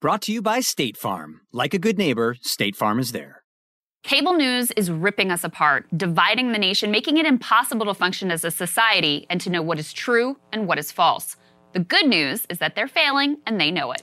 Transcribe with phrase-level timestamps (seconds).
[0.00, 1.42] Brought to you by State Farm.
[1.52, 3.42] Like a good neighbor, State Farm is there.
[4.02, 8.42] Cable news is ripping us apart, dividing the nation, making it impossible to function as
[8.42, 11.36] a society and to know what is true and what is false.
[11.74, 14.02] The good news is that they're failing and they know it.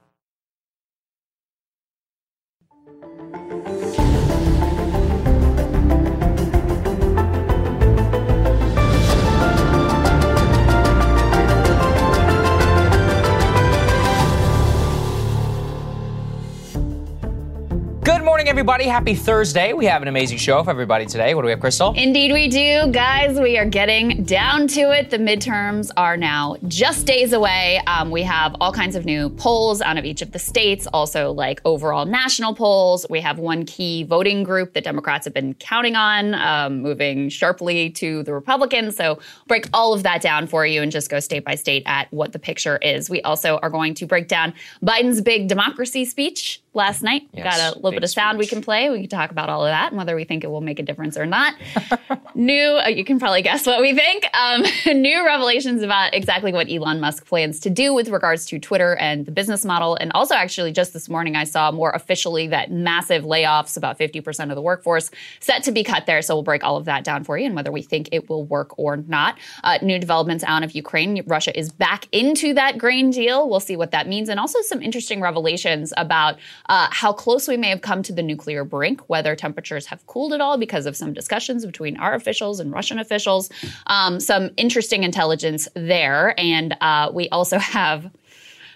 [18.03, 18.85] Good morning, everybody.
[18.85, 19.73] Happy Thursday.
[19.73, 21.35] We have an amazing show for everybody today.
[21.35, 21.95] What do we have, Krystal?
[21.95, 22.91] Indeed, we do.
[22.91, 25.11] Guys, we are getting down to it.
[25.11, 27.79] The midterms are now just days away.
[27.85, 31.31] Um, we have all kinds of new polls out of each of the states, also
[31.31, 33.05] like overall national polls.
[33.07, 37.91] We have one key voting group that Democrats have been counting on, um, moving sharply
[37.91, 38.95] to the Republicans.
[38.95, 42.11] So, break all of that down for you and just go state by state at
[42.11, 43.11] what the picture is.
[43.11, 47.27] We also are going to break down Biden's big democracy speech last night.
[47.33, 48.89] Yes, Got a little bit of sound we can play.
[48.89, 50.83] We can talk about all of that and whether we think it will make a
[50.83, 51.53] difference or not.
[52.35, 54.25] new, uh, you can probably guess what we think.
[54.33, 54.63] Um,
[55.01, 59.25] new revelations about exactly what Elon Musk plans to do with regards to Twitter and
[59.25, 59.95] the business model.
[59.95, 64.49] And also, actually, just this morning, I saw more officially that massive layoffs, about 50%
[64.49, 65.11] of the workforce,
[65.41, 66.21] set to be cut there.
[66.21, 68.45] So we'll break all of that down for you and whether we think it will
[68.45, 69.37] work or not.
[69.65, 71.21] Uh, new developments out of Ukraine.
[71.27, 73.49] Russia is back into that grain deal.
[73.49, 74.29] We'll see what that means.
[74.29, 76.37] And also some interesting revelations about
[76.71, 80.31] uh, how close we may have come to the nuclear brink, whether temperatures have cooled
[80.31, 83.49] at all because of some discussions between our officials and Russian officials.
[83.87, 86.33] Um, some interesting intelligence there.
[86.39, 88.09] And uh, we also have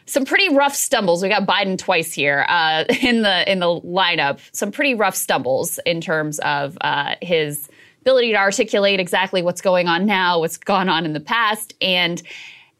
[0.07, 1.23] some pretty rough stumbles.
[1.23, 4.41] We got Biden twice here uh, in the in the lineup.
[4.51, 7.69] Some pretty rough stumbles in terms of uh, his
[8.01, 12.21] ability to articulate exactly what's going on now, what's gone on in the past, and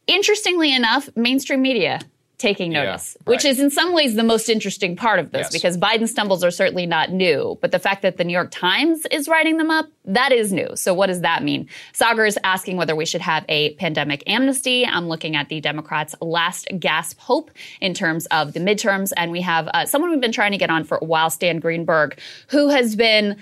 [0.07, 2.01] interestingly enough, mainstream media
[2.38, 5.51] taking notice, Yeah, which is in some ways the most interesting part of this Yes.
[5.53, 9.06] because Biden stumbles are certainly not new, but the fact that the New York Times
[9.12, 10.75] is writing them up, that is new.
[10.75, 11.68] So what does that mean?
[11.94, 14.85] Saagar is asking whether we should have a pandemic amnesty.
[14.85, 17.51] I'm looking at the Democrats' last gasp hope
[17.81, 20.69] in terms of the midterms, and we have uh, someone we've been trying to get
[20.69, 22.19] on for a while, Stan Greenberg,
[22.50, 23.38] who has been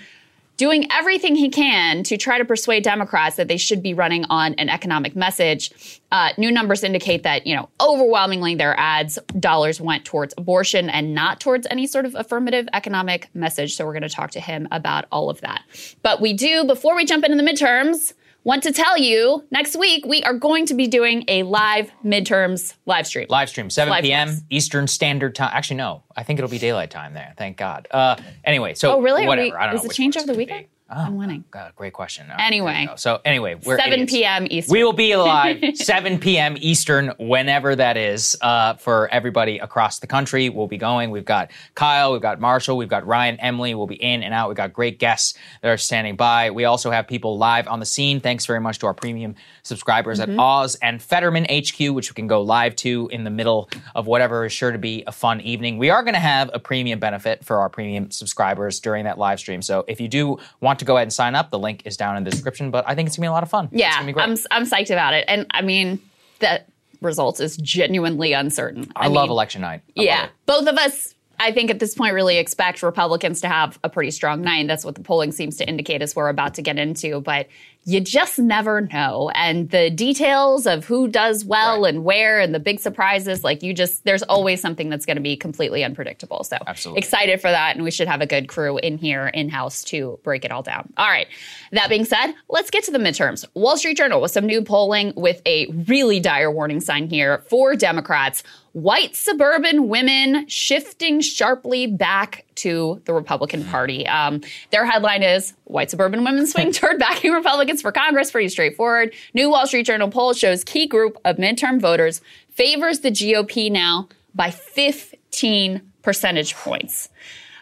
[0.56, 4.54] doing everything he can to try to persuade Democrats that they should be running on
[4.54, 6.00] an economic message.
[6.12, 11.14] Uh, new numbers indicate that, you know, overwhelmingly their ads dollars went towards abortion and
[11.14, 13.74] not towards any sort of affirmative economic message.
[13.74, 15.62] So we're going to talk to him about all of that.
[16.02, 18.12] But we do, before we jump into the midterms,
[18.44, 22.74] want to tell you next week we are going to be doing a live midterms
[22.86, 23.26] live stream.
[23.28, 24.28] Live stream, 7 Live p.m.
[24.28, 24.44] streams.
[24.50, 25.50] Eastern Standard Time.
[25.52, 26.02] Actually, no.
[26.16, 27.34] I think it'll be daylight time there.
[27.36, 27.88] Thank God.
[27.90, 29.26] Uh, anyway, so Oh, really?
[29.26, 29.48] Whatever.
[29.48, 30.66] we- I don't is know it which change over the weekend?
[30.66, 30.68] be.
[30.96, 31.44] I'm winning.
[31.50, 32.28] God, great question.
[32.28, 32.72] No, Anyway.
[32.72, 32.96] there you go.
[32.96, 34.12] so anyway, we're 7 idiots.
[34.12, 34.46] p.m.
[34.50, 34.72] Eastern.
[34.72, 36.56] We will be live 7 p.m.
[36.58, 40.48] Eastern, whenever that is, uh, for everybody across the country.
[40.48, 41.10] We'll be going.
[41.10, 43.74] We've got Kyle, we've got Marshall, we've got Ryan, Emily.
[43.74, 44.48] We'll be in and out.
[44.48, 46.50] We've got great guests that are standing by.
[46.50, 48.20] We also have people live on the scene.
[48.20, 50.38] Thanks very much to our premium subscribers Mm-hmm.
[50.38, 54.06] at Oz and Fetterman HQ, which we can go live to in the middle of
[54.06, 55.78] whatever is sure to be a fun evening.
[55.78, 59.38] We are going to have a premium benefit for our premium subscribers during that live
[59.40, 59.62] stream.
[59.62, 62.16] So if you do want to go ahead and sign up, the link is down
[62.16, 62.70] in the description.
[62.70, 63.66] But I think it's going to be a lot of fun.
[63.66, 64.24] it's yeah, going to be great.
[64.24, 66.00] I'm I'm psyched about it, and I mean
[66.40, 66.68] that
[67.00, 68.90] results is genuinely uncertain.
[68.96, 69.82] I, love mean, election night.
[69.96, 71.14] I Yeah, both of us.
[71.38, 74.68] I think at this point, really expect Republicans to have a pretty strong night.
[74.68, 77.20] That's what the polling seems to indicate as we're about to get into.
[77.20, 77.48] But
[77.84, 79.30] you just never know.
[79.34, 81.94] And the details of who does well Right.
[81.94, 85.22] and where and the big surprises, like you just, there's always something that's going to
[85.22, 86.44] be completely unpredictable.
[86.44, 86.98] So Absolutely.
[87.00, 87.74] excited for that.
[87.76, 90.62] And we should have a good crew in here in house to break it all
[90.62, 90.92] down.
[90.96, 91.26] All right.
[91.72, 93.44] That being said, let's get to the midterms.
[93.54, 97.76] Wall Street Journal with some new polling with a really dire warning sign here for
[97.76, 98.42] Democrats.
[98.74, 104.04] White suburban women shifting sharply back to the Republican Party.
[104.04, 104.40] Um,
[104.72, 108.32] their headline is White suburban women swing toward backing Republicans for Congress.
[108.32, 109.14] Pretty straightforward.
[109.32, 114.08] New Wall Street Journal poll shows key group of midterm voters favors the GOP now
[114.34, 117.10] by 15 percentage points.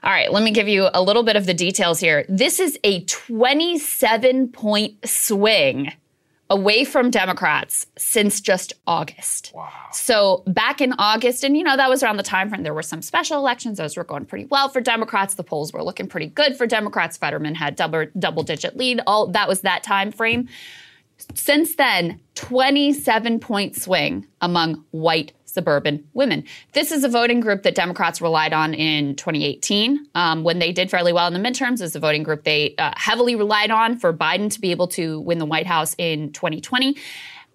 [0.03, 2.25] All right, let me give you a little bit of the details here.
[2.27, 5.93] This is a 27 point swing
[6.53, 9.53] away from Democrats since just August.
[9.55, 9.71] Wow.
[9.91, 12.83] So back in August, and you know, that was around the time frame there were
[12.83, 13.79] some special elections.
[13.79, 15.35] Those were going pretty well for Democrats.
[15.35, 17.17] The polls were looking pretty good for Democrats.
[17.17, 19.01] Fetterman had double double digit lead.
[19.07, 20.47] All that was that time frame.
[21.35, 26.45] Since then, 27 point swing among white suburban women.
[26.73, 30.91] This is a voting group that Democrats relied on in 2018 um, when they did
[30.91, 31.81] fairly well in the midterms.
[31.81, 35.21] Is a voting group they uh, heavily relied on for Biden to be able to
[35.21, 36.97] win the White House in 2020.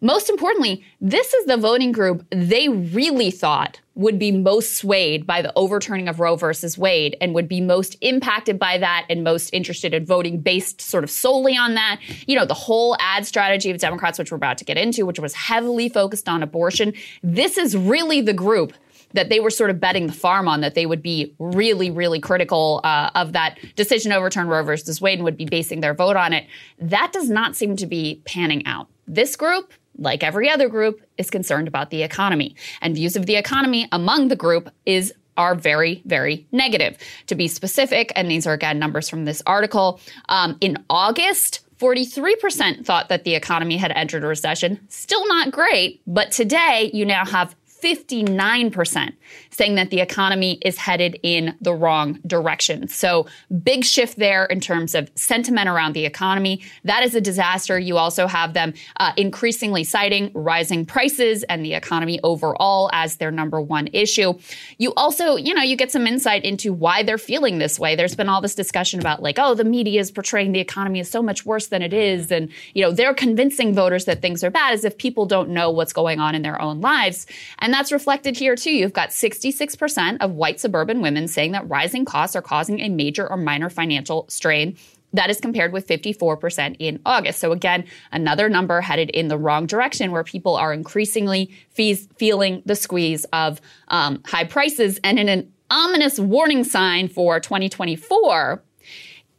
[0.01, 5.41] Most importantly, this is the voting group they really thought would be most swayed by
[5.41, 9.49] the overturning of Roe versus Wade and would be most impacted by that and most
[9.51, 11.99] interested in voting based sort of solely on that.
[12.27, 15.19] You know, the whole ad strategy of Democrats, which we're about to get into, which
[15.19, 16.93] was heavily focused on abortion.
[17.23, 18.73] This is really the group
[19.13, 22.19] that they were sort of betting the farm on that they would be really, really
[22.19, 25.93] critical uh, of that decision to overturn Roe versus Wade and would be basing their
[25.93, 26.45] vote on it.
[26.77, 28.87] That does not seem to be panning out.
[29.07, 32.55] This group, like every other group, is concerned about the economy.
[32.81, 36.97] And views of the economy among the group is are very, very negative.
[37.27, 39.99] To be specific, and these are again numbers from this article,
[40.29, 44.79] um, in August, 43% thought that the economy had entered a recession.
[44.89, 49.13] Still not great, but today you now have 59%
[49.57, 52.87] saying that the economy is headed in the wrong direction.
[52.87, 53.25] So,
[53.63, 56.61] big shift there in terms of sentiment around the economy.
[56.83, 57.79] That is a disaster.
[57.79, 63.31] You also have them uh, increasingly citing rising prices and the economy overall as their
[63.31, 64.33] number one issue.
[64.77, 67.95] You also, you know, you get some insight into why they're feeling this way.
[67.95, 71.09] There's been all this discussion about like, oh, the media is portraying the economy as
[71.09, 72.31] so much worse than it is.
[72.31, 75.71] And, you know, they're convincing voters that things are bad as if people don't know
[75.71, 77.25] what's going on in their own lives.
[77.59, 78.71] And that's reflected here too.
[78.71, 79.11] You've got
[79.51, 83.69] 66% of white suburban women saying that rising costs are causing a major or minor
[83.69, 84.77] financial strain.
[85.13, 87.39] That is compared with 54% in August.
[87.39, 92.61] So again, another number headed in the wrong direction where people are increasingly fees, feeling
[92.65, 94.99] the squeeze of um, high prices.
[95.03, 98.61] And in an ominous warning sign for 2024,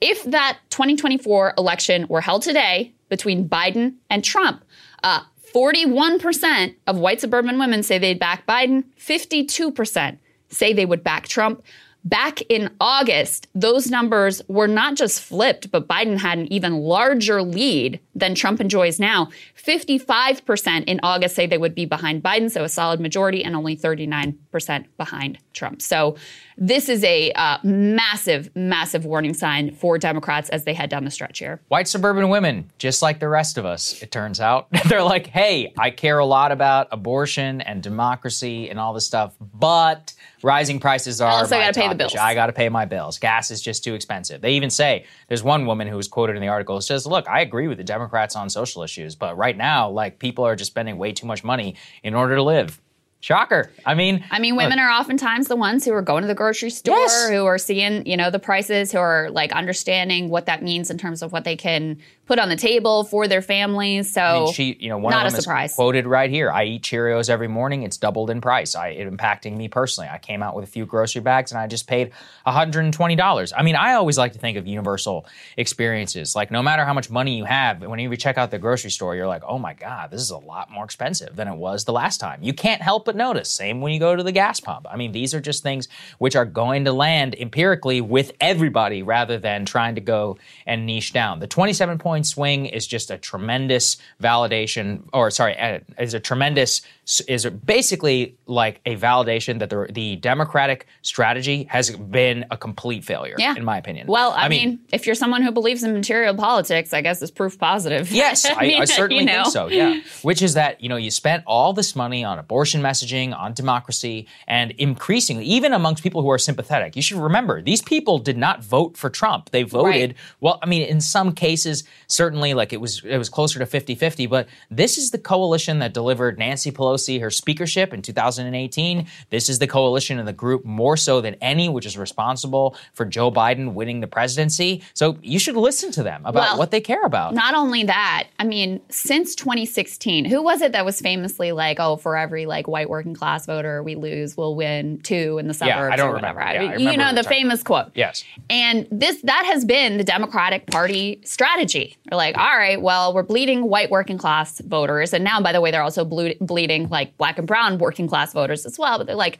[0.00, 4.64] if that 2024 election were held today between Biden and Trump,
[5.02, 5.20] uh,
[5.54, 10.18] 41% of white suburban women say they'd back Biden, 52%
[10.50, 11.62] say they would back Trump.
[12.04, 17.42] Back in August, those numbers were not just flipped, but Biden had an even larger
[17.42, 19.28] lead than Trump enjoys now.
[19.56, 23.76] 55% in August say they would be behind Biden, so a solid majority, and only
[23.76, 25.82] 39% behind Trump.
[25.82, 26.16] So
[26.56, 31.10] this is a uh, massive, massive warning sign for Democrats as they head down the
[31.10, 31.60] stretch here.
[31.68, 34.68] White suburban women, just like the rest of us, it turns out.
[34.88, 39.34] They're like, hey, I care a lot about abortion and democracy and all this stuff,
[39.40, 41.30] but rising prices are.
[41.30, 42.14] also my gotta pay the bills.
[42.14, 43.18] I got to pay my bills.
[43.18, 44.40] Gas is just too expensive.
[44.40, 47.40] They even say, there's one woman who was quoted in the article, says, look, I
[47.40, 50.98] agree with the Democrats on social issues, but right now, like, people are just spending
[50.98, 52.80] way too much money in order to live.
[53.20, 53.72] Shocker.
[53.84, 56.70] I mean, I mean, women are oftentimes the ones who are going to the grocery
[56.70, 57.28] store, Yes.
[57.28, 60.98] who are seeing, you know, the prices, who are like understanding what that means in
[60.98, 64.12] terms of what they can put on the table for their families.
[64.12, 65.70] So, I mean, she, you know, one not of a surprise.
[65.70, 66.52] is quoted right here.
[66.52, 67.84] I eat Cheerios every morning.
[67.84, 68.74] It's doubled in price.
[68.74, 70.10] I, it impacting me personally.
[70.12, 72.12] I came out with a few grocery bags and I just paid
[72.46, 73.52] $120.
[73.56, 76.36] I mean, I always like to think of universal experiences.
[76.36, 79.16] Like, no matter how much money you have, when you check out the grocery store,
[79.16, 81.92] you're like, oh my God, this is a lot more expensive than it was the
[81.92, 82.42] last time.
[82.42, 83.50] You can't help but notice.
[83.50, 84.86] Same when you go to the gas pump.
[84.90, 89.38] I mean, these are just things which are going to land empirically with everybody rather
[89.38, 91.38] than trying to go and niche down.
[91.38, 96.82] The 27 point swing is just a tremendous validation, or sorry, is a tremendous,
[97.26, 103.36] is basically like a validation that the, the Democratic strategy has been a complete failure,
[103.38, 103.54] yeah.
[103.56, 104.06] in my opinion.
[104.06, 107.58] Well, I, mean, if you're someone who believes in material politics, I guess it's proof
[107.58, 108.12] positive.
[108.18, 109.44] Yes, I, I mean, certainly you know.
[109.44, 109.68] think so.
[109.68, 113.52] Yeah, which is that you know you spent all this money on abortion messaging, on
[113.52, 118.36] democracy, and increasingly, even amongst people who are sympathetic, you should remember these people did
[118.36, 119.50] not vote for Trump.
[119.50, 120.10] They voted.
[120.10, 120.16] Right.
[120.40, 124.28] Well, I mean, in some cases, certainly, like it was it was closer to 50-50,
[124.28, 129.06] but this is the coalition that delivered Nancy Pelosi her speakership in 2018.
[129.30, 133.04] This is the coalition and the group more so than any, which is responsible for
[133.04, 134.82] Joe Biden winning the presidency.
[134.94, 137.34] So you should listen to them about Well, what they care about.
[137.34, 141.96] Not only that, I mean, since 2016, who was it that was famously like, "Oh,
[141.96, 145.76] for every like white working class voter we lose, we'll win two in the suburbs
[145.76, 146.64] Yeah, I don't or whatever." remember.
[146.64, 147.90] Yeah, I you remember know the the famous quote.
[147.94, 148.24] Yes.
[148.48, 151.97] And this that has been the Democratic Party strategy.
[152.04, 155.60] They're like, all right, well, we're bleeding white working class voters, and now, by the
[155.60, 158.98] way, they're also ble- bleeding like black and brown working class voters as well.
[158.98, 159.38] But they're like,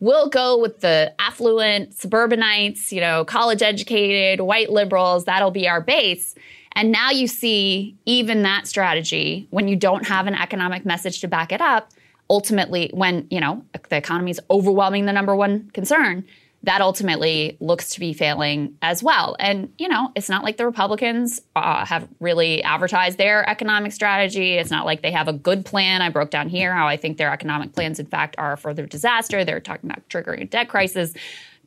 [0.00, 5.24] we'll go with the affluent suburbanites, you know, college educated white liberals.
[5.24, 6.34] That'll be our base.
[6.72, 11.28] And now you see even that strategy when you don't have an economic message to
[11.28, 11.90] back it up.
[12.30, 16.24] Ultimately, when you know the economy is overwhelming the number one concern,
[16.64, 19.36] that ultimately looks to be failing as well.
[19.38, 24.54] And, you know, it's not like the Republicans uh, have really advertised their economic strategy.
[24.54, 26.02] It's not like they have a good plan.
[26.02, 28.86] I broke down here how I think their economic plans, in fact, are a further
[28.86, 29.44] disaster.
[29.44, 31.14] They're talking about triggering a debt crisis.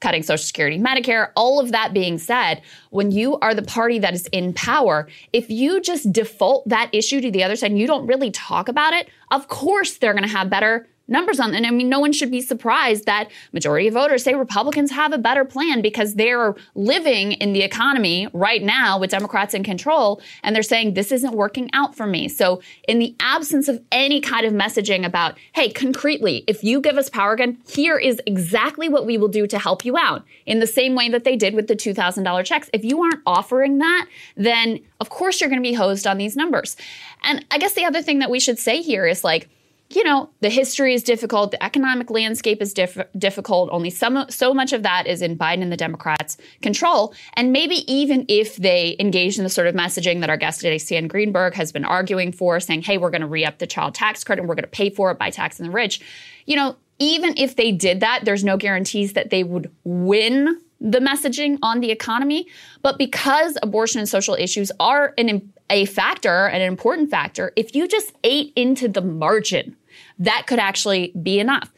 [0.01, 4.15] Cutting Social Security, Medicare, all of that being said, when you are the party that
[4.15, 7.85] is in power, if you just default that issue to the other side and you
[7.85, 11.53] don't really talk about it, of course they're going to have better numbers on.
[11.53, 15.13] And I mean, no one should be surprised that majority of voters say Republicans have
[15.13, 20.21] a better plan because they're living in the economy right now with Democrats in control,
[20.41, 22.27] and they're saying this isn't working out for me.
[22.27, 26.97] So, in the absence of any kind of messaging about, hey, concretely, if you give
[26.97, 30.23] us power again, here is exactly what we will do to help you out.
[30.45, 32.69] In the same way that they did with the two thousand dollar checks.
[32.73, 36.35] If you aren't offering that, then of course you're going to be hosed on these
[36.35, 36.77] numbers.
[37.23, 39.49] And I guess the other thing that we should say here is like
[39.95, 43.69] you know, the history is difficult, the economic landscape is diff- difficult.
[43.71, 47.13] Only some, so much of that is in Biden and the Democrats' control.
[47.33, 50.77] And maybe even if they engage in the sort of messaging that our guest today,
[50.77, 53.95] Stan Greenberg, has been arguing for, saying, hey, we're going to re up the child
[53.95, 56.01] tax credit and we're going to pay for it by taxing the rich,
[56.45, 60.99] you know, even if they did that, there's no guarantees that they would win the
[60.99, 62.47] messaging on the economy.
[62.81, 67.87] But because abortion and social issues are an, a factor, an important factor, if you
[67.87, 69.75] just ate into the margin,
[70.21, 71.71] that could actually be enough.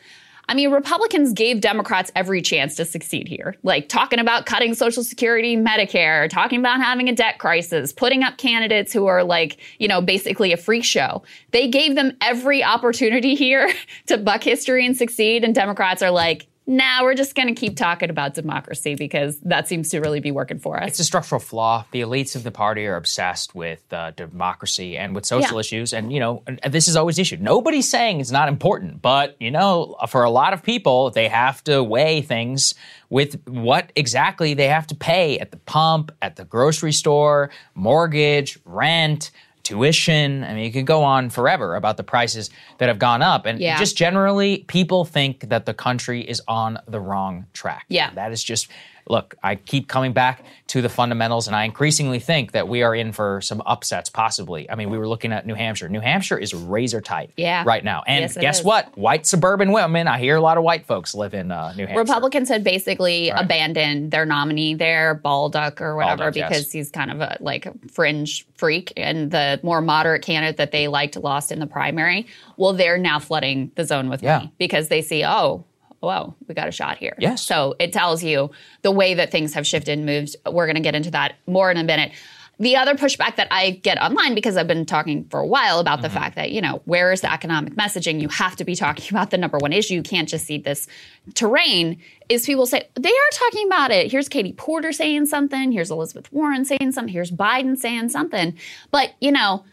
[0.49, 5.03] I mean, Republicans gave Democrats every chance to succeed here, like talking about cutting Social
[5.03, 9.87] Security, Medicare, talking about having a debt crisis, putting up candidates who are like, you
[9.87, 11.23] know, basically a freak show.
[11.51, 13.71] They gave them every opportunity here
[14.07, 17.75] to buck history and succeed, and Democrats are like, nah, we're just going to keep
[17.75, 20.89] talking about democracy because that seems to really be working for us.
[20.91, 21.85] It's a structural flaw.
[21.91, 25.59] The elites of the party are obsessed with uh, democracy and with social Yeah.
[25.59, 27.37] issues, and you know this is always the issue.
[27.39, 31.63] Nobody's saying it's not important, but you know, for a lot of people, they have
[31.65, 32.73] to weigh things
[33.09, 38.57] with what exactly they have to pay at the pump, at the grocery store, mortgage,
[38.65, 39.31] rent.
[39.63, 40.43] Tuition.
[40.43, 43.45] I mean, you could go on forever about the prices that have gone up.
[43.45, 43.77] And Yeah.
[43.79, 47.85] just generally, people think that the country is on the wrong track.
[47.87, 48.11] Yeah.
[48.13, 48.67] That is just
[49.09, 52.95] look, I keep coming back to the fundamentals, and I increasingly think that we are
[52.95, 54.69] in for some upsets, possibly.
[54.69, 55.89] I mean, we were looking at New Hampshire.
[55.89, 57.63] New Hampshire is razor tight Yeah.
[57.65, 58.03] right now.
[58.07, 58.65] And Yes, guess is.
[58.65, 58.97] what?
[58.97, 61.99] White suburban women, I hear a lot of white folks live in uh, New Hampshire.
[61.99, 66.49] Republicans had basically abandoned their nominee there, Bolduc or whatever, Bolduc, yes.
[66.49, 70.71] because he's kind of a like a fringe freak, and the more moderate candidate that
[70.71, 72.25] they liked lost in the primary.
[72.57, 74.37] Well, they're now flooding the zone with Yeah.
[74.37, 75.65] money because they see, oh,
[76.03, 77.15] Oh, whoa, we got a shot here.
[77.17, 77.41] Yes.
[77.41, 80.35] So it tells you the way that things have shifted and moved.
[80.45, 82.11] We're going to get into that more in a minute.
[82.59, 86.01] the other pushback that I get online, because I've been talking for a while about
[86.01, 86.17] the mm-hmm.
[86.17, 88.21] fact that, you know, where is the economic messaging?
[88.21, 89.95] You have to be talking about the number one issue.
[89.95, 90.87] You can't just see this
[91.33, 94.11] terrain, is people say, they are talking about it.
[94.11, 95.71] Here's Katie Porter saying something.
[95.71, 97.13] Here's Elizabeth Warren saying something.
[97.13, 98.57] Here's Biden saying something.
[98.91, 99.65] But, you know,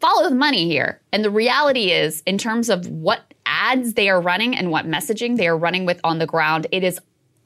[0.00, 1.00] follow the money here.
[1.12, 5.36] And the reality is, in terms of what ads they are running and what messaging
[5.36, 7.00] they are running with on the ground, it is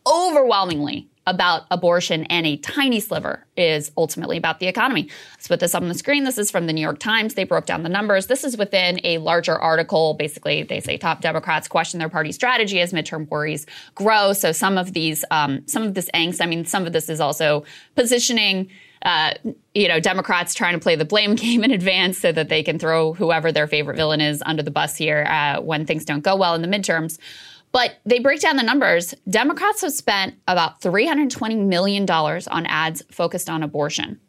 [0.06, 5.08] overwhelmingly about abortion and a tiny sliver is ultimately about the economy.
[5.34, 6.24] Let's put this up on the screen.
[6.24, 7.34] This is from the New York Times.
[7.34, 8.26] They broke down the numbers.
[8.26, 10.14] This is within a larger article.
[10.14, 14.32] Basically, they say top Democrats question their party strategy as midterm worries grow.
[14.32, 17.20] So some of these, um, some of this angst, I mean, some of this is
[17.20, 17.64] also
[17.94, 18.68] positioning
[19.04, 19.34] uh,
[19.74, 22.78] you know, Democrats trying to play the blame game in advance so that they can
[22.78, 26.36] throw whoever their favorite villain is under the bus here uh, when things don't go
[26.36, 27.18] well in the midterms.
[27.72, 29.14] But they break down the numbers.
[29.28, 34.20] Democrats have spent about $320 million on ads focused on abortion.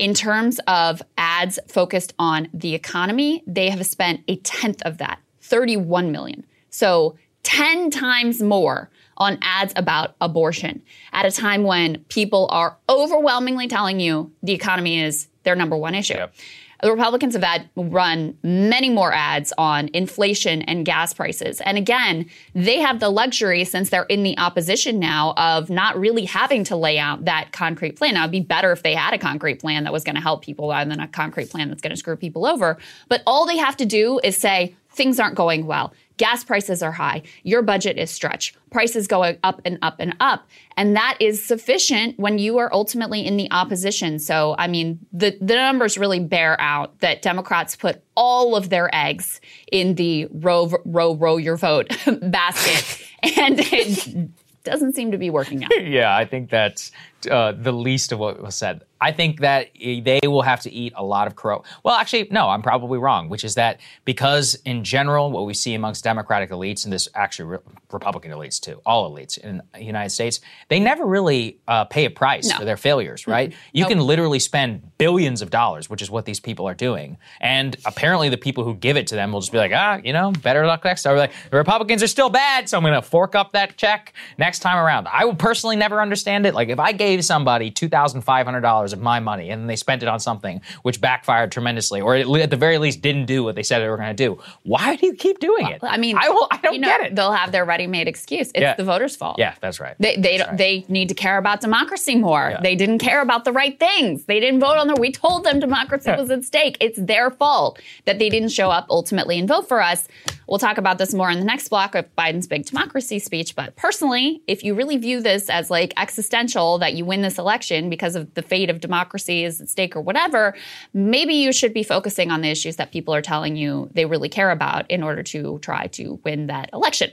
[0.00, 5.20] In terms of ads focused on the economy, they have spent a tenth of that,
[5.40, 6.44] 31 million.
[6.70, 10.82] So 10 times more on ads about abortion
[11.12, 15.94] at a time when people are overwhelmingly telling you the economy is their number one
[15.94, 16.14] issue.
[16.14, 16.34] Yep.
[16.80, 21.60] The Republicans have had run many more ads on inflation and gas prices.
[21.60, 26.24] And again, they have the luxury, since they're in the opposition now, of not really
[26.24, 28.14] having to lay out that concrete plan.
[28.14, 30.42] Now, it'd be better if they had a concrete plan that was going to help
[30.42, 32.78] people rather than a concrete plan that's going to screw people over.
[33.08, 35.92] But all they have to do is say, things aren't going well.
[36.18, 37.22] Gas prices are high.
[37.44, 38.56] Your budget is stretched.
[38.70, 40.46] Prices going up and up and up.
[40.76, 44.18] And that is sufficient when you are ultimately in the opposition.
[44.18, 48.94] So, I mean, the, the numbers really bear out that Democrats put all of their
[48.94, 49.40] eggs
[49.72, 51.88] in the row, row, row your vote
[52.20, 53.06] basket.
[53.22, 54.28] and it
[54.64, 55.70] doesn't seem to be working out.
[55.84, 56.92] yeah, I think that's
[57.30, 58.82] uh, the least of what was said.
[59.00, 61.62] I think that they will have to eat a lot of crow.
[61.84, 65.74] Well, actually, no, I'm probably wrong, which is that because in general, what we see
[65.74, 67.58] amongst Democratic elites, and this actually re-
[67.92, 72.10] Republican elites too, all elites in the United States, they never really uh, pay a
[72.10, 72.56] price no.
[72.56, 73.50] for their failures, right?
[73.50, 73.58] Mm-hmm.
[73.72, 73.90] You nope.
[73.90, 77.18] can literally spend billions of dollars, which is what these people are doing.
[77.40, 80.12] And apparently, the people who give it to them will just be like, ah, you
[80.12, 81.16] know, better luck next time.
[81.16, 84.58] Like, the Republicans are still bad, so I'm going to fork up that check next
[84.58, 85.06] time around.
[85.06, 86.54] I would personally never understand it.
[86.54, 90.60] Like, if I gave somebody $2,500 of my money and they spent it on something
[90.82, 93.96] which backfired tremendously, or at the very least didn't do what they said they were
[93.96, 94.38] going to do.
[94.62, 95.80] Why do you keep doing it?
[95.82, 97.14] I mean, I, will, I don't you know, get it.
[97.14, 98.48] They'll have their ready-made excuse.
[98.48, 98.74] It's yeah.
[98.74, 99.38] the voters' fault.
[99.38, 99.96] Yeah, that's right.
[99.98, 100.56] They they right.
[100.56, 102.50] they need to care about democracy more.
[102.50, 102.60] Yeah.
[102.60, 104.24] They didn't care about the right things.
[104.24, 104.94] They didn't vote on the.
[104.94, 106.76] We told them democracy was at stake.
[106.80, 110.08] It's their fault that they didn't show up ultimately and vote for us.
[110.48, 113.54] We'll talk about this more in the next block of Biden's big democracy speech.
[113.54, 117.88] But personally, if you really view this as like existential that you win this election
[117.88, 120.54] because of the fate of democracy is at stake or whatever,
[120.92, 124.28] maybe you should be focusing on the issues that people are telling you they really
[124.28, 127.10] care about in order to try to win that election.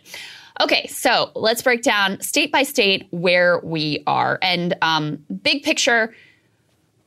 [0.62, 4.40] Okay, so let's break down state by state where we are.
[4.42, 6.14] And um, big picture,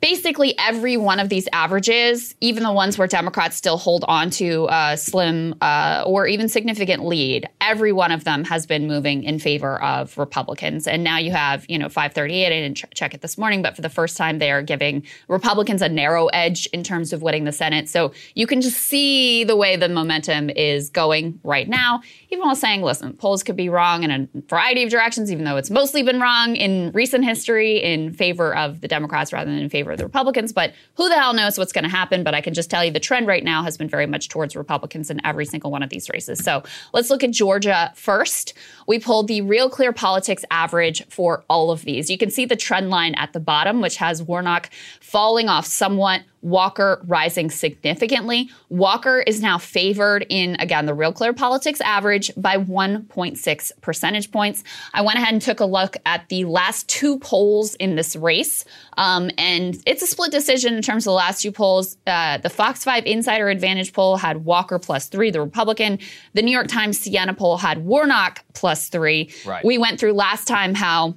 [0.01, 4.69] basically every one of these averages, even the ones where Democrats still hold on to
[4.71, 9.39] a slim uh, or even significant lead, every one of them has been moving in
[9.41, 10.87] favor of Republicans.
[10.87, 12.47] And now you have, you know, 538.
[12.47, 15.05] I didn't ch- check it this morning, but for the first time, they are giving
[15.27, 17.89] Republicans a narrow edge in terms of winning the Senate.
[17.89, 22.03] So you can just see the way the momentum is going right now.
[22.31, 25.57] Even while saying, listen, polls could be wrong in a variety of directions, even though
[25.57, 29.69] it's mostly been wrong in recent history in favor of the Democrats rather than in
[29.69, 32.23] favor favor of the Republicans, but who the hell knows what's going to happen?
[32.23, 34.55] But I can just tell you the trend right now has been very much towards
[34.55, 36.39] Republicans in every single one of these races.
[36.45, 38.55] So let's look at Georgia first.
[38.87, 42.11] We pulled the Real Clear Politics average for all of these.
[42.11, 44.71] You can see the trend line at the bottom, which has Warnock
[45.01, 48.51] falling off somewhat Walker rising significantly.
[48.69, 54.63] Walker is now favored in, again, the Real Clear Politics average by 1.6 percentage points.
[54.95, 58.65] I went ahead and took a look at the last two polls in this race,
[58.97, 61.97] um, and it's a split decision in terms of the last two polls.
[62.07, 65.99] Uh, the Fox 5 Insider Advantage poll had Walker plus three, the Republican.
[66.35, 69.31] The New York Times Siena poll had Warnock plus three.
[69.45, 69.65] Right.
[69.65, 71.17] We went through last time how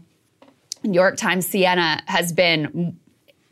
[0.83, 2.97] New York Times Siena has been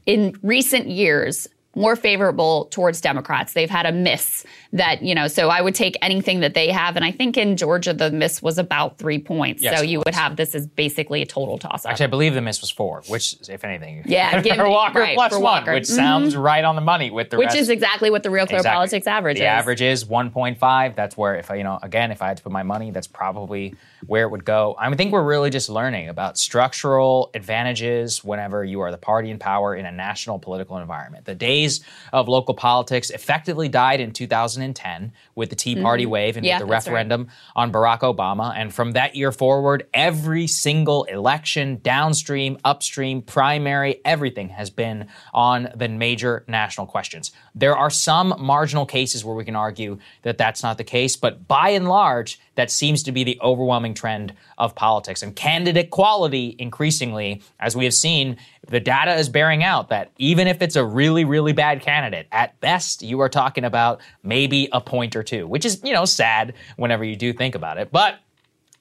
[0.06, 1.48] in recent years
[1.80, 3.54] more favorable towards Democrats.
[3.54, 6.96] They've had a miss that, you know, so I would take anything that they have.
[6.96, 9.64] And I think in Georgia, the miss was about three points.
[9.64, 11.92] Yes, so you would have this as basically a total toss up.
[11.92, 15.16] Actually, I believe the miss was four, which, if anything, Yeah, give for Walker right,
[15.16, 15.74] plus for one, Walker.
[15.74, 15.96] which Mhm.
[15.96, 17.58] sounds right on the money with the which rest.
[17.58, 18.76] is exactly what the Real Clear Exactly.
[18.76, 19.46] Politics average the is.
[19.46, 20.96] The average is 1.5.
[20.96, 23.08] That's where, if I, you know, again, if I had to put my money, that's
[23.08, 23.74] probably
[24.06, 24.76] where it would go.
[24.80, 29.40] I think we're really just learning about structural advantages whenever you are the party in
[29.40, 31.26] power in a national political environment.
[31.26, 31.82] The days
[32.14, 34.12] of local politics effectively died in
[34.60, 36.46] 2010 with the Tea Party wave and Mm-hmm.
[36.50, 36.94] Yeah, with the that's right.
[36.94, 38.54] referendum on Barack Obama.
[38.56, 45.70] And from that year forward, every single election, downstream, upstream, primary, everything has been on
[45.76, 47.32] the major national questions.
[47.54, 51.48] There are some marginal cases where we can argue that that's not the case, but
[51.48, 55.22] by and large, that seems to be the overwhelming trend of politics.
[55.22, 58.36] And candidate quality, increasingly, as we have seen,
[58.68, 62.60] the data is bearing out that even if it's a really, really bad candidate, at
[62.60, 66.54] best, you are talking about maybe a point or two, which is, you know, sad
[66.76, 67.94] whenever you do think about it.
[67.94, 68.20] But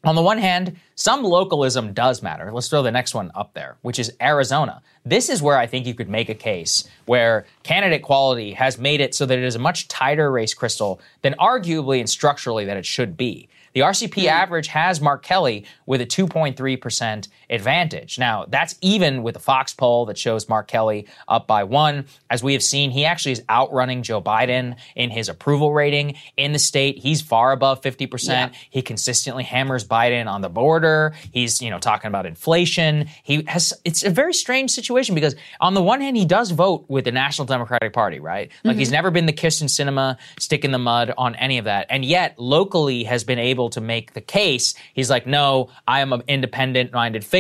[0.05, 2.53] on the one hand, some localism does matter.
[2.53, 4.81] Let's throw the next one up there, which is Arizona.
[5.05, 9.01] This is where I think you could make a case where candidate quality has made
[9.01, 12.77] it so that it is a much tighter race Krystal than arguably and structurally that
[12.77, 13.49] it should be.
[13.79, 14.29] The RCP hmm.
[14.29, 18.19] average has Mark Kelly with a 2.3% advantage.
[18.19, 22.07] Now, that's even with the Fox poll that shows Mark Kelly up by one.
[22.31, 26.53] As we have seen, he actually is outrunning Joe Biden in his approval rating in
[26.53, 26.99] the state.
[26.99, 28.53] He's far above 50%.
[28.71, 31.15] He consistently hammers Biden on the border.
[31.33, 33.09] He's, you know, talking about inflation.
[33.23, 36.85] He has it's a very strange situation because on the one hand he does vote
[36.89, 38.51] with the National Democratic Party, right?
[38.65, 38.79] Like mm-hmm.
[38.79, 41.87] he's never been the Kyrsten Sinema stick in the mud on any of that.
[41.91, 44.75] And yet locally has been able to make the case.
[44.93, 47.38] He's like, "No, I am an independent minded figure.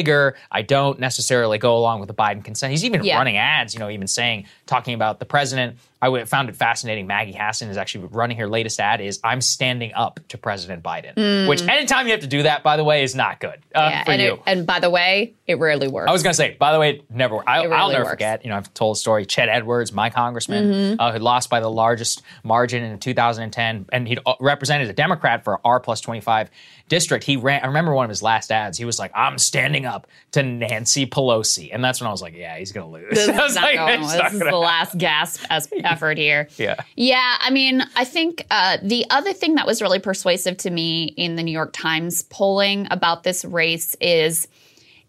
[0.50, 3.16] I don't necessarily go along with the Biden consent." He's even Yeah.
[3.18, 5.76] running ads, you know, even saying talking about the president.
[6.00, 7.08] I would- found it fascinating.
[7.08, 11.48] Maggie Hassan is actually running her latest ad is I'm standing up to President Biden,
[11.48, 13.90] which anytime you have to do that, by the way, is not good uh, Mm.
[13.90, 14.32] yeah, for and, you.
[14.34, 16.08] it, and by the way, it rarely works.
[16.08, 17.38] I was going to say, by the way, it never.
[17.48, 18.12] I, It I'll rarely never works.
[18.12, 18.44] forget.
[18.44, 19.26] You know, I've told a story.
[19.26, 21.00] Chet Edwards, my congressman, Mm-hmm.
[21.00, 25.58] uh, who lost by the largest margin in 2010, and he represented a Democrat for
[25.64, 26.48] R plus 25
[26.88, 27.24] district.
[27.24, 27.62] He ran.
[27.62, 28.78] I remember one of his last ads.
[28.78, 32.34] He was like, "I'm standing up to Nancy Pelosi," and that's when I was like,
[32.34, 34.02] "Yeah, he's going to lose." this is like, going.
[34.02, 36.48] "It's This is the last gasp as effort here.
[36.56, 36.76] Yeah.
[36.96, 41.04] Yeah, I mean, I think uh, the other thing that was really persuasive to me
[41.16, 44.48] in the New York Times polling about this race is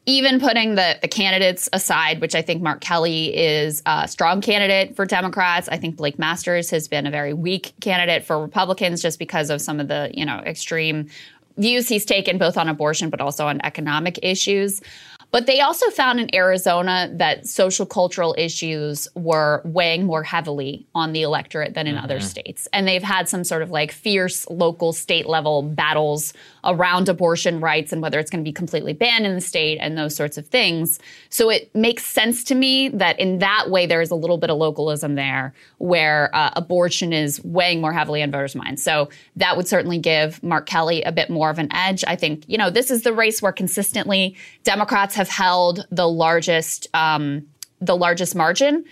[0.09, 4.95] even putting the, the candidates aside, which I think Mark Kelly is a strong candidate
[4.95, 5.69] for Democrats.
[5.69, 9.61] I think Blake Masters has been a very weak candidate for Republicans just because of
[9.61, 11.09] some of the, you know, extreme
[11.59, 14.81] views he's taken both on abortion but also on economic issues.
[15.31, 21.13] But they also found in Arizona that social cultural issues were weighing more heavily on
[21.13, 22.67] the electorate than in other states.
[22.73, 27.93] And they've had some sort of like fierce local state level battles around abortion rights
[27.93, 30.47] and whether it's going to be completely banned in the state and those sorts of
[30.47, 30.99] things.
[31.29, 34.49] So it makes sense to me that in that way there is a little bit
[34.49, 38.81] of localism there where uh, abortion is weighing more heavily on voters' minds.
[38.81, 42.03] So that would certainly give Mark Kelly a bit more of an edge.
[42.07, 46.87] I think, you know, this is the race where consistently Democrats have held the largest
[46.93, 47.45] um,
[47.79, 48.85] the largest margin.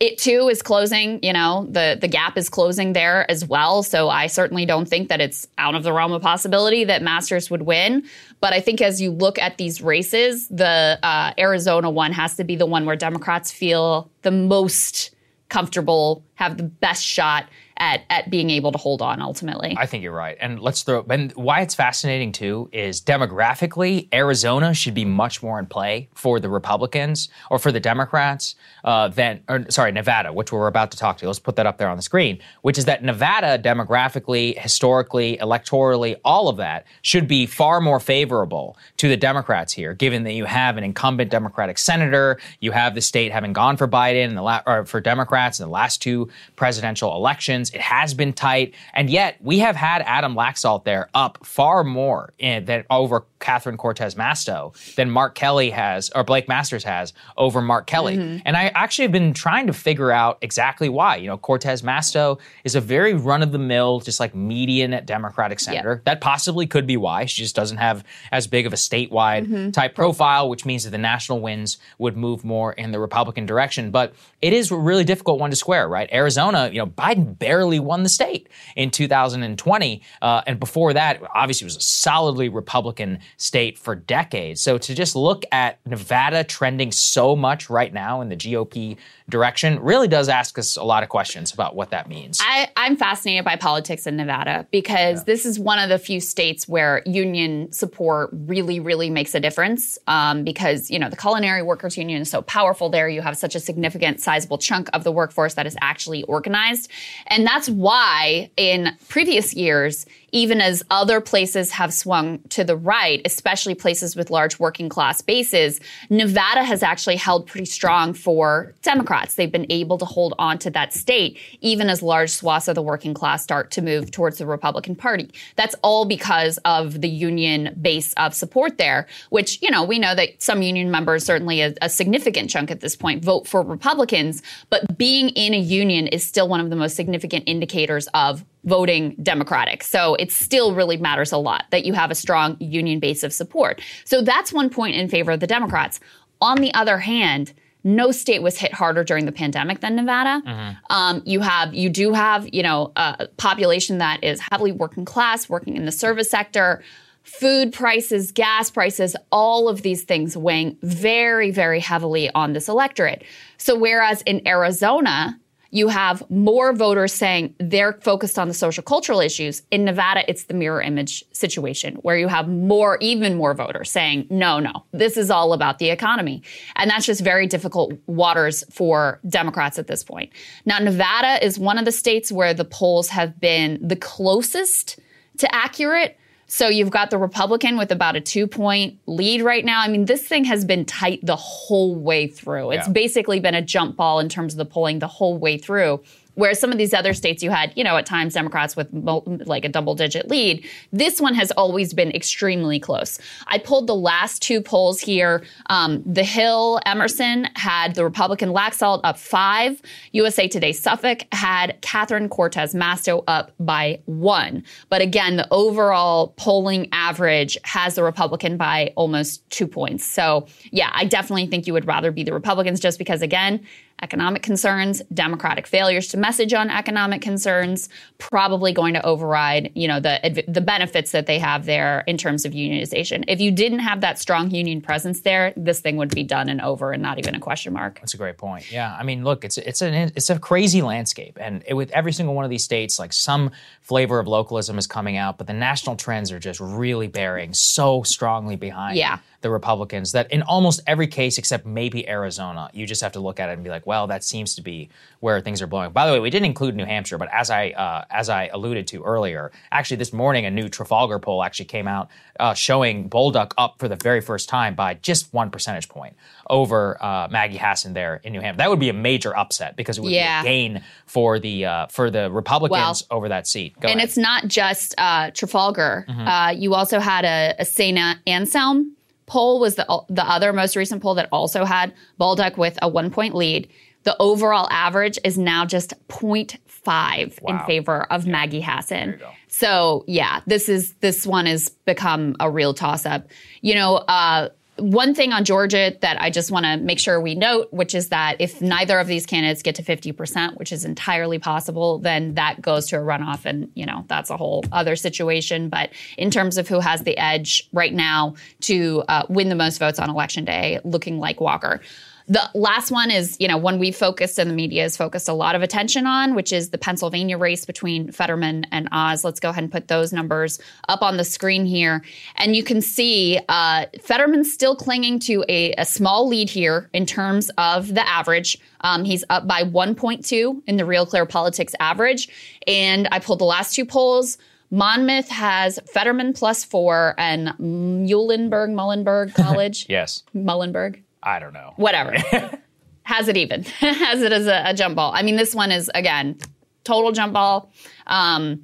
[0.00, 3.82] It too is closing, you know, the the gap is closing there as well.
[3.82, 7.50] So I certainly don't think that it's out of the realm of possibility that Masters
[7.50, 8.04] would win.
[8.40, 12.44] But I think as you look at these races, the uh, Arizona one has to
[12.44, 15.14] be the one where Democrats feel the most
[15.48, 17.46] comfortable, have the best shot
[17.82, 19.74] at at being able to hold on ultimately.
[19.76, 20.38] I think you're right.
[20.40, 25.58] And let's throw and why it's fascinating too is demographically, Arizona should be much more
[25.58, 30.52] in play for the Republicans or for the Democrats uh, than or, sorry, Nevada, which
[30.52, 31.26] we're about to talk to.
[31.26, 36.14] Let's put that up there on the screen, which is that Nevada demographically, historically, electorally,
[36.24, 40.44] all of that should be far more favorable to the Democrats here, given that you
[40.44, 44.42] have an incumbent Democratic senator, you have the state having gone for Biden and the
[44.42, 47.71] la- or for Democrats in the last two presidential elections.
[47.74, 52.32] It has been tight, and yet we have had Adam Laxalt there up far more
[52.38, 57.60] in, than over Catherine Cortez Masto than Mark Kelly has or Blake Masters has over
[57.60, 58.14] Mark Kelly.
[58.46, 61.16] And I actually have been trying to figure out exactly why.
[61.16, 65.60] You know, Cortez Masto is a very run of the mill, just like median Democratic
[65.60, 66.00] senator.
[66.06, 69.94] That possibly could be why she just doesn't have as big of a statewide type
[69.94, 73.90] profile, which means that the national wins would move more in the Republican direction.
[73.90, 76.08] But it is a really difficult one to square, right?
[76.12, 80.02] Arizona, you know, Biden barely won the state in 2020.
[80.20, 84.60] Uh, and before that, obviously, it was a solidly Republican state for decades.
[84.60, 88.96] So to just look at Nevada trending so much right now in the GOP
[89.28, 92.40] direction really does ask us a lot of questions about what that means.
[92.42, 95.24] I, I'm fascinated by politics in Nevada because yeah.
[95.26, 99.98] this is one of the few states where union support really, really makes a difference.
[100.06, 103.08] Um, because you know the culinary workers union is so powerful there.
[103.08, 106.90] You have such a significant, sizable chunk of the workforce that is actually organized,
[107.28, 113.20] and that's why in previous years even as other places have swung to the right,
[113.24, 115.78] especially places with large working class bases,
[116.10, 119.34] Nevada has actually held pretty strong for Democrats.
[119.34, 122.82] They've been able to hold on to that state, even as large swaths of the
[122.82, 125.30] working class start to move towards the Republican Party.
[125.56, 130.14] That's all because of the union base of support there, which, you know, we know
[130.14, 134.42] that some union members, certainly a, a significant chunk at this point, vote for Republicans,
[134.70, 139.16] but being in a union is still one of the most significant indicators of voting
[139.22, 139.82] Democratic.
[139.82, 143.32] So it still really matters a lot that you have a strong union base of
[143.32, 143.80] support.
[144.04, 146.00] So that's one point in favor of the Democrats.
[146.40, 147.52] On the other hand,
[147.84, 150.42] no state was hit harder during the pandemic than Nevada.
[150.46, 150.92] Mm-hmm.
[150.94, 155.48] Um, you have, you do have, you know, a population that is heavily working class,
[155.48, 156.82] working in the service sector.
[157.24, 163.22] Food prices, gas prices, all of these things weighing very, very heavily on this electorate.
[163.58, 165.38] So, whereas in Arizona,
[165.74, 169.62] you have more voters saying they're focused on the social cultural issues.
[169.70, 174.26] In Nevada, it's the mirror image situation where you have more, even more voters saying,
[174.28, 176.42] no, no, this is all about the economy.
[176.76, 180.30] And that's just very difficult waters for Democrats at this point.
[180.66, 185.00] Now, Nevada is one of the states where the polls have been the closest
[185.38, 186.18] to accurate
[186.52, 189.80] so you've got the Republican with about a two point lead right now.
[189.80, 192.72] I mean, this thing has been tight the whole way through.
[192.72, 192.92] It's yeah.
[192.92, 196.02] basically been a jump ball in terms of the polling the whole way through.
[196.34, 199.64] Whereas some of these other states, you had, you know, at times Democrats with like
[199.64, 200.66] a double digit lead.
[200.92, 203.18] This one has always been extremely close.
[203.46, 205.44] I pulled the last two polls here.
[205.66, 209.80] Um, the Hill Emerson had the Republican Laxalt up five.
[210.12, 214.64] USA Today Suffolk had Catherine Cortez Masto up by one.
[214.88, 220.04] But again, the overall polling average has the Republican by almost two points.
[220.04, 223.66] So yeah, I definitely think you would rather be the Republicans just because, again,
[224.02, 230.00] economic concerns, democratic failures to message on economic concerns, probably going to override, you know,
[230.00, 233.24] the the benefits that they have there in terms of unionization.
[233.28, 236.60] If you didn't have that strong union presence there, this thing would be done and
[236.60, 237.98] over and not even a question mark.
[238.00, 238.70] That's a great point.
[238.72, 242.12] Yeah, I mean, look, it's it's an it's a crazy landscape, and it, with every
[242.12, 243.50] single one of these states, like some
[243.82, 248.02] flavor of localism is coming out, but the national trends are just really bearing so
[248.04, 248.96] strongly behind.
[248.96, 253.20] Yeah the Republicans that in almost every case except maybe Arizona, you just have to
[253.20, 254.88] look at it and be like, well, that seems to be
[255.20, 255.92] where things are blowing.
[255.92, 258.86] By the way, we didn't include New Hampshire, but as I uh, as I alluded
[258.88, 262.08] to earlier, actually this morning a new Trafalgar poll actually came out
[262.40, 266.16] uh, showing Bolduc up for the very first time by just one percentage point
[266.48, 268.58] over uh, Maggie Hassan there in New Hampshire.
[268.58, 270.42] That would be a major upset because it would yeah.
[270.42, 273.78] be a gain for the uh, for the Republicans well, over that seat.
[273.80, 274.08] Go and ahead.
[274.08, 276.06] it's not just uh, Trafalgar.
[276.08, 276.28] Mm-hmm.
[276.28, 277.82] Uh, you also had a, a.
[278.26, 282.88] Anselm poll was the, the other most recent poll that also had Bolduc with a
[282.88, 283.68] one point lead.
[284.04, 287.36] The overall average is now just 0.5 wow.
[287.46, 288.32] in favor of yeah.
[288.32, 289.20] Maggie Hassan.
[289.48, 293.28] So yeah, this is this one has become a real toss up.
[293.60, 294.48] You know, uh,
[294.82, 298.08] one thing on Georgia that I just want to make sure we note, which is
[298.08, 302.60] that if neither of these candidates get to 50%, which is entirely possible, then that
[302.60, 303.44] goes to a runoff.
[303.44, 305.68] And, you know, that's a whole other situation.
[305.68, 309.78] But in terms of who has the edge right now to uh, win the most
[309.78, 311.80] votes on election day, looking like Walker.
[312.28, 315.32] The last one is, you know, one we focused and the media has focused a
[315.32, 319.24] lot of attention on, which is the Pennsylvania race between Fetterman and Oz.
[319.24, 322.02] Let's go ahead and put those numbers up on the screen here.
[322.36, 327.06] And you can see uh, Fetterman's still clinging to a, a, small lead here in
[327.06, 328.58] terms of the average.
[328.80, 332.28] Um, he's up by 1.2 in the Real Clear Politics average.
[332.66, 334.38] And I pulled the last two polls.
[334.70, 339.86] Monmouth has Fetterman plus four and Muhlenberg, Muhlenberg College.
[339.88, 340.22] yes.
[340.34, 341.02] Muhlenberg.
[341.22, 341.74] I don't know.
[341.76, 342.16] Whatever.
[343.04, 343.64] has it even.
[343.64, 345.12] has it as a, a, jump ball.
[345.14, 346.38] I mean, this one is, again,
[346.84, 347.70] total jump ball.
[348.06, 348.62] Um,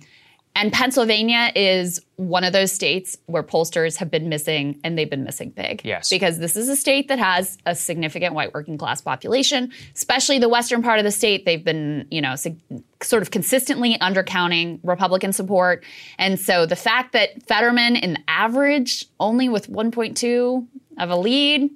[0.59, 5.23] and Pennsylvania is one of those states where pollsters have been missing, and they've been
[5.23, 5.83] missing big.
[5.85, 6.09] Yes.
[6.09, 10.49] Because this is a state that has a significant white working class population, especially the
[10.49, 11.45] western part of the state.
[11.45, 12.35] They've been, you know,
[13.01, 15.85] sort of consistently undercounting Republican support.
[16.19, 20.67] And so the fact that Fetterman, in average, only with 1.2
[20.99, 21.71] of a lead,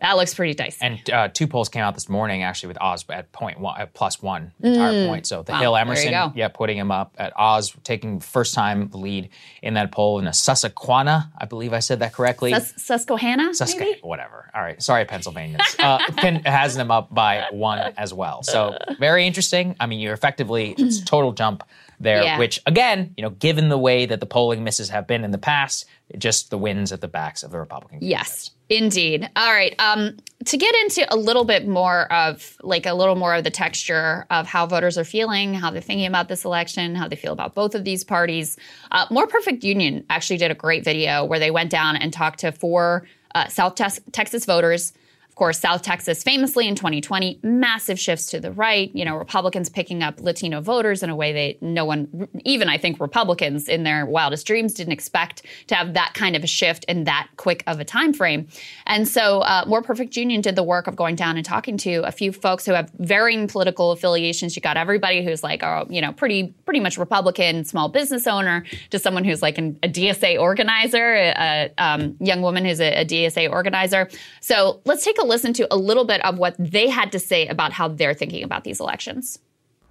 [0.00, 0.76] That looks pretty dicey.
[0.82, 3.94] And uh, two polls came out this morning actually with Oz at point one, at
[3.94, 5.26] plus one entire point.
[5.26, 5.54] So the Mm.
[5.56, 9.30] Wow, Hill Emerson, yeah, putting him up at Oz, taking first time lead
[9.62, 11.32] in that poll in a Susquehanna.
[11.38, 12.52] I believe I said that correctly.
[12.52, 14.00] Sus- Susquehanna, Susquehanna, maybe?
[14.02, 14.50] whatever.
[14.54, 15.62] All right, sorry, Pennsylvanians.
[15.78, 18.42] Uh, Penn has them up by one as well.
[18.42, 19.76] So very interesting.
[19.80, 21.64] I mean, you're effectively it's total jump
[22.00, 22.38] there, Yeah.
[22.38, 25.38] which again, you know, given the way that the polling misses have been in the
[25.38, 25.86] past,
[26.18, 27.98] just the wins at the backs of the Republican.
[28.00, 29.28] Yes, indeed.
[29.36, 29.74] All right.
[29.78, 33.50] Um, to get into a little bit more of like a little more of the
[33.50, 37.32] texture of how voters are feeling, how they're thinking about this election, how they feel
[37.32, 38.56] about both of these parties,
[38.92, 42.40] uh, More Perfect Union actually did a great video where they went down and talked
[42.40, 44.92] to four uh, South Tex- Texas voters.
[45.36, 48.90] Course, South Texas famously in 2020, massive shifts to the right.
[48.94, 52.78] You know, Republicans picking up Latino voters in a way that no one, even I
[52.78, 56.84] think Republicans in their wildest dreams, didn't expect to have that kind of a shift
[56.84, 58.48] in that quick of a time frame.
[58.86, 61.96] And so, uh, More Perfect Union did the work of going down and talking to
[62.06, 64.56] a few folks who have varying political affiliations.
[64.56, 68.64] You got everybody who's like, oh, you know, pretty pretty much Republican, small business owner,
[68.88, 73.02] to someone who's like an, a DSA organizer, a, a um, young woman who's a,
[73.02, 74.08] a DSA organizer.
[74.40, 77.46] So let's take a listen to a little bit of what they had to say
[77.46, 79.38] about how they're thinking about these elections.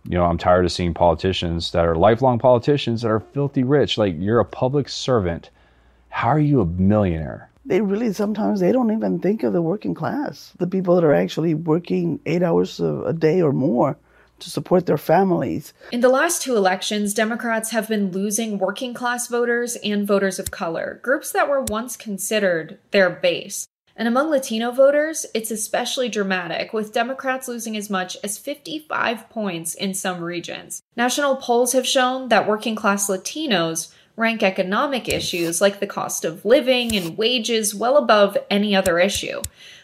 [0.05, 3.97] you know, I'm tired of seeing politicians that are lifelong politicians that are filthy rich.
[3.97, 5.49] Like, you're a public servant.
[6.09, 7.49] How are you a millionaire?
[7.65, 11.13] they really sometimes they don't even think of the working class the people that are
[11.13, 13.97] actually working eight hours a, a day or more
[14.39, 19.27] to support their families In the last two elections, Democrats have been losing working class
[19.27, 23.67] voters and voters of color, groups that were once considered their base.
[23.97, 29.73] And among Latino voters, it's especially dramatic, with Democrats losing as much as 55 points
[29.73, 30.83] in some regions.
[30.97, 36.45] National polls have shown that working class Latinos rank economic issues like the cost of
[36.45, 39.41] living and wages well above any other issue.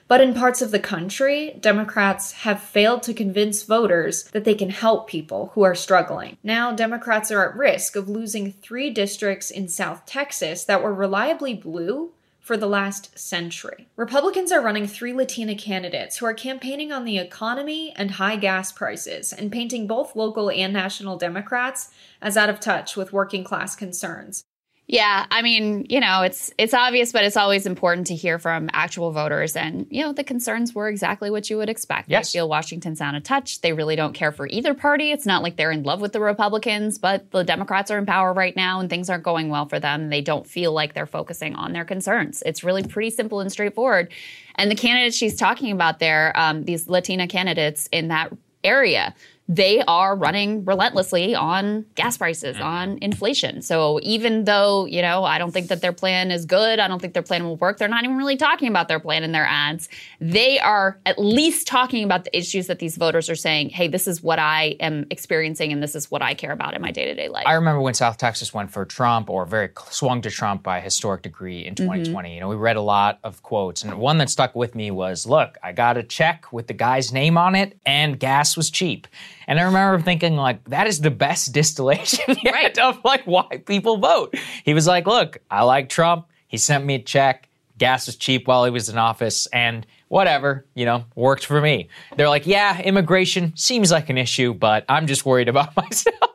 [0.08, 4.70] But in parts of the country, Democrats have failed to convince voters that they can
[4.70, 6.38] help people who are struggling.
[6.44, 11.54] Now, Democrats are at risk of losing three districts in South Texas that were reliably
[11.54, 13.88] blue for the last century.
[13.96, 18.72] Republicans are running three Latina candidates who are campaigning on the economy and high gas
[18.72, 21.90] prices and painting both local and national Democrats
[22.22, 24.44] as out of touch with working class concerns.
[24.92, 28.70] Yeah, I mean, you know, it's it's obvious, but it's always important to hear from
[28.74, 29.56] actual voters.
[29.56, 32.10] And you know, the concerns were exactly what you would expect.
[32.10, 32.30] Yes.
[32.30, 33.62] They feel Washington's out of touch.
[33.62, 35.14] They really don't care for either party.
[35.14, 38.34] It's not like they're in love with the Republicans, but the Democrats are in power
[38.34, 40.10] right now, and things aren't going well for them.
[40.10, 42.44] They don't feel like they're focusing on their concerns.
[42.46, 44.12] It's really pretty simple and straightforward.
[44.56, 49.16] And the candidates she's talking about there, um, these Latina candidates in that area
[49.52, 52.66] they are running relentlessly on gas prices, mm-hmm.
[52.66, 53.62] on inflation.
[53.62, 57.02] So even though, you know, I don't think that their plan is good, I don't
[57.02, 59.46] think their plan will work, they're not even really talking about their plan in their
[59.46, 59.90] ads.
[60.22, 64.08] They are at least talking about the issues that these voters are saying, hey, this
[64.08, 67.04] is what I am experiencing and this is what I care about in my day
[67.06, 67.44] to day life.
[67.46, 70.82] I remember when South Texas went for Trump, or very swung to Trump by a
[70.82, 71.86] historic degree in mm-hmm.
[71.86, 72.36] 2020.
[72.36, 75.26] You know, we read a lot of quotes, and one that stuck with me was,
[75.26, 79.08] "Look, I got a check with the guy's name on it, and gas was cheap."
[79.48, 82.78] And I remember thinking, like, that is the best distillation yet Right.
[82.80, 84.36] of like why people vote.
[84.64, 86.28] He was like, "Look, I like Trump.
[86.48, 87.48] He sent me a check.
[87.78, 91.88] Gas was cheap while he was in office, and." Whatever, you know, worked for me.
[92.18, 96.32] They're like, yeah, immigration seems like an issue, but I'm just worried about myself.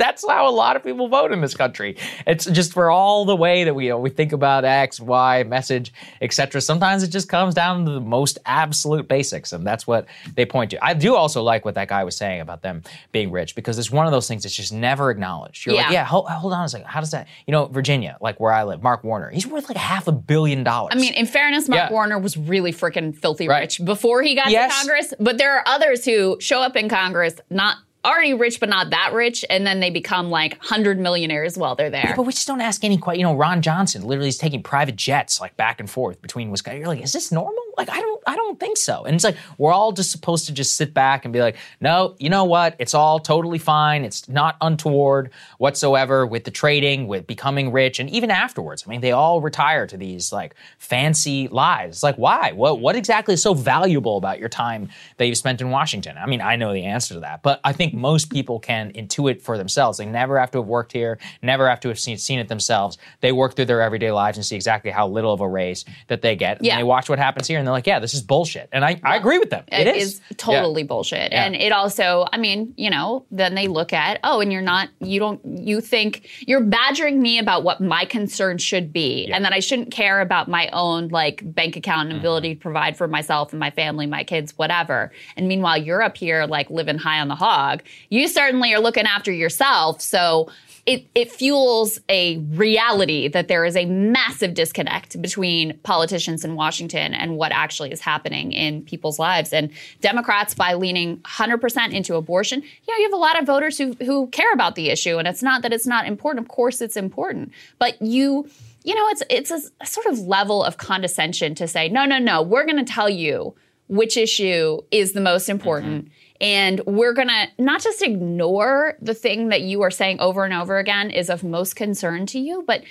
[0.00, 1.96] Like that's how a lot of people vote in this country.
[2.26, 5.42] It's just for all the way that we you know, we think about X, Y,
[5.44, 6.60] message, etc.
[6.60, 10.70] Sometimes it just comes down to the most absolute basics, and that's what they point
[10.72, 10.84] to.
[10.84, 12.82] I do also like what that guy was saying about them
[13.12, 15.66] being rich because it's one of those things that's just never acknowledged.
[15.66, 15.92] You're like, Yeah.
[15.92, 16.86] yeah, hold, hold on a second.
[16.86, 17.26] How does that?
[17.46, 20.64] You know, Virginia, like where I live, Mark Warner, he's worth like half a billion
[20.64, 20.92] dollars.
[20.94, 21.92] I mean, in fairness, Mark Yeah.
[21.92, 23.60] Warner was really freaking filthy Right.
[23.60, 24.70] rich before he got Yes.
[24.72, 25.14] to Congress.
[25.18, 29.12] But there are others who show up in Congress not already rich, but not that
[29.12, 32.14] rich, and then they become like hundred millionaires while they're there.
[32.16, 33.20] But we just don't ask any questions.
[33.20, 36.80] You know, Ron Johnson literally is taking private jets like back and forth between Wisconsin.
[36.80, 37.62] You're like, is this normal?
[37.80, 39.04] Like, I don't, I don't think so.
[39.04, 42.14] And it's like we're all just supposed to just sit back and be like, no,
[42.18, 42.76] you know what?
[42.78, 44.04] It's all totally fine.
[44.04, 48.84] It's not untoward whatsoever with the trading, with becoming rich, and even afterwards.
[48.86, 51.96] I mean, they all retire to these like fancy lives.
[51.98, 52.52] It's like, why?
[52.52, 56.16] What, what exactly is so valuable about your time that you've spent in Washington?
[56.18, 59.40] I mean, I know the answer to that, but I think most people can intuit
[59.40, 59.98] for themselves.
[59.98, 62.98] They never have to have worked here, never have to have seen, seen it themselves.
[63.20, 66.22] They work through their everyday lives and see exactly how little of a raise that
[66.22, 66.58] they get.
[66.58, 66.76] And Yeah.
[66.76, 68.68] they watch what happens here and they're like, yeah, this is bullshit.
[68.72, 69.64] And I, I agree with them.
[69.68, 70.20] it is.
[70.36, 71.32] totally bullshit.
[71.32, 71.44] Yeah.
[71.44, 74.88] And it also, I mean, you know, then they look at, oh, and you're not,
[75.00, 79.52] you don't, you think you're badgering me about what my concern should be, and that
[79.52, 82.20] I shouldn't care about my own like bank account and mm-hmm.
[82.20, 85.12] ability to provide for myself and my family, my kids, whatever.
[85.36, 87.82] And meanwhile, you're up here like living high on the hog.
[88.08, 90.00] You certainly are looking after yourself.
[90.00, 90.50] So
[90.86, 97.14] it, it fuels a reality that there is a massive disconnect between politicians in Washington
[97.14, 99.52] and what actually is happening in people's lives.
[99.52, 103.92] And Democrats, by leaning 100% into abortion, yeah, you have a lot of voters who,
[104.04, 105.18] who care about the issue.
[105.18, 106.44] And it's not that it's not important.
[106.44, 107.52] Of course, it's important.
[107.78, 108.48] But you,
[108.82, 112.18] you know, it's, it's a, a sort of level of condescension to say, no, no,
[112.18, 113.54] no, we're going to tell you
[113.88, 116.06] which issue is the most important.
[116.06, 116.14] Mm-hmm.
[116.40, 120.54] And we're going to not just ignore the thing that you are saying over and
[120.54, 122.82] over again is of most concern to you, but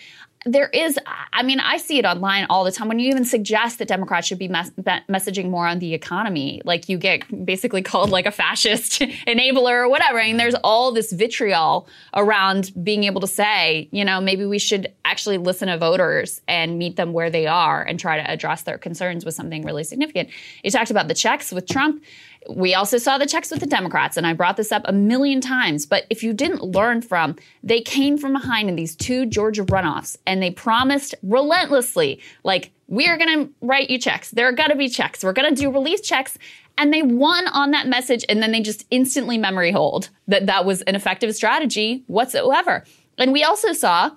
[0.45, 0.97] there is,
[1.33, 2.87] I mean, I see it online all the time.
[2.87, 4.71] When you even suggest that Democrats should be mes-
[5.09, 9.89] messaging more on the economy, like you get basically called like a fascist enabler or
[9.89, 10.19] whatever.
[10.19, 14.59] I mean, there's all this vitriol around being able to say, you know, maybe we
[14.59, 18.63] should actually listen to voters and meet them where they are and try to address
[18.63, 20.29] their concerns with something really significant.
[20.63, 22.01] You talked about the checks with Trump.
[22.47, 25.41] We also saw the checks with the Democrats, and I brought this up a million
[25.41, 25.85] times.
[25.85, 30.17] But if you didn't learn from, they came from behind in these two Georgia runoffs,
[30.25, 34.31] and they promised relentlessly, like, we are going to write you checks.
[34.31, 35.23] There are going to be checks.
[35.23, 36.37] We're going to do relief checks.
[36.77, 40.65] And they won on that message, and then they just instantly memory hold that that
[40.65, 42.85] was an effective strategy whatsoever.
[43.17, 44.11] And we also saw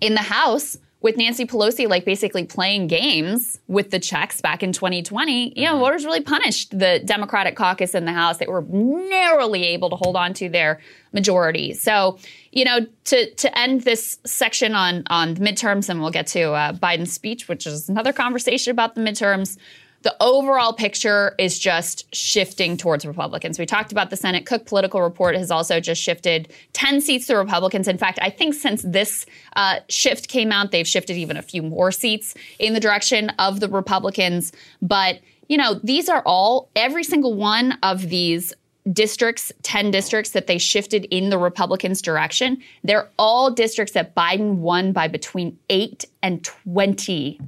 [0.00, 0.76] in the House
[1.06, 5.78] with Nancy Pelosi, like basically playing games with the checks back in 2020, you know,
[5.78, 8.38] voters really punished the Democratic caucus in the House.
[8.38, 10.80] They were narrowly able to hold on to their
[11.12, 11.74] majority.
[11.74, 12.18] So,
[12.50, 16.50] you know, to to end this section on on the midterms, and we'll get to
[16.50, 19.58] uh, Biden's speech, which is another conversation about the midterms.
[20.06, 23.58] The overall picture is just shifting towards Republicans.
[23.58, 24.46] We talked about the Senate.
[24.46, 27.88] Cook Political Report has also just shifted 10 seats to Republicans.
[27.88, 29.26] In fact, I think since this
[29.56, 33.58] uh, shift came out, they've shifted even a few more seats in the direction of
[33.58, 34.52] the Republicans.
[34.80, 38.54] But, you know, these are all, every single one of these
[38.92, 44.58] districts, 10 districts that they shifted in the Republicans' direction, they're all districts that Biden
[44.58, 47.40] won by between 8 and 20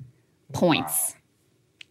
[0.52, 1.14] points.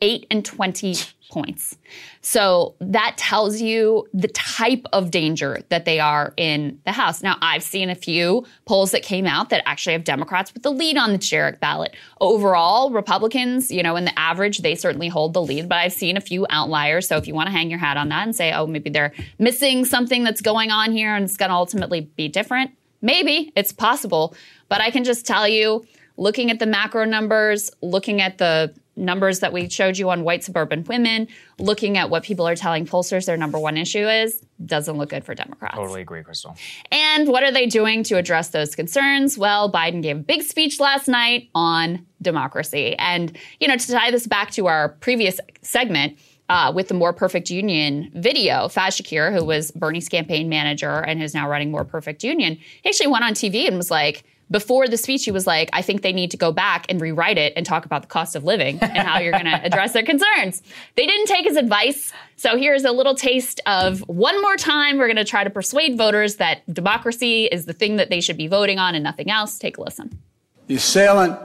[0.01, 0.95] 8 and 20
[1.31, 1.77] points.
[2.21, 7.21] So that tells you the type of danger that they are in the House.
[7.21, 10.71] Now, I've seen a few polls that came out that actually have Democrats with the
[10.71, 11.95] lead on the generic ballot.
[12.21, 16.15] Overall, Republicans, you know, in the average, they certainly hold the lead, but I've seen
[16.15, 17.07] a few outliers.
[17.07, 19.13] So if you want to hang your hat on that and say, oh, maybe they're
[19.37, 22.71] missing something that's going on here and it's going to ultimately be different,
[23.01, 24.33] maybe it's possible.
[24.69, 25.85] But I can just tell you,
[26.17, 30.43] looking at the macro numbers, looking at the numbers that we showed you on white
[30.43, 31.27] suburban women,
[31.59, 35.23] looking at what people are telling pollsters their number one issue is, doesn't look good
[35.23, 35.75] for Democrats.
[35.75, 36.57] Totally agree, Krystal.
[36.91, 39.37] And what are they doing to address those concerns?
[39.37, 42.95] Well, Biden gave a big speech last night on democracy.
[42.97, 46.17] And, you know, to tie this back to our previous segment,
[46.49, 51.21] uh, with the More Perfect Union video, Faz Shakir, who was Bernie's campaign manager and
[51.21, 54.87] is now running More Perfect Union, he actually went on TV and was like, before
[54.87, 57.53] the speech, he was like, I think they need to go back and rewrite it
[57.55, 60.61] and talk about the cost of living and how you're going to address their concerns.
[60.95, 62.13] They didn't take his advice.
[62.37, 64.97] So here's a little taste of one more time.
[64.97, 68.37] We're going to try to persuade voters that democracy is the thing that they should
[68.37, 69.59] be voting on and nothing else.
[69.59, 70.19] Take a listen.
[70.67, 71.39] The assailant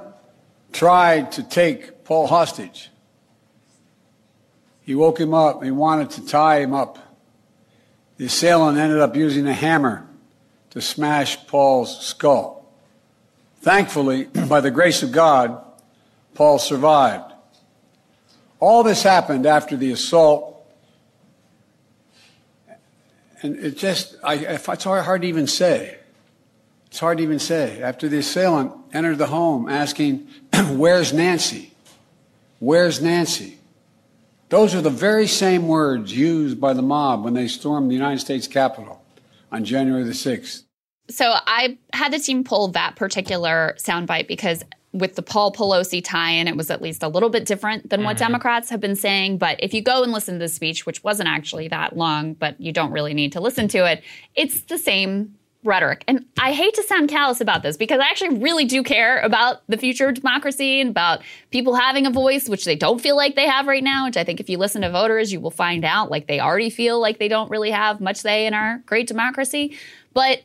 [0.72, 2.90] tried to take Paul hostage.
[4.82, 5.62] He woke him up.
[5.62, 6.98] He wanted to tie him up.
[8.16, 10.06] The assailant ended up using a hammer
[10.70, 12.61] to smash Paul's skull.
[13.62, 15.64] Thankfully, by the grace of God,
[16.34, 17.32] Paul survived.
[18.58, 20.66] All this happened after the assault.
[23.40, 25.96] And it just, I, it's hard to even say.
[26.88, 27.80] It's hard to even say.
[27.80, 30.26] After the assailant entered the home asking,
[30.70, 31.72] Where's Nancy?
[32.58, 33.58] Where's Nancy?
[34.48, 38.18] Those are the very same words used by the mob when they stormed the United
[38.18, 39.00] States Capitol
[39.52, 40.64] on January the 6th.
[41.08, 46.46] So I had the team pull that particular soundbite because with the Paul Pelosi tie-in,
[46.46, 48.24] it was at least a little bit different than what mm-hmm.
[48.24, 49.38] Democrats have been saying.
[49.38, 52.60] But if you go and listen to the speech, which wasn't actually that long, but
[52.60, 54.02] you don't really need to listen to it,
[54.34, 55.34] it's the same
[55.64, 56.04] rhetoric.
[56.08, 59.62] And I hate to sound callous about this because I actually really do care about
[59.68, 63.36] the future of democracy and about people having a voice, which they don't feel like
[63.36, 65.84] they have right now, which I think if you listen to voters, you will find
[65.84, 69.06] out like they already feel like they don't really have much say in our great
[69.06, 69.78] democracy.
[70.12, 70.42] But,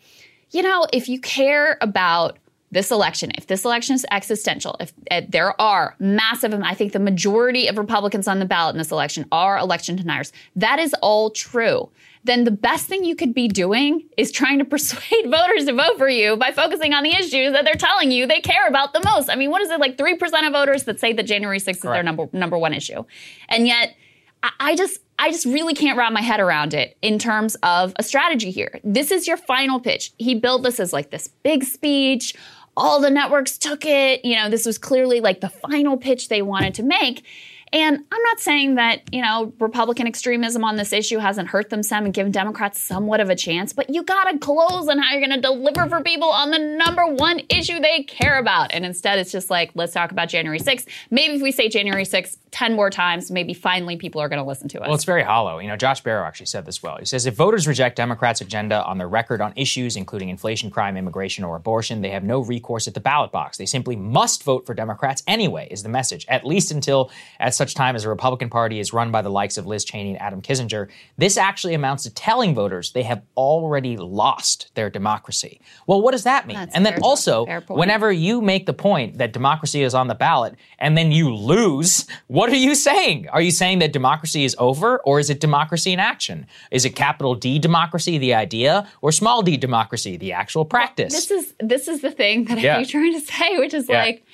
[0.52, 2.38] you know, if you care about
[2.72, 7.00] this election, if this election is existential, if uh, there are massive, I think the
[7.00, 11.30] majority of Republicans on the ballot in this election are election deniers, that is all
[11.30, 11.90] true.
[12.26, 15.98] Then the best thing you could be doing is trying to persuade voters to vote
[15.98, 19.02] for you by focusing on the issues that they're telling you they care about the
[19.06, 19.30] most.
[19.30, 21.82] I mean, what is it like 3% of voters that say that January 6th is
[21.82, 23.06] their number number one issue?
[23.48, 23.96] And yet
[24.44, 27.94] I, I just I just really can't wrap my head around it in terms of
[27.96, 28.80] a strategy here.
[28.84, 30.14] This is your final pitch.
[30.18, 32.36] He built this as like this big speech
[32.78, 34.24] all the networks took it.
[34.24, 37.26] You know, this was clearly like the final pitch they wanted to make.
[37.74, 41.84] And I'm not saying that, you know, Republican extremism on this issue hasn't hurt them
[41.84, 45.12] some and given Democrats somewhat of a chance, but you got to close on how
[45.12, 48.72] you're going to deliver for people on the number one issue they care about.
[48.72, 50.86] And instead, it's just like, let's talk about January 6th.
[51.12, 54.48] Maybe if we say January 6th 10 more times, maybe finally people are going to
[54.48, 54.88] listen to us.
[54.88, 55.60] Well, it's very hollow.
[55.60, 56.98] You know, Josh Barro actually said this well.
[56.98, 60.98] He says if voters reject Democrats' agenda on their record on issues including inflation, crime,
[60.98, 63.58] immigration, or abortion, they have no recourse at the ballot box.
[63.58, 67.74] They simply must vote for Democrats anyway, is the message, at least until at such
[67.74, 70.42] time as the Republican Party is run by the likes of Liz Cheney and Adam
[70.42, 70.88] Kinzinger,
[71.18, 75.60] this actually amounts to telling voters they have already lost their democracy.
[75.88, 76.56] Well, what does that mean?
[76.58, 80.56] That's and then also, whenever you make the point that democracy is on the ballot
[80.80, 83.28] and then you lose, what are you saying?
[83.30, 86.46] Are you saying that democracy is over or is it democracy in action?
[86.72, 91.14] Is it capital D democracy, the idea, or small d democracy, the actual practice?
[91.14, 92.78] this is this is the thing that Yeah.
[92.78, 94.04] I'm trying to say, which is Yeah.
[94.04, 94.26] like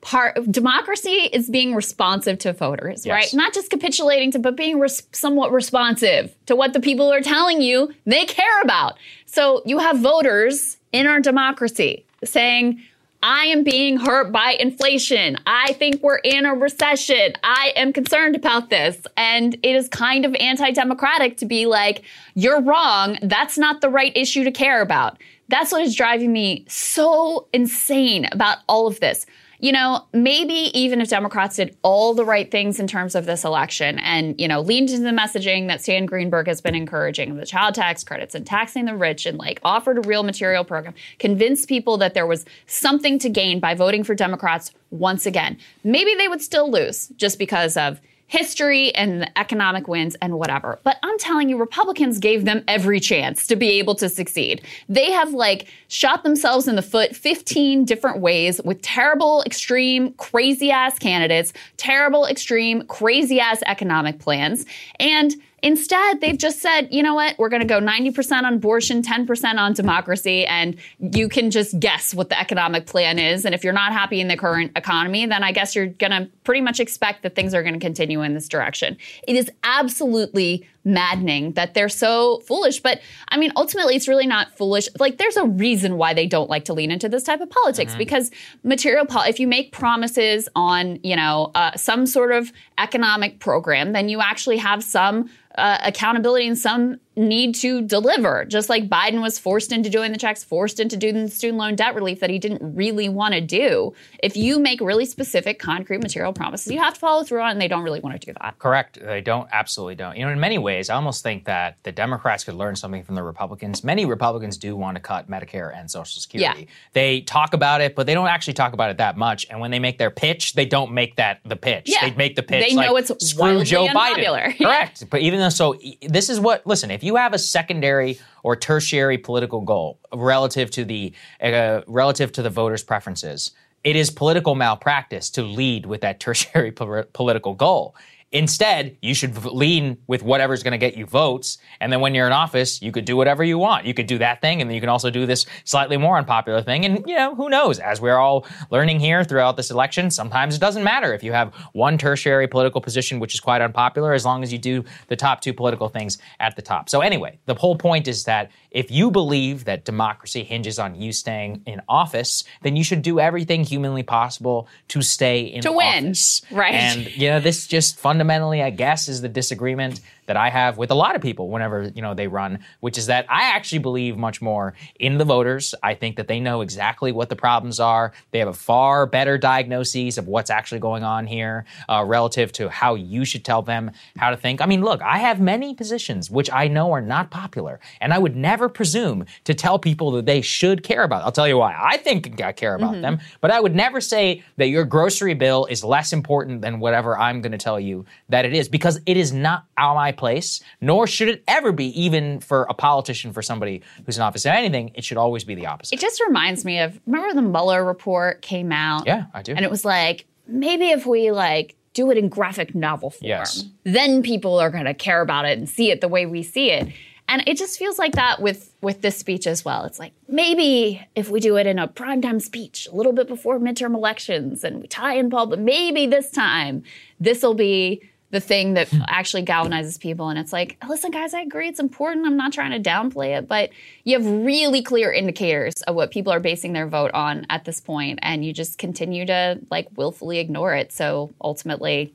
[0.00, 3.12] part of democracy is being responsive to voters, Yes.
[3.12, 3.34] right?
[3.34, 7.60] Not just capitulating to, but being res- somewhat responsive to what the people are telling
[7.60, 8.96] you they care about.
[9.26, 12.80] So you have voters in our democracy saying,
[13.20, 15.36] I am being hurt by inflation.
[15.44, 17.32] I think we're in a recession.
[17.42, 18.96] I am concerned about this.
[19.16, 22.02] And it is kind of anti democratic to be like,
[22.34, 23.18] you're wrong.
[23.22, 25.18] That's not the right issue to care about.
[25.48, 29.26] That's what is driving me so insane about all of this.
[29.60, 33.44] You know, maybe even if Democrats did all the right things in terms of this
[33.44, 37.46] election and, you know, leaned into the messaging that Stan Greenberg has been encouraging, the
[37.46, 41.68] child tax credits and taxing the rich and like offered a real material program, convinced
[41.68, 45.58] people that there was something to gain by voting for Democrats once again.
[45.82, 50.78] Maybe they would still lose just because of history and the economic wins and whatever.
[50.84, 54.62] But I'm telling you, Republicans gave them every chance to be able to succeed.
[54.88, 60.70] They have like shot themselves in the foot 15 different ways with terrible, extreme, crazy
[60.70, 64.66] ass candidates, terrible, extreme, crazy ass economic plans.
[65.00, 69.02] And Instead, they've just said, you know what, we're going to go 90% on abortion,
[69.02, 73.44] 10% on democracy, and you can just guess what the economic plan is.
[73.44, 76.30] And if you're not happy in the current economy, then I guess you're going to
[76.44, 78.96] pretty much expect that things are going to continue in this direction.
[79.26, 82.80] It is absolutely maddening that they're so foolish.
[82.80, 84.88] But I mean, ultimately, it's really not foolish.
[84.98, 87.94] Like, there's a reason why they don't like to lean into this type of politics
[87.94, 88.30] because
[88.62, 93.92] material, pol- if you make promises on, you know, uh, some sort of economic program,
[93.92, 98.44] then you actually have some uh, accountability and some need to deliver.
[98.44, 101.74] Just like Biden was forced into doing the checks, forced into doing the student loan
[101.74, 103.94] debt relief that he didn't really want to do.
[104.22, 107.60] If you make really specific, concrete material promises, you have to follow through on, and
[107.60, 108.58] they don't really want to do that.
[108.58, 108.98] Correct.
[109.00, 110.16] They don't, absolutely don't.
[110.16, 113.14] You know, in many ways, I almost think that the Democrats could learn something from
[113.14, 113.82] the Republicans.
[113.82, 116.60] Many Republicans do want to cut Medicare and Social Security.
[116.60, 116.66] Yeah.
[116.92, 119.46] They talk about it, but they don't actually talk about it that much.
[119.50, 121.84] And when they make their pitch, they don't make that the pitch.
[121.86, 122.08] Yeah.
[122.08, 124.38] They make the pitch They know it's screw Joe unpopular.
[124.48, 124.58] Biden.
[124.58, 125.10] Correct.
[125.10, 129.18] But even though so, this is what, listen, if you have a secondary or tertiary
[129.18, 133.52] political goal relative to the, uh, relative to the voters' preferences,
[133.84, 137.94] it is political malpractice to lead with that tertiary po- political goal.
[138.30, 141.56] Instead, you should lean with whatever's going to get you votes.
[141.80, 143.86] And then when you're in office, you could do whatever you want.
[143.86, 146.60] You could do that thing, and then you can also do this slightly more unpopular
[146.60, 146.84] thing.
[146.84, 147.78] And, you know, who knows?
[147.78, 151.54] As we're all learning here throughout this election, sometimes it doesn't matter if you have
[151.72, 155.40] one tertiary political position, which is quite unpopular, as long as you do the top
[155.40, 156.90] two political things at the top.
[156.90, 161.12] So, anyway, the whole point is that if you believe that democracy hinges on you
[161.12, 166.08] staying in office, then you should do everything humanly possible to stay in To win,
[166.08, 166.42] office.
[166.50, 166.74] right.
[166.74, 170.90] And you know, this just fundamentally, I guess, is the disagreement that I have with
[170.90, 174.16] a lot of people whenever you know they run, which is that I actually believe
[174.16, 175.74] much more in the voters.
[175.82, 178.12] I think that they know exactly what the problems are.
[178.30, 182.68] They have a far better diagnosis of what's actually going on here uh, relative to
[182.68, 184.60] how you should tell them how to think.
[184.60, 188.18] I mean, look, I have many positions which I know are not popular, and I
[188.18, 191.22] would never presume to tell people that they should care about.
[191.24, 191.74] I'll tell you why.
[191.76, 195.64] I think I care about them, but I would never say that your grocery bill
[195.66, 199.16] is less important than whatever I'm going to tell you that it is because it
[199.16, 203.80] is not my place, nor should it ever be, even for a politician, for somebody
[204.04, 204.44] who's in office.
[204.44, 205.94] If anything, it should always be the opposite.
[205.94, 209.06] It just reminds me of remember the Mueller report came out?
[209.06, 209.52] Yeah, I do.
[209.54, 213.64] And it was like, maybe if we like do it in graphic novel form, Yes.
[213.84, 216.88] then people are gonna care about it and see it the way we see it.
[217.30, 219.84] And it just feels like that with with this speech as well.
[219.84, 223.58] It's like maybe if we do it in a primetime speech a little bit before
[223.58, 226.82] midterm elections and we tie in Paul, but maybe this time
[227.20, 228.00] this will be
[228.30, 230.28] the thing that actually galvanizes people.
[230.28, 232.26] And it's like, listen, guys, I agree it's important.
[232.26, 233.70] I'm not trying to downplay it, but
[234.04, 237.80] you have really clear indicators of what people are basing their vote on at this
[237.80, 240.92] point, and you just continue to like willfully ignore it.
[240.92, 242.12] So ultimately,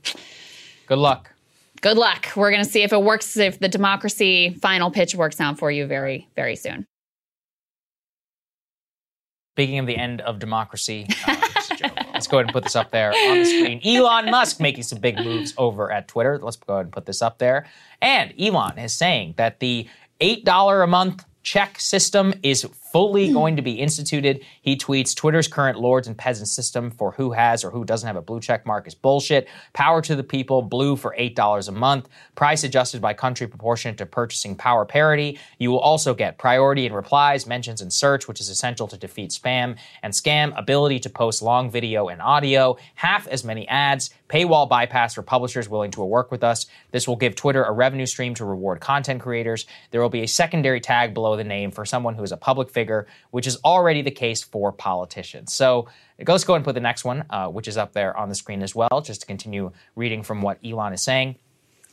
[0.85, 1.31] Good luck.
[1.81, 2.27] good luck.
[2.35, 5.71] We're going to see if it works, if the democracy final pitch works out for
[5.71, 6.85] you very, very soon.
[9.55, 11.91] Speaking of the end of democracy, uh, just a joke.
[12.13, 13.79] let's go ahead and put this up there on the screen.
[13.85, 16.39] Elon Musk making some big moves over at Twitter.
[16.41, 17.67] Let's go ahead and put this up there.
[18.01, 19.87] And Elon is saying that the
[20.19, 24.45] $8 a month check system is fully going to be instituted.
[24.61, 28.15] He tweets Twitter's current lords and peasants system for who has or who doesn't have
[28.15, 29.47] a blue check mark is bullshit.
[29.73, 34.05] Power to the people, blue for $8 a month, price adjusted by country proportionate to
[34.05, 35.39] purchasing power parity.
[35.57, 39.31] You will also get priority in replies, mentions, and search, which is essential to defeat
[39.31, 44.69] spam and scam, ability to post long video and audio, half as many ads, paywall
[44.69, 46.67] bypass for publishers willing to work with us.
[46.91, 49.65] This will give Twitter a revenue stream to reward content creators.
[49.91, 52.69] There will be a secondary tag below the name for someone who is a public
[52.69, 52.82] figure,
[53.31, 55.53] which is already the case for politicians.
[55.53, 55.87] So
[56.27, 58.61] let's go and put the next one, uh, which is up there on the screen
[58.61, 61.35] as well, just to continue reading from what Elon is saying.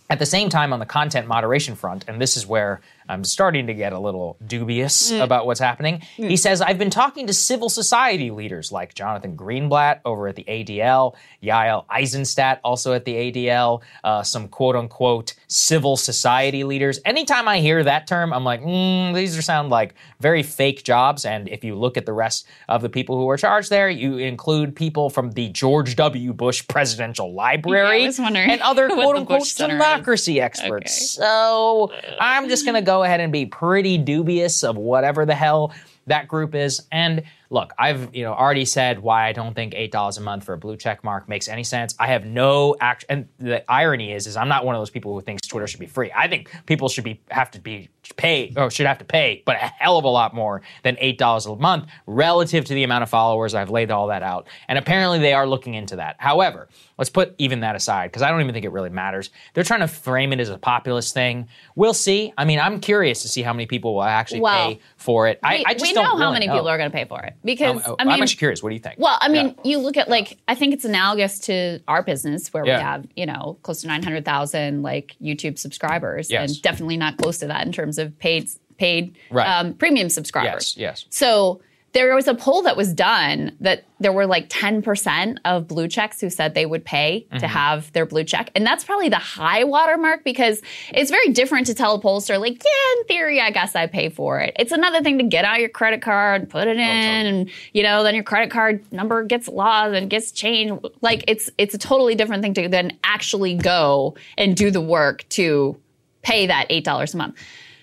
[0.08, 2.80] At the same time, on the content moderation front, and this is where
[3.10, 5.22] I'm starting to get a little dubious Mm.
[5.24, 10.00] about what's happening, he says, I've been talking to civil society leaders like Jonathan Greenblatt
[10.04, 15.96] over at the ADL, Yael Eisenstadt also at the ADL, uh, some quote unquote civil
[15.96, 17.00] society leaders.
[17.04, 21.24] Anytime I hear that term, I'm like, mm, these are sound like very fake jobs.
[21.24, 24.18] And if you look at the rest of the people who are charged there, you
[24.18, 26.32] include people from the George W.
[26.32, 29.80] Bush Presidential Library Yeah, I was wondering and other quote unquote Center is.
[29.82, 31.10] democracy experts.
[31.10, 31.90] So
[32.20, 35.74] I'm just going to go ahead and be pretty dubious of whatever the hell
[36.06, 36.82] that group is.
[36.90, 40.44] And look, I've you know already said why I don't think eight dollars a month
[40.44, 41.94] for a blue check mark makes any sense.
[41.98, 43.04] I have no act.
[43.08, 45.80] And the irony is, is I'm not one of those people who thinks Twitter should
[45.80, 46.10] be free.
[46.16, 49.56] I think people should be have to be pay or should have to pay, but
[49.56, 53.02] a hell of a lot more than eight dollars a month relative to the amount
[53.02, 53.54] of followers.
[53.54, 56.16] I've laid all that out, and apparently they are looking into that.
[56.18, 59.30] However, let's put even that aside because I don't even think it really matters.
[59.54, 61.48] They're trying to frame it as a populist thing.
[61.74, 62.32] We'll see.
[62.38, 65.40] I mean, I'm curious to see how many people will actually Well, pay for it.
[65.42, 66.54] We, I just we don't know how many know.
[66.54, 68.62] people are going to pay for it because Um, I mean, I'm actually curious.
[68.62, 68.96] What do you think?
[68.98, 69.70] Well, I mean, Yeah.
[69.70, 72.76] you look at like I think it's analogous to our business where Yeah.
[72.78, 76.50] we have you know close to nine hundred thousand like YouTube subscribers, Yes.
[76.50, 79.46] and definitely not close to that in terms of paid paid Right.
[79.46, 80.74] um, premium subscribers.
[80.76, 81.04] Yes, yes.
[81.10, 81.60] So
[81.92, 85.88] there was a poll that was done that there were like ten percent of blue
[85.88, 87.48] checks who said they would pay to Mhm.
[87.48, 90.62] have their blue check, and that's probably the high watermark because
[90.92, 94.08] it's very different to tell a pollster like, yeah, in theory, I guess I pay
[94.08, 94.54] for it.
[94.58, 97.82] It's another thing to get out your credit card, put Oh, it in, and you
[97.82, 100.74] know, then your credit card number gets lost and gets changed.
[101.00, 105.24] Like it's it's a totally different thing to then actually go and do the work
[105.30, 105.76] to
[106.22, 107.34] pay that eight dollars a month.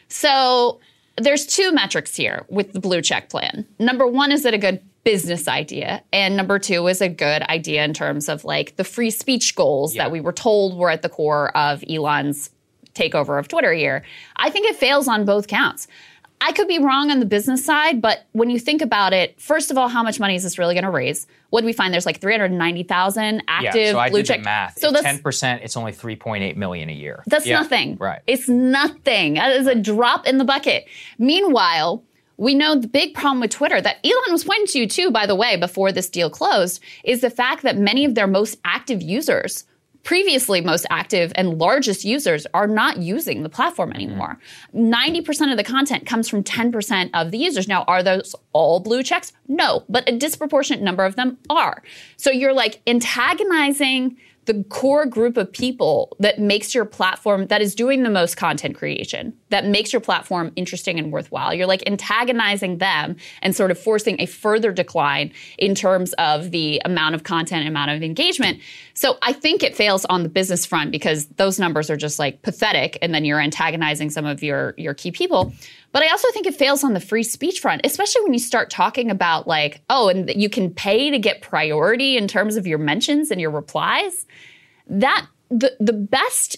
[0.07, 0.79] So
[1.17, 3.67] there's two metrics here with the blue check plan.
[3.79, 6.03] Number one, is it a good business idea?
[6.13, 9.95] And number two is a good idea in terms of like the free speech goals
[9.95, 12.49] that we were told were at the core of Elon's
[12.93, 14.03] takeover of Twitter here.
[14.35, 15.87] I think it fails on both counts.
[16.39, 19.71] I could be wrong on the business side, but when you think about it, first
[19.71, 21.25] of all, how much money is this really going to raise?
[21.49, 21.91] What do we find?
[21.93, 24.37] There's like 390,000 active yeah, so I blue did check.
[24.39, 24.79] the math.
[24.79, 25.61] So that's ten percent.
[25.63, 27.23] It's only three point eight million a year.
[27.25, 27.97] that's Yeah, nothing.
[27.97, 28.21] Right.
[28.27, 29.35] It's nothing.
[29.35, 30.87] That is a drop in the bucket.
[31.17, 32.03] Meanwhile,
[32.37, 35.35] we know the big problem with Twitter that Elon was pointing to too, by the
[35.35, 39.65] way, before this deal closed, is the fact that many of their most active users,
[40.03, 44.01] previously most active and largest users, are not using the platform mm-hmm.
[44.01, 44.39] anymore.
[44.73, 47.67] 90% of the content comes from 10% of the users.
[47.67, 49.33] Now, are those all blue checks?
[49.47, 51.83] No, but a disproportionate number of them are.
[52.17, 54.17] So you're like antagonizing
[54.47, 58.75] the core group of people that makes your platform that is doing the most content
[58.75, 61.53] creation that makes your platform interesting and worthwhile.
[61.53, 66.81] You're like antagonizing them and sort of forcing a further decline in terms of the
[66.85, 68.59] amount of content amount of engagement.
[68.93, 72.41] So i think it fails on the business front because those numbers are just like
[72.41, 75.53] pathetic and then you're antagonizing some of your your key people
[75.91, 78.69] but I also think it fails on the free speech front, especially when you start
[78.69, 82.77] talking about like, oh, and you can pay to get priority in terms of your
[82.77, 84.25] mentions and your replies.
[84.87, 86.57] That the the best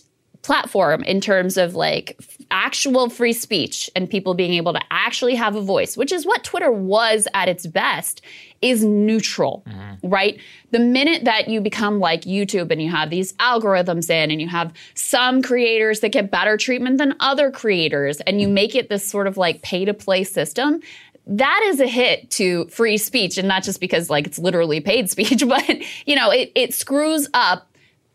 [0.49, 2.19] platform in terms of like
[2.49, 6.43] actual free speech and people being able to actually have a voice, which is what
[6.43, 8.23] Twitter was at its best,
[8.59, 10.09] is neutral, mm-hmm.
[10.09, 10.39] right?
[10.71, 14.47] The minute that you become like YouTube and you have these algorithms in and you
[14.47, 18.53] have some creators that get better treatment than other creators and you mm.
[18.53, 20.79] make it this sort of like pay to play system,
[21.27, 23.37] that is a hit to free speech.
[23.37, 25.69] And not just because like it's literally paid speech, but
[26.07, 27.68] you know, it, it screws up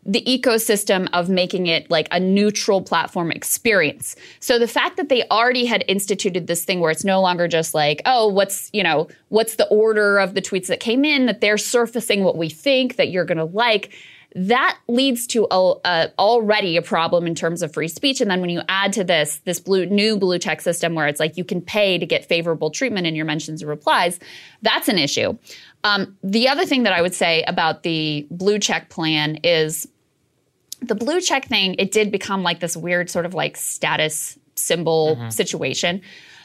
[0.05, 4.15] the ecosystem of making it like a neutral platform experience.
[4.39, 7.73] So the fact that they already had instituted this thing where it's no longer just
[7.73, 11.41] like, oh, what's, you know, what's the order of the tweets that came in, that
[11.41, 13.93] they're surfacing what we think that you're going to like,
[14.35, 18.19] that leads to a, a, already a problem in terms of free speech.
[18.21, 21.21] And then when you add to this, this blue, new blue check system where it's
[21.21, 24.19] like you can pay to get favorable treatment in your mentions and replies,
[24.61, 25.37] that's an issue.
[25.85, 29.87] Um, the other thing that I would say about the blue check plan is
[30.81, 35.15] the blue check thing, it did become like this weird sort of like status symbol
[35.15, 35.29] mm-hmm.
[35.29, 36.01] situation.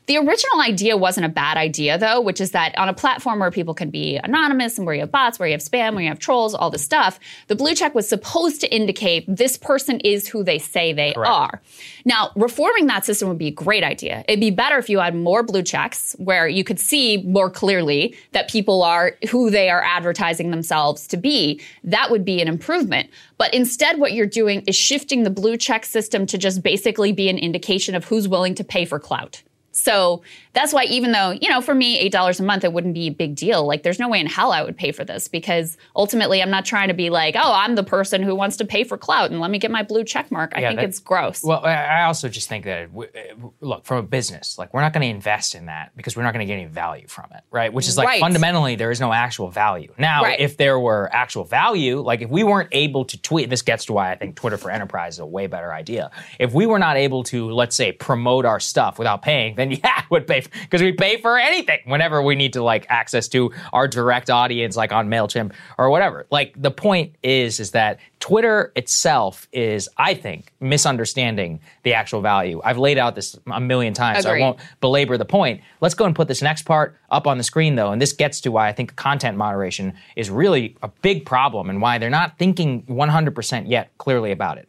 [0.06, 3.50] The original idea wasn't a bad idea, though, which is that on a platform where
[3.50, 6.08] people can be anonymous and where you have bots, where you have spam, where you
[6.08, 10.26] have trolls, all this stuff, the blue check was supposed to indicate this person is
[10.26, 11.60] who they say they are.
[12.04, 14.24] Now, reforming that system would be a great idea.
[14.26, 18.16] It'd be better if you had more blue checks where you could see more clearly
[18.32, 21.60] that people are who they are advertising themselves to be.
[21.84, 23.10] That would be an improvement.
[23.38, 27.28] But instead, what you're doing is shifting the blue check system to just basically be
[27.28, 29.42] an indication of who's willing to pay for clout.
[29.80, 30.22] So
[30.52, 33.10] that's why, even though, you know, for me, $8 a month, it wouldn't be a
[33.10, 33.66] big deal.
[33.66, 36.64] Like, there's no way in hell I would pay for this because ultimately I'm not
[36.64, 39.40] trying to be like, oh, I'm the person who wants to pay for clout and
[39.40, 40.52] let me get my blue check mark.
[40.56, 41.44] I Yeah, think that- it's gross.
[41.44, 45.02] Well, I also just think that uh, look from a business, like we're not going
[45.02, 47.72] to invest in that because we're not going to get any value from it, right?
[47.72, 48.20] Which is like Right.
[48.20, 49.92] fundamentally there is no actual value.
[49.98, 50.40] Now, Right.
[50.40, 53.92] if there were actual value, like if we weren't able to tweet, this gets to
[53.92, 56.10] why I think Twitter for Enterprise is a way better idea.
[56.40, 59.78] If we were not able to, let's say, promote our stuff without paying, then yeah,
[59.84, 63.52] I would pay because we pay for anything whenever we need to like access to
[63.72, 66.26] our direct audience, like on Mailchimp or whatever.
[66.30, 72.60] Like the point is, is that Twitter itself is, I think, misunderstanding the actual value.
[72.62, 75.62] I've laid out this a million times, so I won't belabor the point.
[75.80, 77.92] Let's go and put this next part up on the screen, though.
[77.92, 81.80] And this gets to why I think content moderation is really a big problem and
[81.80, 84.68] why they're not thinking 100% yet clearly about it.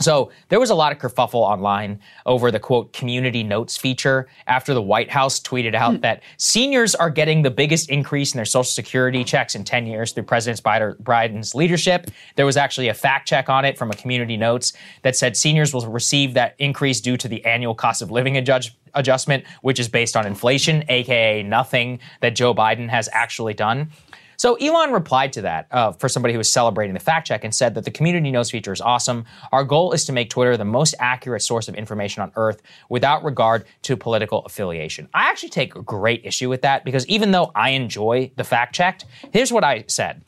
[0.00, 4.74] So there was a lot of kerfuffle online over the quote community notes feature after
[4.74, 6.00] the White House tweeted out hmm.
[6.00, 10.12] that seniors are getting the biggest increase in their social security checks in 10 years
[10.12, 12.10] through President Biden's leadership.
[12.34, 15.72] There was actually a fact check on it from a community notes that said seniors
[15.72, 19.88] will receive that increase due to the annual cost of living adjust- adjustment, which is
[19.88, 23.90] based on inflation, aka nothing that Joe Biden has actually done.
[24.36, 27.54] So Elon replied to that uh, for somebody who was celebrating the fact check and
[27.54, 29.24] said that the community notes feature is awesome.
[29.52, 33.24] Our goal is to make Twitter the most accurate source of information on Earth without
[33.24, 35.08] regard to political affiliation.
[35.14, 39.04] I actually take great issue with that because even though I enjoy the fact checked,
[39.32, 40.22] here's what I said.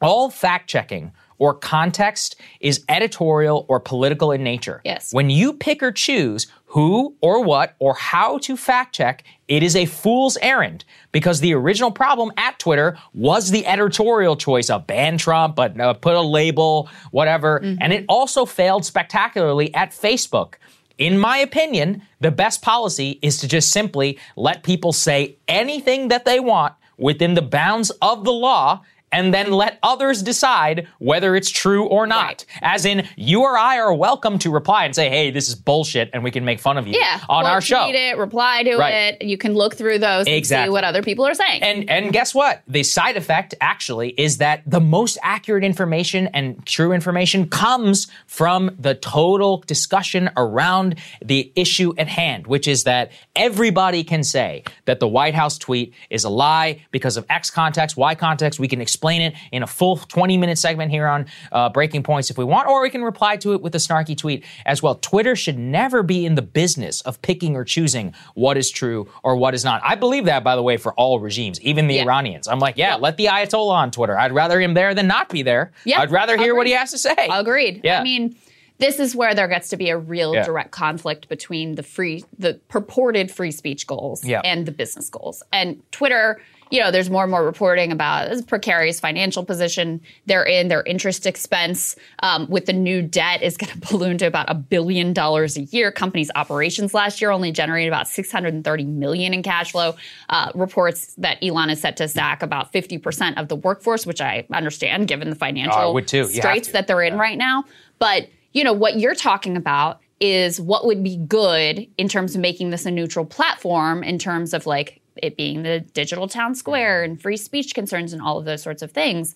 [0.00, 4.80] All fact checking or context is editorial or political in nature.
[4.84, 5.12] Yes.
[5.12, 9.76] When you pick or choose who or what or how to fact check, it is
[9.76, 15.16] a fool's errand because the original problem at Twitter was the editorial choice of ban
[15.18, 17.58] Trump, but uh, put a label, whatever.
[17.58, 20.54] And it also failed spectacularly at Facebook.
[20.98, 26.24] In my opinion, the best policy is to just simply let people say anything that
[26.24, 28.82] they want within the bounds of the law
[29.12, 32.44] and then let others decide whether it's true or not.
[32.60, 36.10] As in, you or I are welcome to reply and say, hey, this is bullshit,
[36.12, 37.20] and we can make fun of you yeah.
[37.28, 37.84] on Well, our show.
[37.84, 39.16] Tweet it, reply to Right.
[39.20, 39.22] it.
[39.22, 41.62] You can look through those and see what other people are saying.
[41.62, 42.62] And and guess what?
[42.66, 48.74] The side effect actually is that the most accurate information and true information comes from
[48.78, 55.00] the total discussion around the issue at hand, which is that everybody can say that
[55.00, 58.58] the White House tweet is a lie because of X context, Y context.
[58.58, 62.30] We can explain it in a full 20 minute segment here on uh, Breaking Points
[62.30, 64.94] if we want, or we can reply to it with a snarky tweet as well.
[64.96, 69.36] Twitter should never be in the business of picking or choosing what is true or
[69.36, 69.80] what is not.
[69.84, 72.02] I believe that, by the way, for all regimes, even the Yeah.
[72.02, 72.48] Iranians.
[72.48, 74.18] I'm like, yeah, let the Ayatollah on Twitter.
[74.18, 75.72] I'd rather him there than not be there.
[75.84, 77.14] Yeah, I'd rather hear what he has to say.
[77.30, 77.80] Agreed.
[77.84, 78.00] Yeah.
[78.00, 78.36] I mean,
[78.78, 80.44] this is where there gets to be a real Yeah.
[80.44, 84.42] direct conflict between the free, the purported free speech goals Yeah.
[84.44, 85.42] and the business goals.
[85.52, 86.40] And Twitter,
[86.70, 90.82] you know, there's more and more reporting about this precarious financial position they're in, their
[90.82, 95.12] interest expense um, with the new debt is going to balloon to about a billion
[95.12, 95.92] dollars a year.
[95.92, 99.94] Company's operations last year only generated about 630 million in cash flow.
[100.28, 104.46] Uh, reports that Elon is set to sack about 50% of the workforce, which I
[104.52, 106.24] understand given the financial Oh, would too.
[106.24, 107.64] Straits that they're in right now.
[107.98, 112.40] But you know, what you're talking about is what would be good in terms of
[112.40, 117.02] making this a neutral platform in terms of like it being the digital town square
[117.02, 119.34] and free speech concerns and all of those sorts of things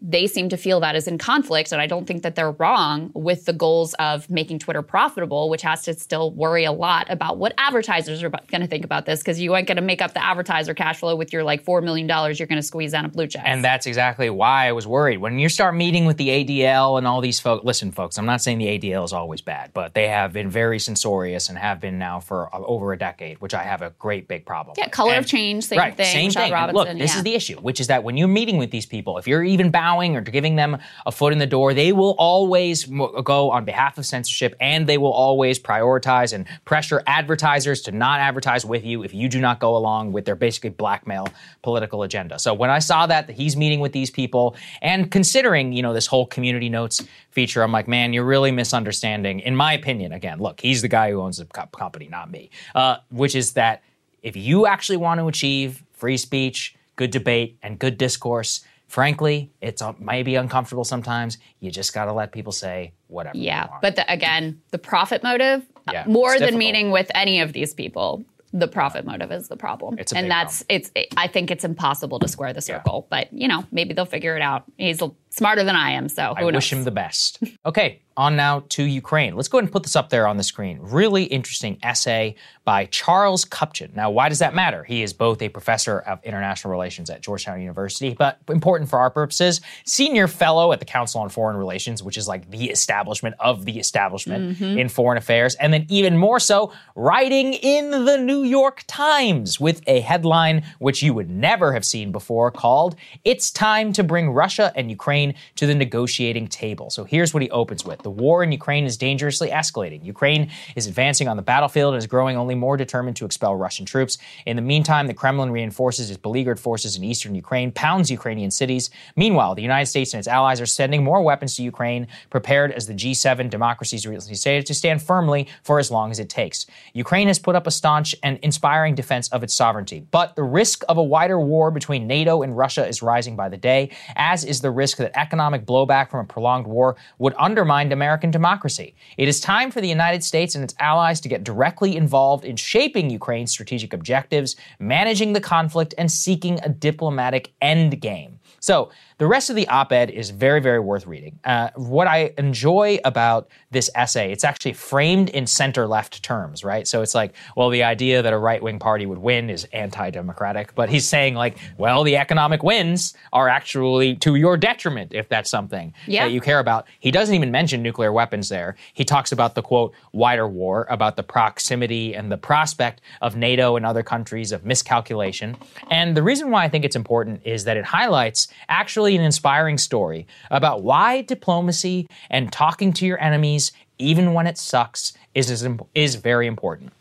[0.00, 1.72] they seem to feel that is in conflict.
[1.72, 5.62] And I don't think that they're wrong with the goals of making Twitter profitable, which
[5.62, 9.20] has to still worry a lot about what advertisers are going to think about this
[9.20, 11.82] because you aren't going to make up the advertiser cash flow with your like $4
[11.82, 13.44] million you're going to squeeze out of blue checks.
[13.46, 15.18] And that's exactly why I was worried.
[15.18, 18.42] When you start meeting with the ADL and all these folks, listen, folks, I'm not
[18.42, 21.98] saying the ADL is always bad, but they have been very censorious and have been
[21.98, 24.92] now for uh, over a decade, which I have a great big problem yeah, with.
[24.92, 26.06] color And- of change, same right, thing.
[26.12, 26.52] Same Michelle thing.
[26.52, 27.18] Robinson, Look, this yeah.
[27.18, 29.70] is the issue, which is that when you're meeting with these people, if you're even
[29.86, 30.76] bowing or giving them
[31.06, 32.86] a foot in the door, they will always
[33.22, 38.18] go on behalf of censorship and they will always prioritize and pressure advertisers to not
[38.18, 41.28] advertise with you if you do not go along with their basically blackmail
[41.62, 42.36] political agenda.
[42.36, 45.92] So when I saw that, that he's meeting with these people and considering, you know,
[45.92, 50.40] this whole community notes feature, I'm like, man, you're really misunderstanding, in my opinion, again,
[50.40, 53.84] look, he's the guy who owns the co- company, not me, uh, which is that
[54.24, 59.82] if you actually want to achieve free speech, good debate, and good discourse, frankly, it's
[59.82, 61.38] uh, maybe uncomfortable sometimes.
[61.60, 63.36] You just got to let people say whatever.
[63.36, 66.58] Yeah, but the, again, the profit motive, uh, Yeah, more than difficult.
[66.58, 69.98] meeting with any of these people, the profit motive is the problem.
[70.14, 70.90] And that's it's.
[70.94, 73.06] It, I think it's impossible to square the circle.
[73.10, 74.64] But you know, maybe they'll figure it out.
[74.78, 75.02] He's
[75.36, 76.52] smarter than I am, so I knows?
[76.54, 77.38] wish him the best.
[77.66, 79.36] okay, on now to Ukraine.
[79.36, 80.78] Let's go ahead and put this up there on the screen.
[80.80, 82.34] Really interesting essay
[82.64, 83.94] by Charles Kupchan.
[83.94, 84.84] Now, why does that matter?
[84.84, 89.10] He is both a professor of international relations at Georgetown University, but important for our
[89.10, 93.66] purposes, senior fellow at the Council on Foreign Relations, which is like the establishment of
[93.66, 94.78] the establishment Mhm.
[94.80, 99.82] in foreign affairs, and then even more so, writing in the New York Times with
[99.86, 104.72] a headline which you would never have seen before called It's Time to Bring Russia
[104.74, 105.25] and Ukraine
[105.56, 106.90] to the Negotiating Table.
[106.90, 110.04] So here's what he opens with The war in Ukraine is dangerously escalating.
[110.04, 113.86] Ukraine is advancing on the battlefield and is growing only more determined to expel Russian
[113.86, 114.18] troops.
[114.44, 118.90] In the meantime, the Kremlin reinforces its beleaguered forces in eastern Ukraine, pounds Ukrainian cities.
[119.16, 122.86] Meanwhile, the United States and its allies are sending more weapons to Ukraine, prepared as
[122.86, 126.66] the G7 democracies recently stated to stand firmly for as long as it takes.
[126.92, 130.84] Ukraine has put up a staunch and inspiring defense of its sovereignty, but the risk
[130.88, 134.60] of a wider war between NATO and Russia is rising by the day, as is
[134.60, 138.94] the risk that economic blowback from a prolonged war would undermine American democracy.
[139.16, 142.56] It is time for the United States and its allies to get directly involved in
[142.56, 148.35] shaping Ukraine's strategic objectives, managing the conflict, and seeking a diplomatic endgame.
[148.66, 151.38] So, the rest of the op ed is very, very worth reading.
[151.44, 156.86] Uh, what I enjoy about this essay, it's actually framed in center left terms, right?
[156.86, 160.10] So it's like, well, the idea that a right wing party would win is anti
[160.10, 165.28] democratic, but he's saying, like, well, the economic wins are actually to your detriment if
[165.28, 166.24] that's something Yeah.
[166.24, 166.86] that you care about.
[166.98, 168.74] He doesn't even mention nuclear weapons there.
[168.92, 173.76] He talks about the quote, wider war, about the proximity and the prospect of NATO
[173.76, 175.56] and other countries of miscalculation.
[175.88, 179.78] And the reason why I think it's important is that it highlights actually an inspiring
[179.78, 185.68] story about why diplomacy and talking to your enemies, even when it sucks, is, is,
[185.94, 186.92] is very important.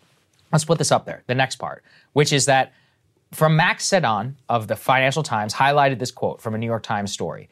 [0.51, 1.83] Let's put this up there, the next part,
[2.13, 2.73] which is that
[3.31, 7.11] from Max Seddon of the Financial Times highlighted this quote from a New York Times
[7.11, 7.49] story,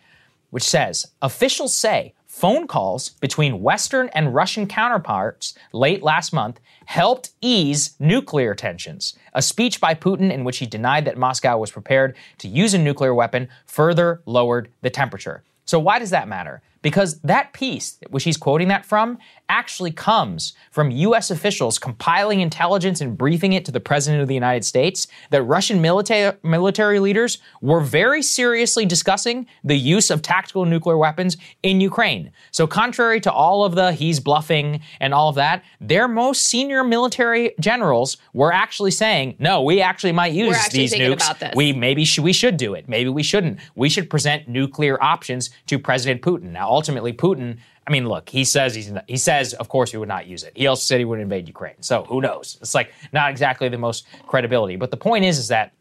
[0.51, 7.29] which says officials say phone calls between Western and Russian counterparts late last month helped
[7.41, 9.15] ease nuclear tensions.
[9.33, 12.79] A speech by Putin in which he denied that Moscow was prepared to use a
[12.79, 15.43] nuclear weapon further lowered the temperature.
[15.65, 16.63] So, why does that matter?
[16.83, 19.17] Because that piece, which he's quoting that from,
[19.49, 24.33] actually comes from US officials compiling intelligence and briefing it to the President of the
[24.33, 30.65] United States that Russian military, military leaders were very seriously discussing the use of tactical
[30.65, 32.31] nuclear weapons in Ukraine.
[32.51, 36.83] So, contrary to all of the he's bluffing and all of that, their most senior
[36.83, 41.55] military generals were actually saying, no, we actually might use actually these nukes.
[41.55, 42.89] We maybe sh- we should do it.
[42.89, 43.59] Maybe we shouldn't.
[43.75, 46.51] We should present nuclear options to President Putin.
[46.51, 47.57] Now, ultimately, Putin.
[47.87, 50.53] I mean, look, he says he's he says, of course, he would not use it.
[50.55, 51.81] He also said he would invade Ukraine.
[51.81, 52.57] So who knows?
[52.61, 54.75] It's like not exactly the most credibility.
[54.75, 55.73] But the point is, is that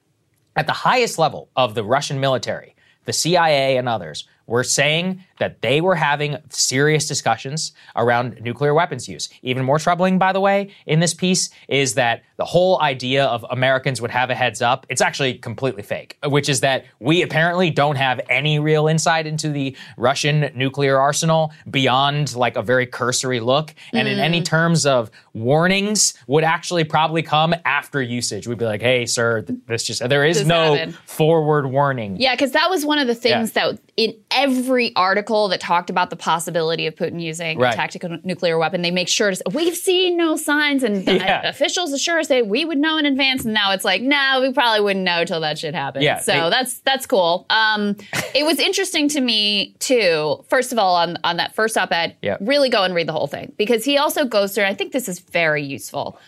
[0.57, 2.75] at the highest level of the Russian military,
[3.05, 9.09] the CIA and others were saying that they were having serious discussions around nuclear weapons
[9.09, 9.29] use.
[9.43, 13.45] Even more troubling, by the way, in this piece is that the whole idea of
[13.51, 17.71] Americans would have a heads up, it's actually completely fake, which is that we apparently
[17.71, 23.41] don't have any real insight into the Russian nuclear arsenal beyond like a very cursory
[23.41, 23.75] look.
[23.93, 24.45] And in any mm.
[24.45, 28.47] terms of warnings, would actually probably come after usage.
[28.47, 30.95] We'd be like, hey, sir, th- this just, there is This no happened.
[31.05, 32.17] forward warning.
[32.21, 36.11] Yeah, because that was one of the things that in every article that talked about
[36.11, 37.73] the possibility of Putin using Right.
[37.73, 41.15] a tactical nuclear weapon, they make sure to say, we've seen no signs, and the
[41.15, 41.49] Yeah.
[41.49, 43.45] officials assure us that we would know in advance.
[43.45, 46.05] And now it's like, no, we probably wouldn't know till that shit happens.
[46.05, 47.47] Yeah, so they- that's that's cool.
[47.51, 47.97] Um,
[48.35, 50.45] it was interesting to me too.
[50.49, 52.37] First of all, on on that first op-ed, Yeah.
[52.41, 54.65] really go and read the whole thing because he also goes through.
[54.65, 56.19] And I think this is very useful.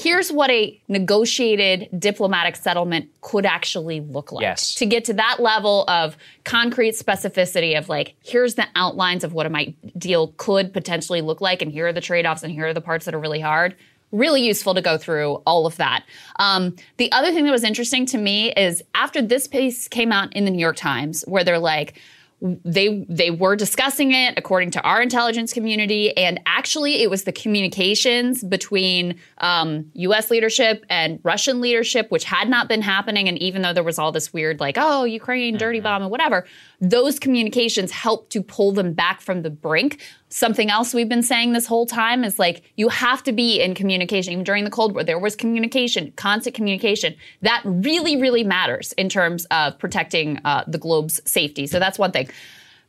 [0.00, 4.42] Here's what a negotiated diplomatic settlement could actually look like.
[4.42, 4.76] Yes.
[4.76, 9.44] To get to that level of concrete specificity of like, here's the outlines of what
[9.44, 12.74] a might deal could potentially look like, and here are the trade-offs, and here are
[12.74, 13.74] the parts that are really hard.
[14.12, 16.04] Really useful to go through all of that.
[16.38, 20.32] Um, the other thing that was interesting to me is after this piece came out
[20.32, 22.00] in the New York Times, where they're like,
[22.40, 27.32] they they were discussing it according to our intelligence community, and actually it was the
[27.32, 30.30] communications between um, U.S.
[30.30, 33.28] leadership and Russian leadership, which had not been happening.
[33.28, 36.46] And even though there was all this weird like, oh, Ukraine, dirty bomb, and whatever,
[36.80, 40.00] those communications helped to pull them back from the brink.
[40.30, 43.74] Something else we've been saying this whole time is like you have to be in
[43.74, 44.32] communication.
[44.32, 47.14] Even during the Cold War, there was communication, constant communication.
[47.42, 51.66] That really, really matters in terms of protecting uh, the globe's safety.
[51.66, 52.28] So that's one thing.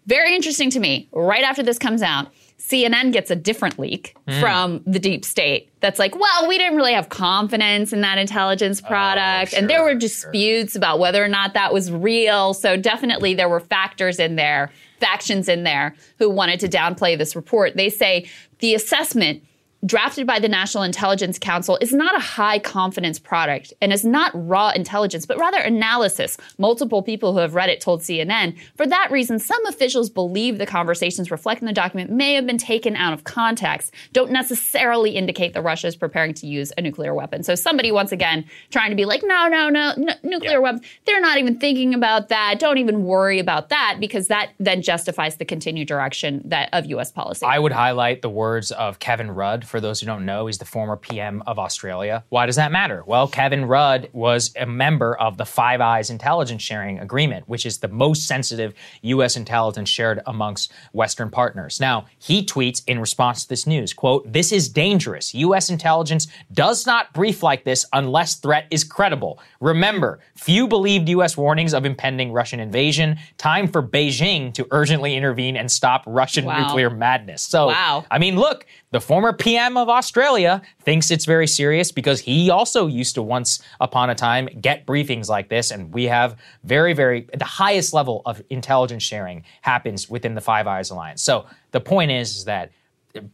[0.06, 1.08] Very interesting to me.
[1.14, 5.98] Right after this comes out, CNN gets a different leak from the deep state that's
[5.98, 9.54] like, well, we didn't really have confidence in that intelligence product.
[9.54, 12.54] and there were disputes about whether or not that was real.
[12.54, 17.36] So definitely there were factors in there, factions in there who wanted to downplay this
[17.36, 17.76] report.
[17.76, 18.28] They say
[18.60, 19.44] the assessment
[19.86, 24.32] drafted by the National Intelligence Council is not a high confidence product and is not
[24.34, 26.38] raw intelligence, but rather analysis.
[26.58, 28.58] Multiple people who have read it told CNN.
[28.76, 32.58] For that reason, some officials believe the conversations reflected in the document may have been
[32.58, 37.14] taken out of context, don't necessarily indicate that Russia is preparing to use a nuclear
[37.14, 37.44] weapon.
[37.44, 41.38] So somebody, once again, trying to be like, no, no, no, nuclear weapons, they're not
[41.38, 42.60] even thinking about that.
[42.60, 47.12] Don't even worry about that because that then justifies the continued direction that of U.S.
[47.12, 47.46] policy.
[47.46, 49.66] I would highlight the words of Kevin Rudd.
[49.70, 52.24] For those who don't know, he's the former PM of Australia.
[52.30, 53.04] Why does that matter?
[53.06, 57.78] Well, Kevin Rudd was a member of the Five Eyes intelligence sharing agreement, which is
[57.78, 59.38] the most sensitive U.S.
[59.38, 61.80] intelligence shared amongst Western partners.
[61.80, 65.34] Now, he tweets in response to this news, quote, this is dangerous.
[65.36, 65.70] U.S.
[65.70, 69.40] intelligence does not brief like this unless threat is credible.
[69.60, 71.38] Remember, few believed U.S.
[71.38, 73.18] warnings of impending Russian invasion.
[73.38, 76.66] Time for Beijing to urgently intervene and stop Russian Wow.
[76.68, 77.44] nuclear madness.
[77.44, 78.06] So, Wow.
[78.10, 82.88] I mean, look, the former PM of Australia thinks it's very serious because he also
[82.88, 85.70] used to once upon a time get briefings like this.
[85.70, 90.66] And we have very, very, the highest level of intelligence sharing happens within the Five
[90.66, 91.22] Eyes Alliance.
[91.22, 92.72] So the point is, is that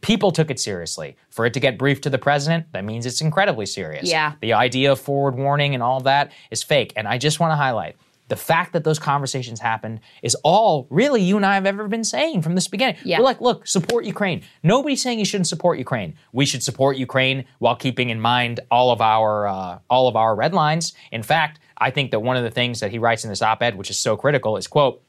[0.00, 1.16] people took it seriously.
[1.30, 4.10] For it to get briefed to the president, that means it's incredibly serious.
[4.10, 4.34] Yeah.
[4.40, 6.92] The idea of forward warning and all that is fake.
[6.96, 7.96] And I just want to highlight
[8.28, 12.04] the fact that those conversations happened is all really you and I have ever been
[12.04, 12.96] saying from this beginning.
[13.04, 13.18] Yeah.
[13.18, 14.42] We're like, look, support Ukraine.
[14.62, 16.14] Nobody's saying you shouldn't support Ukraine.
[16.32, 20.34] We should support Ukraine while keeping in mind all of our uh, all of our
[20.34, 20.92] red lines.
[21.12, 23.76] In fact, I think that one of the things that he writes in this op-ed,
[23.76, 25.02] which is so critical, is quote.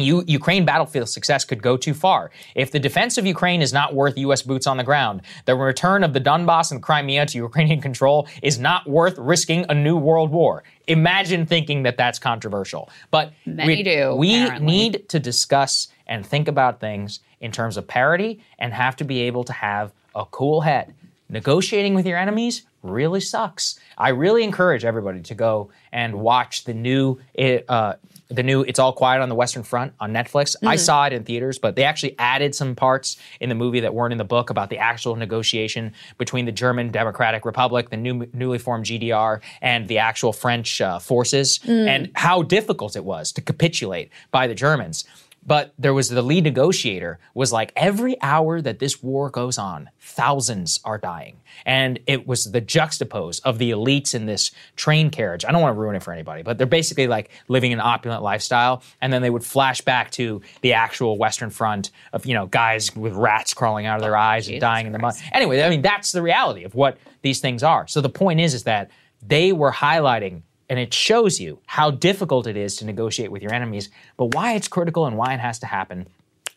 [0.00, 2.30] U- Ukraine battlefield success could go too far.
[2.54, 4.42] If the defense of Ukraine is not worth U.S.
[4.42, 8.58] boots on the ground, the return of the Donbass and Crimea to Ukrainian control is
[8.58, 10.62] not worth risking a new world war.
[10.86, 12.90] Imagine thinking that that's controversial.
[13.10, 14.66] But Many we, do, we apparently.
[14.66, 19.20] need to discuss and think about things in terms of parity and have to be
[19.22, 20.94] able to have a cool head.
[21.28, 23.78] Negotiating with your enemies really sucks.
[23.96, 27.20] I really encourage everybody to go and watch the new
[27.68, 27.94] uh,
[28.30, 30.54] the new It's All Quiet on the Western Front on Netflix.
[30.64, 33.92] I saw it in theaters, but they actually added some parts in the movie that
[33.94, 38.26] weren't in the book about the actual negotiation between the German Democratic Republic, the new,
[38.32, 41.58] newly formed GDR, and the actual French uh, forces,
[41.88, 45.04] and how difficult it was to capitulate by the Germans.
[45.44, 49.88] But there was the lead negotiator was like every hour that this war goes on,
[49.98, 51.40] thousands are dying.
[51.64, 55.44] And it was the juxtapose of the elites in this train carriage.
[55.44, 58.22] I don't want to ruin it for anybody, but they're basically like living an opulent
[58.22, 58.82] lifestyle.
[59.00, 62.94] And then they would flash back to the actual Western Front of, you know, guys
[62.94, 65.14] with rats crawling out of their eyes and dying in the mud.
[65.32, 67.86] Anyway, I mean, that's the reality of what these things are.
[67.86, 68.90] So the point is, is that
[69.22, 73.52] they were highlighting and it shows you how difficult it is to negotiate with your
[73.52, 76.06] enemies, but why it's critical and why it has to happen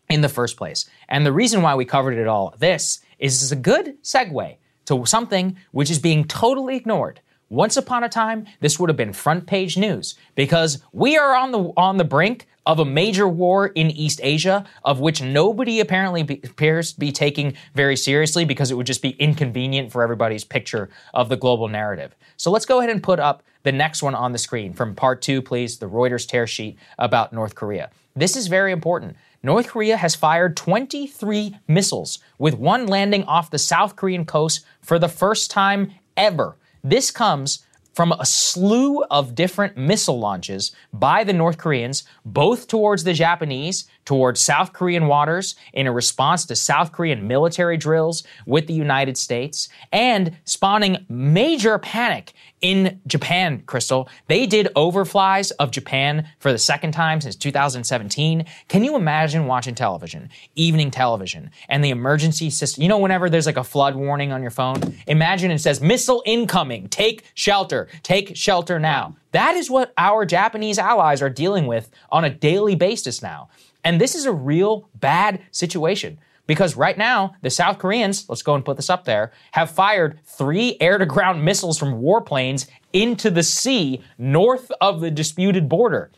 [0.07, 0.85] in the first place.
[1.09, 5.05] And the reason why we covered it all this is is a good segue to
[5.05, 7.21] something which is being totally ignored.
[7.49, 11.51] Once upon a time, this would have been front page news because we are on
[11.51, 16.23] the on the brink of a major war in East Asia, of which nobody apparently
[16.23, 20.43] be, appears to be taking very seriously because it would just be inconvenient for everybody's
[20.43, 22.15] picture of the global narrative.
[22.37, 25.21] So let's go ahead and put up the next one on the screen from part
[25.21, 27.89] two, please, the Reuters tear sheet about North Korea.
[28.15, 29.15] This is very important.
[29.41, 34.99] North Korea has fired 23 missiles, with one landing off the South Korean coast for
[34.99, 36.55] the first time ever.
[36.83, 43.03] This comes from a slew of different missile launches by the North Koreans, both towards
[43.03, 48.67] the Japanese, towards South Korean waters, in a response to South Korean military drills with
[48.67, 52.33] the United States, and spawning major panic
[52.63, 54.07] in Japan, Krystal.
[54.27, 58.45] They did overflies of Japan for the second time since 2017.
[58.69, 62.81] Can you imagine watching television, evening television, and the emergency system?
[62.81, 66.23] You know, whenever there's like a flood warning on your phone, imagine it says missile
[66.25, 69.17] incoming, take shelter, take shelter now.
[69.33, 73.49] That is what our Japanese allies are dealing with on a daily basis now.
[73.83, 76.19] And this is a real bad situation.
[76.45, 80.19] Because right now, the South Koreans, let's go and put this up there, have fired
[80.25, 86.11] three air to ground missiles from warplanes into the sea north of the disputed border.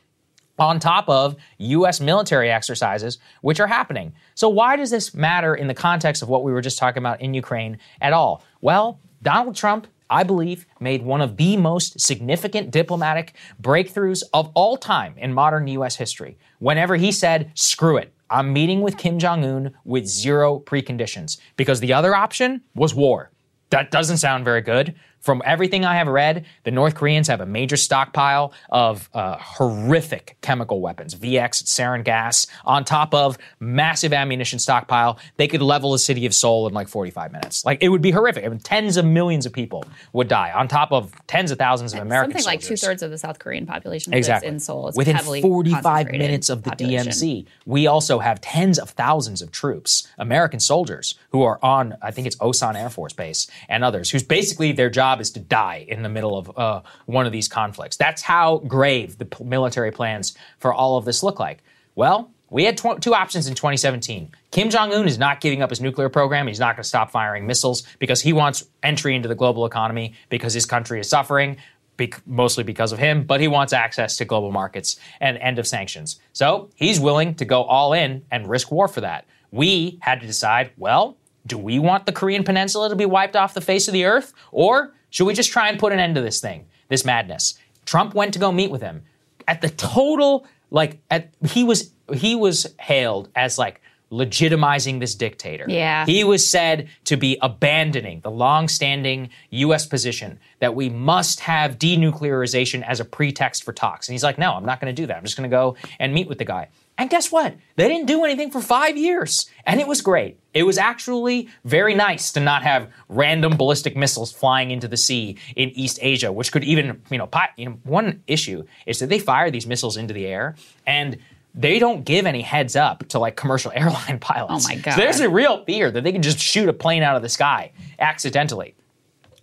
[0.58, 4.14] On top of US military exercises, which are happening.
[4.36, 7.20] So, why does this matter in the context of what we were just talking about
[7.20, 8.42] in Ukraine at all?
[8.62, 14.78] Well, Donald Trump I believe, made one of the most significant diplomatic breakthroughs of all
[14.78, 18.14] time in modern US history whenever he said, screw it.
[18.30, 23.32] I'm meeting with Kim Jong un with zero preconditions because the other option was war.
[23.70, 24.96] That doesn't sound very good.
[25.26, 30.38] From everything I have read, the North Koreans have a major stockpile of uh, horrific
[30.42, 35.18] chemical weapons, VX, sarin gas, on top of massive ammunition stockpile.
[35.38, 37.66] They could level the city of Seoul in like 45 minutes.
[37.66, 38.46] Like it would be horrific.
[38.46, 41.96] I mean, tens of millions of people would die, on top of tens of thousands
[41.96, 44.48] of American Something like two thirds of the South Korean population Exactly.
[44.48, 44.90] lives in Seoul.
[44.90, 47.12] It's Within 45 minutes of the population.
[47.12, 52.12] DMZ, we also have tens of thousands of troops, American soldiers, who are on, I
[52.12, 55.86] think it's Osan Air Force Base, and others, whose basically their job is to die
[55.88, 57.98] in the middle of uh, one of these conflicts.
[57.98, 61.64] That's how grave the military plans for all of this look like.
[61.96, 64.32] Well, we had tw- two options in 2017.
[64.52, 66.48] Kim Jong un is not giving up his nuclear program.
[66.48, 70.14] He's not going to stop firing missiles because he wants entry into the global economy
[70.30, 71.58] because his country is suffering
[71.98, 75.68] bec- mostly because of him, but he wants access to global markets and end of
[75.68, 76.20] sanctions.
[76.34, 79.26] So he's willing to go all in and risk war for that.
[79.52, 83.54] We had to decide well, do we want the Korean Peninsula to be wiped off
[83.54, 84.34] the face of the earth?
[84.52, 87.58] Or should we just try and put an end to this thing, this madness?
[87.86, 89.04] Trump went to go meet with him.
[89.48, 95.68] At the total, like, at, he was he was hailed as like legitimizing this dictator.
[95.70, 96.06] Yeah.
[96.06, 99.86] He was said to be abandoning the long-standing U.S.
[99.86, 104.10] position that we must have denuclearization as a pretext for talks.
[104.10, 105.16] And he's like, no, I'm not going to do that.
[105.16, 106.68] I'm just going to go and meet with the guy.
[106.98, 107.56] And guess what?
[107.76, 109.50] They didn't do anything for five years.
[109.66, 110.40] And it was great.
[110.54, 115.38] It was actually very nice to not have random ballistic missiles flying into the sea
[115.58, 119.10] in East Asia, which could even, you know, pi- you know, one issue is that
[119.10, 120.56] they fire these missiles into the air
[120.88, 121.18] and
[121.54, 124.66] they don't give any heads up to like commercial airline pilots.
[124.66, 124.94] Oh my God.
[124.96, 127.30] So there's a real fear that they can just shoot a plane out of the
[127.30, 128.74] sky accidentally.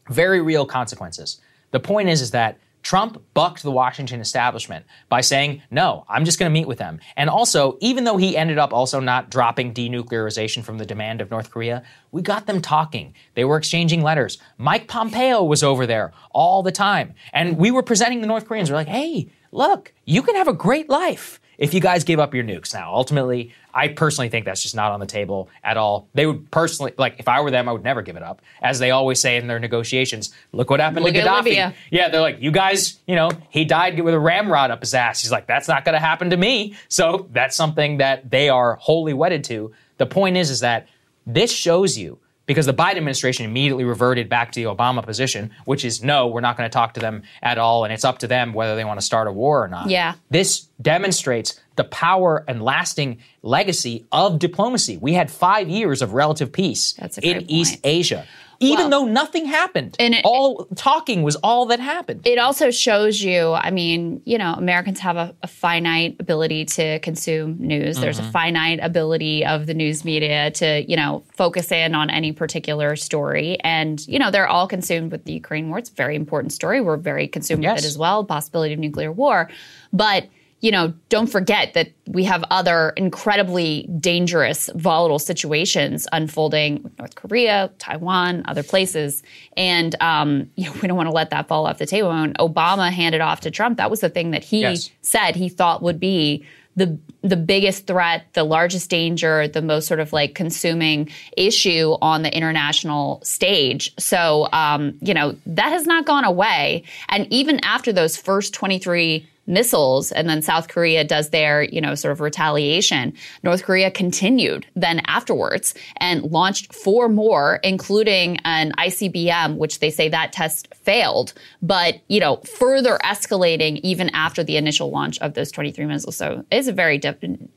[0.08, 1.40] Very real consequences.
[1.70, 6.38] The point is, is that Trump bucked the Washington establishment by saying, no, I'm just
[6.38, 7.00] going to meet with them.
[7.16, 11.30] And also, even though he ended up also not dropping denuclearization from the demand of
[11.30, 13.14] North Korea, we got them talking.
[13.34, 14.38] They were exchanging letters.
[14.58, 17.14] Mike Pompeo was over there all the time.
[17.32, 18.70] And we were presenting the North Koreans.
[18.70, 22.34] We're like, hey, look, you can have a great life if you guys give up
[22.34, 22.74] your nukes.
[22.74, 26.08] Now, ultimately, I personally think that's just not on the table at all.
[26.12, 28.42] They would personally, like, if I were them, I would never give it up.
[28.60, 31.44] As they always say in their negotiations, look what happened Look to Gaddafi.
[31.44, 31.74] Libya.
[31.92, 35.22] Yeah, they're like, you guys, you know, he died with a ramrod up his ass.
[35.22, 36.74] He's like, that's not going to happen to me.
[36.88, 39.72] So that's something that they are wholly wedded to.
[39.98, 40.88] The point is, is that
[41.28, 42.18] this shows you
[42.52, 46.42] because the Biden administration immediately reverted back to the Obama position, which is no, we're
[46.42, 48.84] not going to talk to them at all, and it's up to them whether they
[48.84, 49.88] want to start a war or not.
[49.88, 50.16] Yeah.
[50.28, 54.98] This demonstrates the power and lasting legacy of diplomacy.
[54.98, 57.80] We had five years of relative peace in great East.
[57.84, 58.26] Asia,
[58.62, 59.96] even Well- though nothing happened.
[59.98, 62.20] And it- all talking was all that happened.
[62.26, 66.98] it also shows you i mean you know americans have a, a finite ability to
[67.00, 68.28] consume news there's Mm-hmm.
[68.28, 72.94] a finite ability of the news media to you know focus in on any particular
[72.96, 76.52] story and you know they're all consumed with the ukraine war it's a very important
[76.52, 77.76] story we're very consumed Yes.
[77.76, 79.48] with it as well possibility of nuclear war
[79.92, 80.26] but
[80.62, 87.16] you know, don't forget that we have other incredibly dangerous, volatile situations unfolding with North
[87.16, 89.24] Korea, Taiwan, other places.
[89.56, 92.10] And, um, you know, we don't want to let that fall off the table.
[92.10, 94.90] When Obama handed off to Trump, that was the thing that he Yes.
[95.02, 96.46] said he thought would be
[96.76, 102.22] the the biggest threat, the largest danger, the most sort of like consuming issue on
[102.22, 103.92] the international stage.
[103.98, 106.84] So, um, you know, that has not gone away.
[107.08, 111.94] And even after those first 23 missiles and then South Korea does their, you know,
[111.94, 113.12] sort of retaliation.
[113.42, 120.08] North Korea continued then afterwards and launched four more, including an ICBM, which they say
[120.08, 125.50] that test failed, but, you know, further escalating even after the initial launch of those
[125.50, 126.16] 23 missiles.
[126.16, 127.00] So it's a very,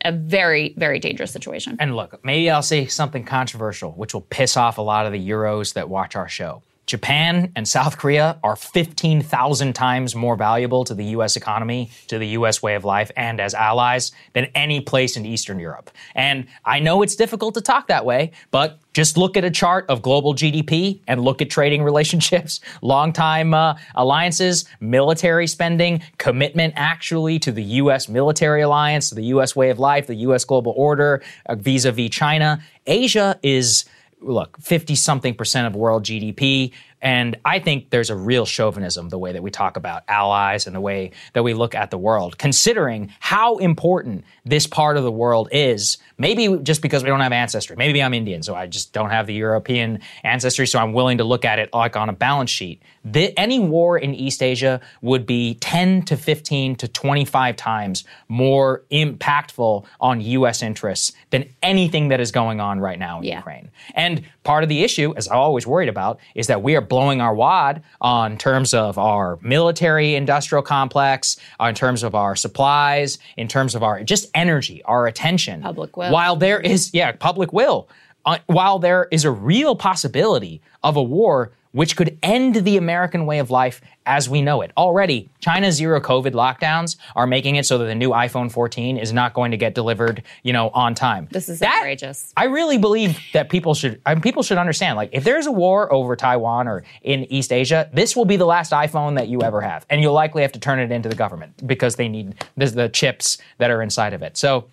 [0.03, 1.77] a very, very dangerous situation.
[1.79, 5.29] And look, maybe I'll say something controversial, which will piss off a lot of the
[5.29, 6.63] Euros that watch our show.
[6.85, 12.27] Japan and South Korea are 15,000 times more valuable to the US economy, to the
[12.29, 15.89] US way of life, and as allies than any place in Eastern Europe.
[16.13, 19.85] And I know it's difficult to talk that way, but just look at a chart
[19.89, 27.39] of global GDP and look at trading relationships, long-time uh, alliances, military spending, commitment actually
[27.39, 28.07] to the U.S.
[28.07, 29.55] military alliance, the U.S.
[29.55, 30.45] way of life, the U.S.
[30.45, 32.61] global order, uh, vis-a-vis China.
[32.87, 33.85] Asia is
[34.21, 36.71] look, 50 something percent of world GDP.
[37.01, 40.75] And I think there's a real chauvinism the way that we talk about allies and
[40.75, 45.11] the way that we look at the world, considering how important this part of the
[45.11, 45.97] world is.
[46.17, 47.75] Maybe just because we don't have ancestry.
[47.75, 51.23] Maybe I'm Indian, so I just don't have the European ancestry, so I'm willing to
[51.23, 52.81] look at it like on a balance sheet.
[53.03, 58.83] The, any war in East Asia would be 10 to 15 to 25 times more
[58.91, 60.63] impactful on U.S.
[60.63, 63.37] interests than anything that is going on right now in Yeah.
[63.37, 63.69] Ukraine.
[63.93, 67.21] And part of the issue, as I'm always worried about, is that we are blowing
[67.21, 73.47] our wad on terms of our military industrial complex, in terms of our supplies, in
[73.47, 75.61] terms of our just energy, our attention.
[75.61, 76.13] Public will.
[76.13, 77.87] While there is, yeah, public will.
[78.25, 83.25] Uh, while there is a real possibility of a war which could end the American
[83.25, 84.71] way of life as we know it.
[84.77, 89.11] Already, China's zero COVID lockdowns are making it so that the new iPhone 14 is
[89.11, 91.27] not going to get delivered, you know, on time.
[91.31, 92.31] This is That- outrageous.
[92.37, 95.51] I really believe that people should I mean, people should understand like if there's a
[95.51, 99.41] war over Taiwan or in East Asia, this will be the last iPhone that you
[99.41, 102.35] ever have, and you'll likely have to turn it into the government because they need
[102.55, 104.37] the, the chips that are inside of it.
[104.37, 104.69] So,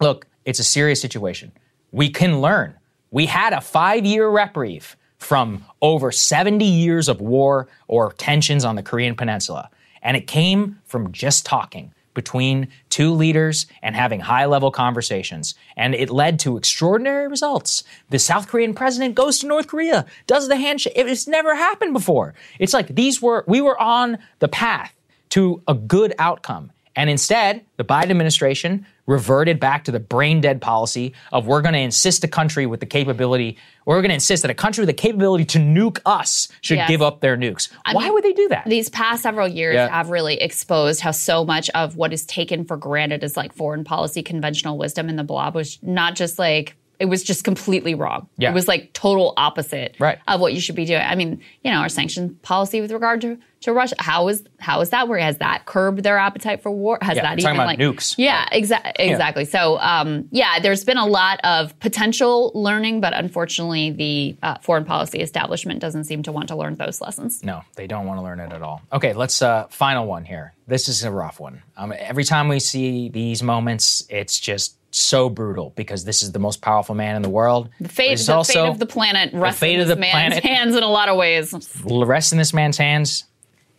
[0.00, 1.52] look, it's a serious situation.
[1.90, 2.74] We can learn.
[3.10, 8.82] We had a five-year reprieve from over 70 years of war or tensions on the
[8.82, 9.70] Korean Peninsula,
[10.02, 15.54] and it came from just talking between two leaders and having high level conversations.
[15.76, 17.84] And it led to extraordinary results.
[18.10, 20.92] The South Korean president goes to North Korea, does the handshake.
[20.96, 22.34] It's never happened before.
[22.58, 24.94] It's like these were, we were on the path
[25.30, 26.72] to a good outcome.
[26.94, 31.72] And instead, the Biden administration reverted back to the brain dead policy of we're going
[31.74, 34.82] to insist a country with the capability, or we're going to insist that a country
[34.82, 36.88] with the capability to nuke us should Yes.
[36.88, 37.68] give up their nukes.
[37.90, 38.64] Why mean, would they do that?
[38.66, 39.88] These past several years Yeah.
[39.88, 43.82] have really exposed how so much of what is taken for granted as like foreign
[43.84, 48.28] policy conventional wisdom in the blob was not just like it was just completely wrong.
[48.38, 48.50] Yeah.
[48.50, 50.18] It was like total opposite Right.
[50.28, 51.02] of what you should be doing.
[51.02, 54.80] I mean, you know, our sanction policy with regard to, to Russia, how is how
[54.80, 56.98] is that where has that curbed their appetite for war?
[57.02, 58.14] Has Yeah, that even about like nukes.
[58.18, 59.44] Yeah, exa- exactly.
[59.44, 64.84] So um, yeah, there's been a lot of potential learning, but unfortunately the uh, foreign
[64.84, 67.42] policy establishment doesn't seem to want to learn those lessons.
[67.44, 68.80] No, they don't want to learn it at all.
[68.92, 70.54] Okay, let's uh final one here.
[70.68, 71.62] This is a rough one.
[71.76, 76.38] Um, every time we see these moments, it's just so brutal because this is the
[76.38, 77.68] most powerful man in the world.
[77.80, 80.34] The fate, the also fate of the planet rests fate in of this the man's
[80.34, 80.44] planet.
[80.44, 81.52] hands in a lot of ways.
[81.84, 83.24] rests in this man's hands,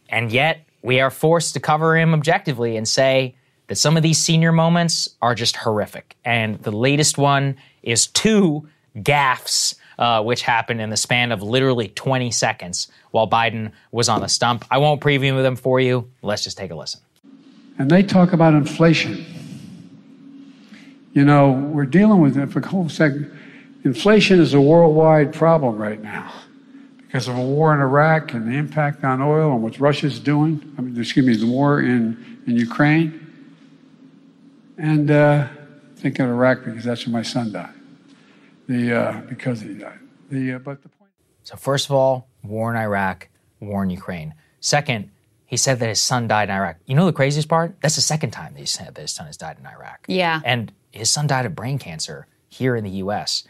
[0.09, 3.35] and yet we are forced to cover him objectively and say
[3.67, 6.15] that some of these senior moments are just horrific.
[6.25, 8.67] And the latest one is two
[8.97, 14.21] gaffes, uh, which happened in the span of literally 20 seconds while Biden was on
[14.21, 14.65] the stump.
[14.69, 16.09] I won't preview them for you.
[16.21, 17.01] Let's just take a listen.
[17.79, 19.25] And they talk about inflation.
[21.13, 23.31] You know, we're dealing with it for a whole second.
[23.85, 26.33] Inflation is a worldwide problem right now
[26.97, 30.73] because of a war in Iraq and the impact on oil and what Russia's doing.
[30.77, 33.19] I mean, excuse me, the war in, in Ukraine.
[34.79, 35.47] And uh,
[35.97, 37.73] think of Iraq because that's where my son died.
[38.67, 39.99] The, uh, because he died.
[40.31, 41.11] The, uh, but the point.
[41.43, 43.29] So, first of all, war in Iraq,
[43.59, 44.33] war in Ukraine.
[44.61, 45.11] Second,
[45.53, 46.77] he said that his son died in Iraq.
[46.87, 47.75] You know the craziest part?
[47.79, 50.03] That's the second time that he said that his son has died in Iraq.
[50.07, 50.41] Yeah.
[50.43, 53.43] And his son died of brain cancer here in the US.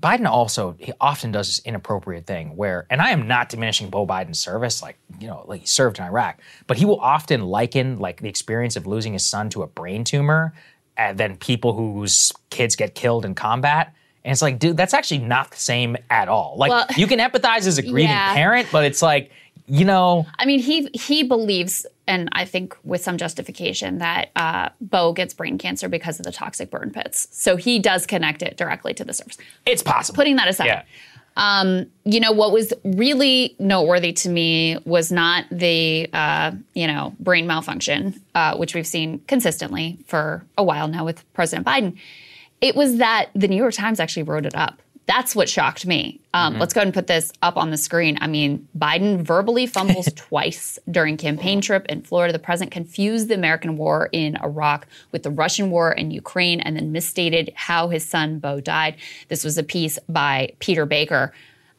[0.00, 4.06] Biden also he often does this inappropriate thing where, and I am not diminishing Beau
[4.06, 7.98] Biden's service, like you know, like he served in Iraq, but he will often liken
[7.98, 10.54] like the experience of losing his son to a brain tumor,
[10.96, 13.92] uh, and then people whose kids get killed in combat.
[14.24, 16.54] And it's like, dude, that's actually not the same at all.
[16.56, 18.34] Like, Well- you can empathize as a grieving Yeah.
[18.34, 19.32] parent, but it's like,
[19.68, 24.70] you know, I mean, he he believes and I think with some justification, that uh,
[24.80, 27.28] Beau gets brain cancer because of the toxic burn pits.
[27.30, 29.36] So he does connect it directly to the surface.
[29.66, 30.16] It's possible.
[30.16, 30.66] Putting that aside.
[30.66, 30.82] Yeah.
[31.36, 37.14] Um, you know, what was really noteworthy to me was not the, uh, you know,
[37.20, 41.96] brain malfunction, uh, which we've seen consistently for a while now with President Biden.
[42.60, 44.80] It was that the New York Times actually wrote it up.
[45.08, 46.20] That's what shocked me.
[46.34, 46.60] Um, Mm-hmm.
[46.60, 48.18] Let's go ahead and put this up on the screen.
[48.20, 52.32] I mean, Biden verbally fumbles twice during campaign trip in Florida.
[52.32, 56.76] The president confused the American war in Iraq with the Russian war in Ukraine and
[56.76, 58.96] then misstated how his son Beau died.
[59.28, 61.32] This was a piece by Peter Baker.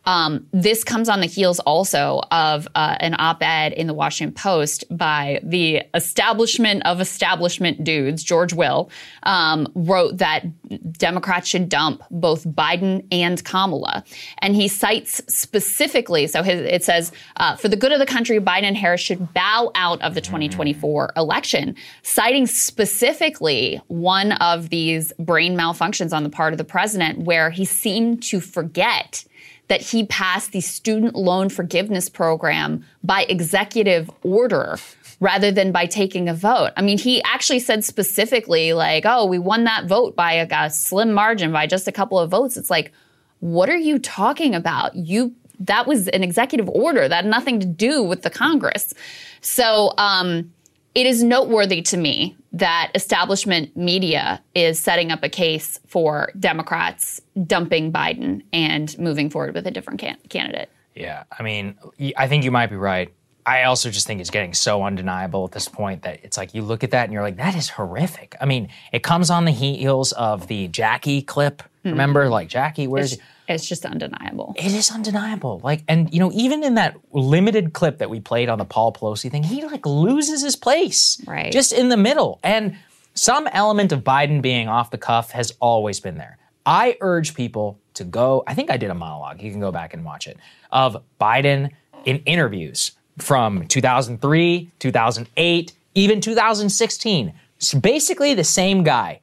[0.05, 4.33] Um, this comes on the heels also of uh, an op ed in the Washington
[4.33, 8.89] Post by the establishment of establishment dudes, George Will,
[9.23, 10.45] um, wrote that
[10.93, 14.03] Democrats should dump both Biden and Kamala.
[14.39, 18.39] And he cites specifically, so his, it says, uh, for the good of the country,
[18.39, 25.13] Biden and Harris should bow out of the 2024 election, citing specifically one of these
[25.19, 29.25] brain malfunctions on the part of the president where he seemed to forget
[29.69, 34.77] that he passed the student loan forgiveness program by executive order
[35.19, 36.71] rather than by taking a vote.
[36.75, 40.69] I mean, he actually said specifically, like, oh, we won that vote by a, a
[40.69, 42.57] slim margin, by just a couple of votes.
[42.57, 42.91] It's like,
[43.39, 44.95] what are you talking about?
[44.95, 48.93] You that was an executive order that had nothing to do with the Congress.
[49.41, 50.53] So um,
[50.95, 57.21] it is noteworthy to me that establishment media is setting up a case for Democrats
[57.45, 60.69] dumping Biden and moving forward with a different can- candidate.
[60.95, 61.77] Yeah, I mean,
[62.17, 63.13] I think you might be right.
[63.45, 66.61] I also just think it's getting so undeniable at this point that it's like you
[66.61, 68.35] look at that and you're like, that is horrific.
[68.41, 71.59] I mean, it comes on the heels of the Jackie clip.
[71.59, 71.89] Mm-hmm.
[71.91, 74.53] Remember, like Jackie, where's It's, it's just undeniable.
[74.57, 75.59] it is undeniable.
[75.63, 78.93] Like, and you know, even in that limited clip that we played on the Paul
[78.93, 81.51] Pelosi thing, he like loses his place, Right.
[81.51, 82.77] Just in the middle, and
[83.13, 86.37] some element of Biden being off the cuff has always been there.
[86.65, 88.43] I urge people to go.
[88.47, 89.41] I think I did a monologue.
[89.41, 90.37] You can go back and watch it
[90.71, 91.71] of Biden
[92.05, 97.33] in interviews from 2003, 2008, even 2016.
[97.57, 99.19] It's basically the same guy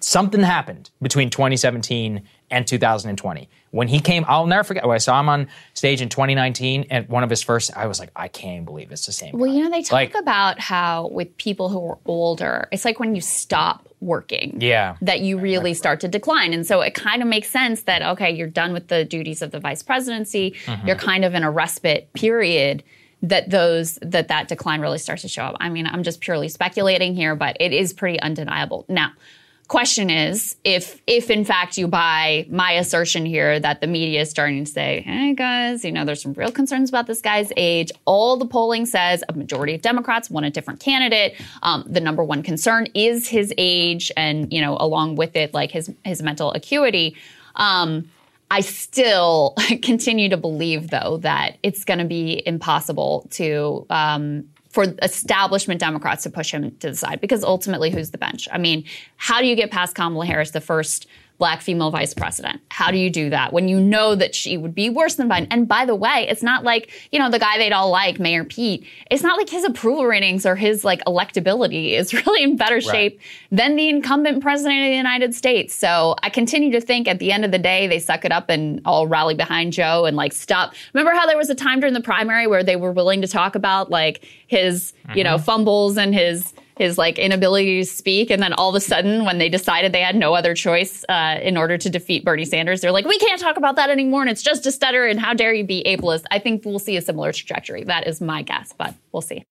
[0.00, 3.48] something happened between 2017 and 2020.
[3.70, 4.84] When he came, I'll never forget.
[4.84, 8.10] I saw him on stage in 2019 and one of his first, I was like,
[8.14, 9.36] I can't believe it's the same.
[9.36, 9.56] Well, guy.
[9.56, 13.14] you know, they talk Like- about how with people who are older, it's like when
[13.16, 14.58] you stop working.
[14.60, 14.96] Yeah.
[15.00, 16.52] That you really start to decline.
[16.52, 19.50] And so it kind of makes sense that, okay, you're done with the duties of
[19.50, 20.54] the vice presidency.
[20.66, 20.86] Mm-hmm.
[20.86, 22.84] You're kind of in a respite period
[23.22, 25.56] that those that that decline really starts to show up.
[25.58, 28.84] I mean, I'm just purely speculating here, but it is pretty undeniable.
[28.86, 29.12] Now,
[29.68, 34.30] question is if if in fact you buy my assertion here that the media is
[34.30, 37.90] starting to say hey guys you know there's some real concerns about this guy's age.
[38.04, 41.40] All the polling says a majority of democrats want a different candidate.
[41.62, 45.70] Um, the number one concern is his age and you know along with it like
[45.70, 47.16] his his mental acuity.
[47.56, 48.10] Um,
[48.50, 54.92] I still continue to believe, though, that it's going to be impossible to um, for
[55.02, 58.48] establishment Democrats to push him to the side because ultimately, who's the bench?
[58.50, 58.84] I mean,
[59.16, 61.06] how do you get past Kamala Harris, the first
[61.38, 62.60] black female vice president?
[62.70, 65.46] How do you do that when you know that she would be worse than Biden?
[65.50, 68.44] And by the way, it's not like you know the guy they'd all like, Mayor
[68.44, 68.86] Pete.
[69.10, 73.20] It's not like his approval ratings or his like electability is really in better shape
[73.50, 75.74] than the incumbent president of the United States.
[75.74, 78.48] So I continue to think at the end of the day, they suck it up
[78.48, 80.74] and all rally behind Joe and like stop.
[80.92, 83.54] Remember how there was a time during the primary where they were willing to talk
[83.54, 85.22] about like his, you mm-hmm.
[85.24, 89.24] know, fumbles and his his like inability to speak, and then all of a sudden,
[89.24, 92.80] when they decided they had no other choice uh, in order to defeat Bernie Sanders,
[92.80, 95.34] they're like, we can't talk about that anymore, and it's just a stutter, and how
[95.34, 96.24] dare you be ableist?
[96.30, 97.84] I think we'll see a similar trajectory.
[97.84, 99.44] That is my guess, but we'll see.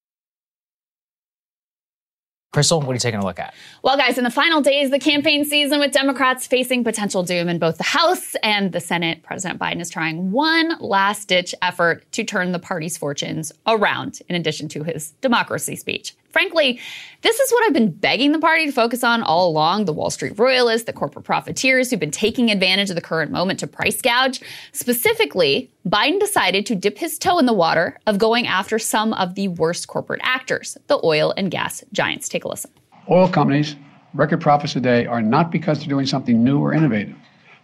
[2.54, 3.56] Krystal, what are you taking a look at?
[3.82, 7.50] Well, guys, in the final days of the campaign season, with Democrats facing potential doom
[7.50, 12.04] in both the House and the Senate, President Biden is trying one last ditch effort
[12.12, 16.16] to turn the party's fortunes around, in addition to his democracy speech.
[16.34, 16.80] Frankly,
[17.22, 20.10] this is what I've been begging the party to focus on all along the Wall
[20.10, 24.01] Street royalists, the corporate profiteers who've been taking advantage of the current moment to price
[24.01, 24.41] gouge.
[24.72, 29.35] Specifically, Biden decided to dip his toe in the water of going after some of
[29.35, 32.27] the worst corporate actors, the oil and gas giants.
[32.27, 32.72] Take a listen.
[33.11, 33.76] Oil companies'
[34.15, 37.15] record profits today are not because they're doing something new or innovative.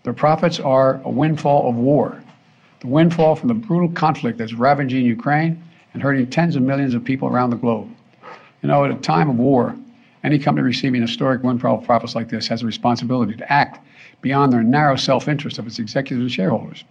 [0.03, 2.23] Their profits are a windfall of war.
[2.81, 5.63] The windfall from the brutal conflict that's ravaging Ukraine
[5.93, 7.89] and hurting tens of millions of people around the globe.
[8.61, 9.75] You know, at a time of war,
[10.23, 13.79] any company receiving historic windfall profits like this has a responsibility to act
[14.21, 16.83] beyond their narrow self interest of its executives and shareholders.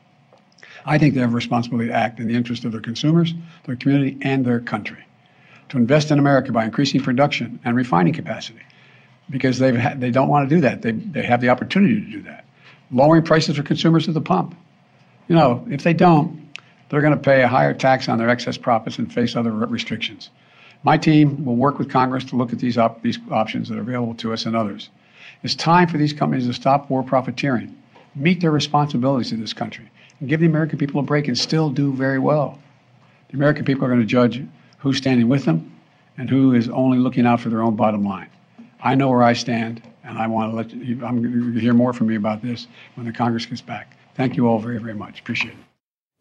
[0.87, 3.35] I think they have a responsibility to act in the interest of their consumers,
[3.65, 5.05] their community, and their country.
[5.69, 8.61] to invest in America by increasing production and refining capacity
[9.29, 10.81] because they've ha- they don't want to do that.
[10.81, 12.47] They, they have the opportunity to do that.
[12.91, 14.57] Lowering prices for consumers at the pump.
[15.29, 16.49] You know, if they don't,
[16.89, 20.31] they're going to pay a higher tax on their excess profits and face other restrictions.
[20.85, 23.83] My team will work with Congress to look at these, op- these options that are
[23.83, 24.91] available to us and others.
[25.43, 27.77] It's time for these companies to stop war profiteering,
[28.15, 29.91] meet their responsibilities in this country,
[30.21, 32.59] and give the American people a break and still do very well.
[33.29, 34.43] The American people are going to judge
[34.79, 35.73] who's standing with them
[36.17, 38.29] and who is only looking out for their own bottom line.
[38.81, 41.75] I know where I stand, and I want to let you, I'm going to hear
[41.75, 43.97] more from me about this when the Congress gets back.
[44.15, 45.21] Thank you all very, very much.
[45.21, 45.68] Appreciate it.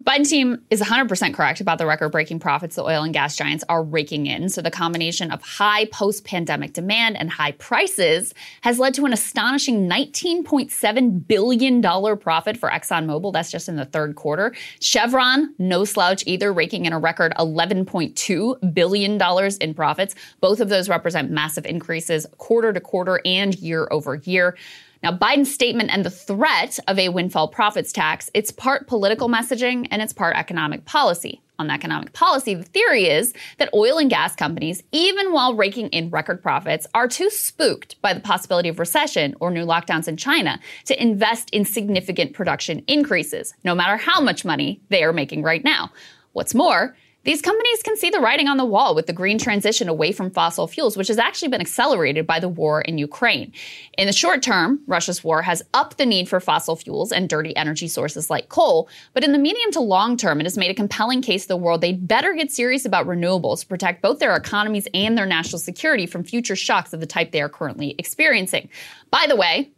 [0.04, 3.64] Biden team is 100% correct about the record breaking profits the oil and gas giants
[3.68, 4.48] are raking in.
[4.48, 9.12] So the combination of high post pandemic demand and high prices has led to an
[9.12, 11.82] astonishing $19.7 billion
[12.20, 13.34] profit for ExxonMobil.
[13.34, 14.54] That's just in the third quarter.
[14.80, 19.22] Chevron, no slouch either, raking in a record $11.2 billion
[19.60, 20.16] in profits.
[20.40, 24.56] Both of those represent massive increases quarter to quarter and year over year.
[25.04, 29.88] Now, Biden's statement and the threat of a windfall profits tax, it's part political messaging
[29.92, 31.42] and it's part economic policy.
[31.60, 36.12] On economic policy, the theory is that oil and gas companies, even while raking in
[36.12, 40.60] record profits, are too spooked by the possibility of recession or new lockdowns in China
[40.86, 45.64] to invest in significant production increases, no matter how much money they are making right
[45.64, 45.92] now.
[46.34, 46.96] What's more,
[47.28, 50.32] these companies can see the writing on the wall with the green transition away from
[50.32, 53.52] fossil fuels, which has actually been accelerated by the war in Ukraine.
[53.98, 57.54] In the short term, Russia's war has upped the need for fossil fuels and dirty
[57.58, 60.74] energy sources like coal, but in the medium to long term, it has made a
[60.74, 64.34] compelling case to the world they'd better get serious about renewables to protect both their
[64.34, 68.70] economies and their national security from future shocks of the type they are currently experiencing.
[69.12, 69.72] By the way,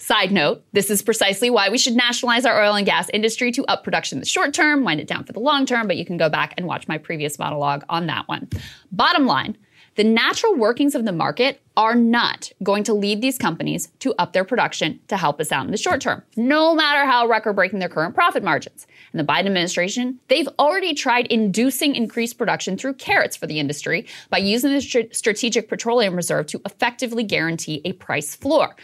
[0.00, 3.64] Side note, this is precisely why we should nationalize our oil and gas industry to
[3.66, 6.06] up production in the short term, wind it down for the long term, but you
[6.06, 8.48] can go back and watch my previous monologue on that one.
[8.92, 9.58] Bottom line,
[9.96, 14.32] the natural workings of the market are not going to lead these companies to up
[14.32, 17.80] their production to help us out in the short term, no matter how record breaking
[17.80, 18.86] their current profit margins.
[19.12, 24.06] In the Biden administration, they've already tried inducing increased production through carrots for the industry
[24.30, 28.76] by using the Strategic Petroleum Reserve to effectively guarantee a price floor.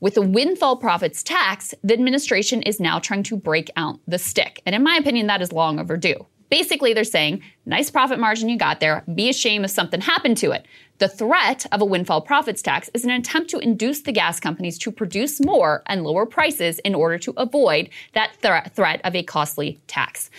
[0.00, 4.62] With the windfall profits tax, the administration is now trying to break out the stick.
[4.64, 6.26] And in my opinion, that is long overdue.
[6.48, 10.38] Basically, they're saying, nice profit margin you got there, be a shame if something happened
[10.38, 10.66] to it.
[10.98, 14.78] The threat of a windfall profits tax is an attempt to induce the gas companies
[14.78, 19.22] to produce more and lower prices in order to avoid that th- threat of a
[19.22, 20.30] costly tax.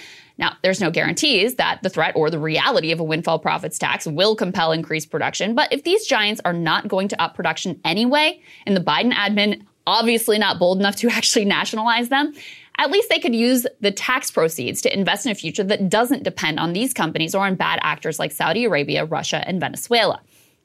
[0.42, 4.08] Now, there's no guarantees that the threat or the reality of a windfall profits tax
[4.08, 8.42] will compel increased production, but if these giants are not going to up production anyway,
[8.66, 12.34] and the Biden admin obviously not bold enough to actually nationalize them,
[12.80, 16.24] at least they could use the tax proceeds to invest in a future that doesn't
[16.24, 20.20] depend on these companies or on bad actors like Saudi Arabia, Russia, and Venezuela.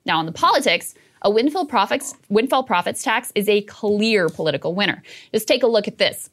[0.07, 5.03] Now, on the politics, a windfall profits, windfall profits tax is a clear political winner.
[5.35, 6.31] Just take a look at this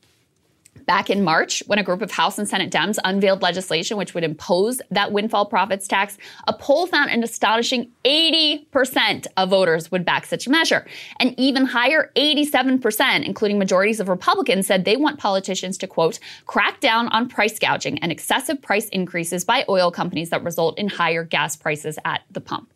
[0.86, 4.24] back in March when a group of House and Senate Dems unveiled legislation which would
[4.24, 6.18] impose that windfall profits tax,
[6.48, 10.86] a poll found an astonishing 80% of voters would back such a measure.
[11.20, 16.80] An even higher 87%, including majorities of Republicans, said they want politicians to, quote, crack
[16.80, 21.24] down on price gouging and excessive price increases by oil companies that result in higher
[21.24, 22.74] gas prices at the pump.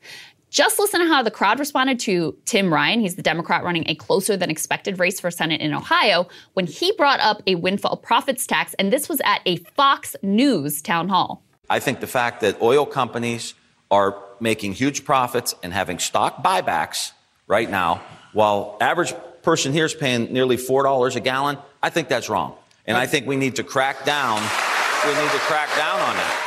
[0.49, 3.01] Just listen to how the crowd responded to Tim Ryan.
[3.01, 6.93] He's the Democrat running a closer than expected race for Senate in Ohio when he
[6.93, 11.43] brought up a windfall profits tax, and this was at a Fox News town hall.
[11.69, 13.55] I think the fact that oil companies
[13.91, 17.11] are making huge profits and having stock buybacks
[17.47, 18.01] right now,
[18.31, 22.55] while average person here is paying nearly $4 a gallon, I think that's wrong.
[22.85, 24.41] And I think we need to crack down.
[25.05, 26.46] We need to crack down on that.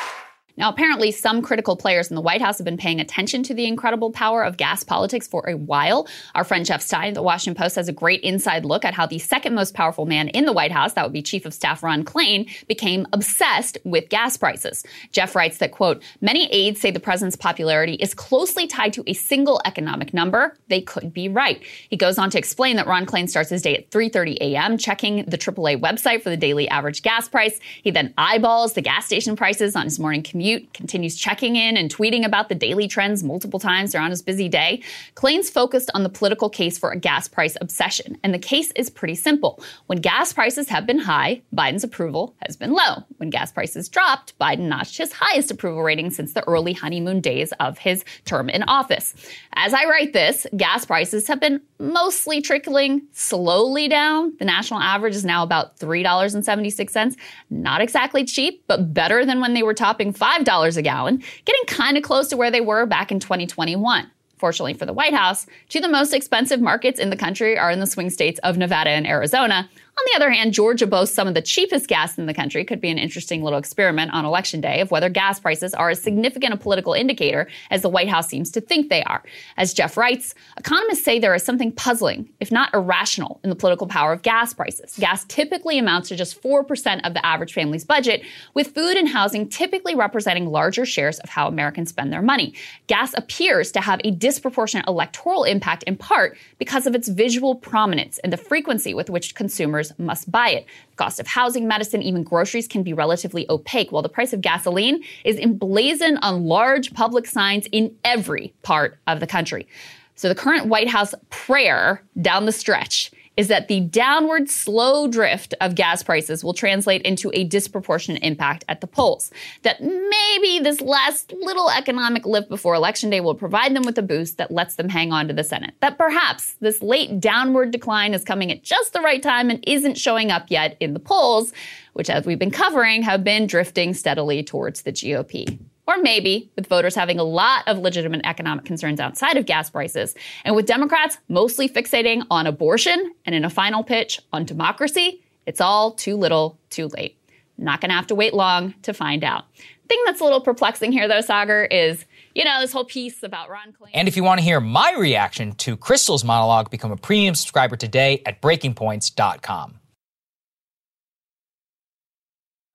[0.61, 3.65] Now, apparently, some critical players in the White House have been paying attention to the
[3.65, 6.07] incredible power of gas politics for a while.
[6.35, 9.19] Our friend Jeff Stein, the Washington Post, has a great inside look at how the
[9.19, 12.05] second most powerful man in the White House, that would be Chief of Staff Ron
[12.05, 14.85] Klain, became obsessed with gas prices.
[15.13, 19.15] Jeff writes that, quote, many aides say the president's popularity is closely tied to a
[19.15, 20.55] single economic number.
[20.69, 21.63] They could be right.
[21.89, 25.25] He goes on to explain that Ron Klain starts his day at 3.30 a.m., checking
[25.25, 27.59] the AAA website for the daily average gas price.
[27.83, 31.77] He then eyeballs the gas station prices on his morning commute commute, continues checking in
[31.77, 34.83] and tweeting about the daily trends multiple times around his busy day.
[35.15, 38.19] Klain's focused on the political case for a gas price obsession.
[38.23, 39.63] And the case is pretty simple.
[39.87, 43.05] When gas prices have been high, Biden's approval has been low.
[43.19, 47.53] When gas prices dropped, Biden notched his highest approval rating since the early honeymoon days
[47.61, 49.15] of his term in office.
[49.55, 54.35] As I write this, gas prices have been mostly trickling slowly down.
[54.39, 57.17] The national average is now about $3.76.
[57.51, 61.65] Not exactly cheap, but better than when they were topping $5 $5 a gallon, getting
[61.67, 64.11] kind of close to where they were back in 2021.
[64.37, 67.71] Fortunately for the White House, two of the most expensive markets in the country are
[67.71, 69.69] in the swing states of Nevada and Arizona,
[69.99, 72.65] on the other hand, Georgia boasts some of the cheapest gas in the country.
[72.65, 76.01] Could be an interesting little experiment on election day of whether gas prices are as
[76.01, 79.23] significant a political indicator as the White House seems to think they are.
[79.59, 83.87] As Jeff writes, economists say there is something puzzling, if not irrational, in the political
[83.87, 84.97] power of gas prices.
[84.99, 88.23] Gas typically amounts to just 4% of the average family's budget,
[88.55, 92.55] with food and housing typically representing larger shares of how Americans spend their money.
[92.87, 98.19] Gas appears to have a disproportionate electoral impact in part because of its visual prominence
[98.21, 100.67] and the frequency with which consumers must buy it.
[100.91, 104.41] The cost of housing, medicine, even groceries can be relatively opaque, while the price of
[104.41, 109.67] gasoline is emblazoned on large public signs in every part of the country.
[110.15, 115.55] So the current White House prayer down the stretch is that the downward slow drift
[115.61, 119.31] of gas prices will translate into a disproportionate impact at the polls.
[119.63, 124.03] That maybe this last little economic lift before election day will provide them with a
[124.03, 125.75] boost that lets them hang on to the Senate.
[125.81, 129.97] That perhaps this late downward decline is coming at just the right time and isn't
[129.97, 131.53] showing up yet in the polls,
[131.95, 135.59] which, as we've been covering, have been drifting steadily towards the GOP.
[135.91, 140.15] Or maybe with voters having a lot of legitimate economic concerns outside of gas prices,
[140.45, 145.61] and with Democrats mostly fixating on abortion and in a final pitch on democracy, it's
[145.61, 147.19] all too little, too late.
[147.59, 149.47] Not gonna have to wait long to find out.
[149.89, 152.05] Thing that's a little perplexing here, though, Saagar, is
[152.37, 153.91] you know this whole piece about Ron Klain.
[153.93, 157.75] And if you want to hear my reaction to Krystal's monologue, become a premium subscriber
[157.75, 159.81] today at breakingpoints.com.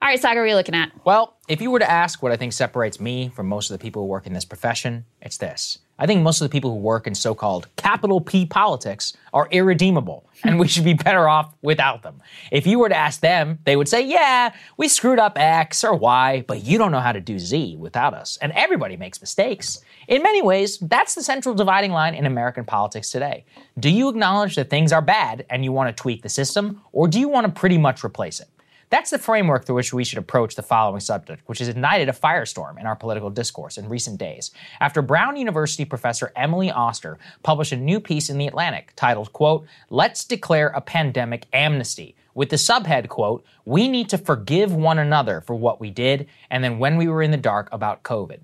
[0.01, 0.91] All right, Saagar, what are you looking at?
[1.05, 3.81] Well, if you were to ask what I think separates me from most of the
[3.81, 5.79] people who work in this profession, it's this.
[5.97, 9.47] I think most of the people who work in so called capital P politics are
[9.51, 12.21] irredeemable, and we should be better off without them.
[12.51, 15.95] If you were to ask them, they would say, Yeah, we screwed up X or
[15.95, 18.37] Y, but you don't know how to do Z without us.
[18.41, 19.81] And everybody makes mistakes.
[20.07, 23.45] In many ways, that's the central dividing line in American politics today.
[23.79, 27.07] Do you acknowledge that things are bad and you want to tweak the system, or
[27.07, 28.49] do you want to pretty much replace it?
[28.89, 32.13] That's the framework through which we should approach the following subject, which has ignited a
[32.13, 34.51] firestorm in our political discourse in recent days.
[34.79, 39.65] After Brown University professor Emily Oster published a new piece in The Atlantic titled, quote,
[39.89, 45.41] Let's Declare a Pandemic Amnesty, with the subhead, quote, We need to forgive one another
[45.41, 48.41] for what we did and then when we were in the dark about COVID.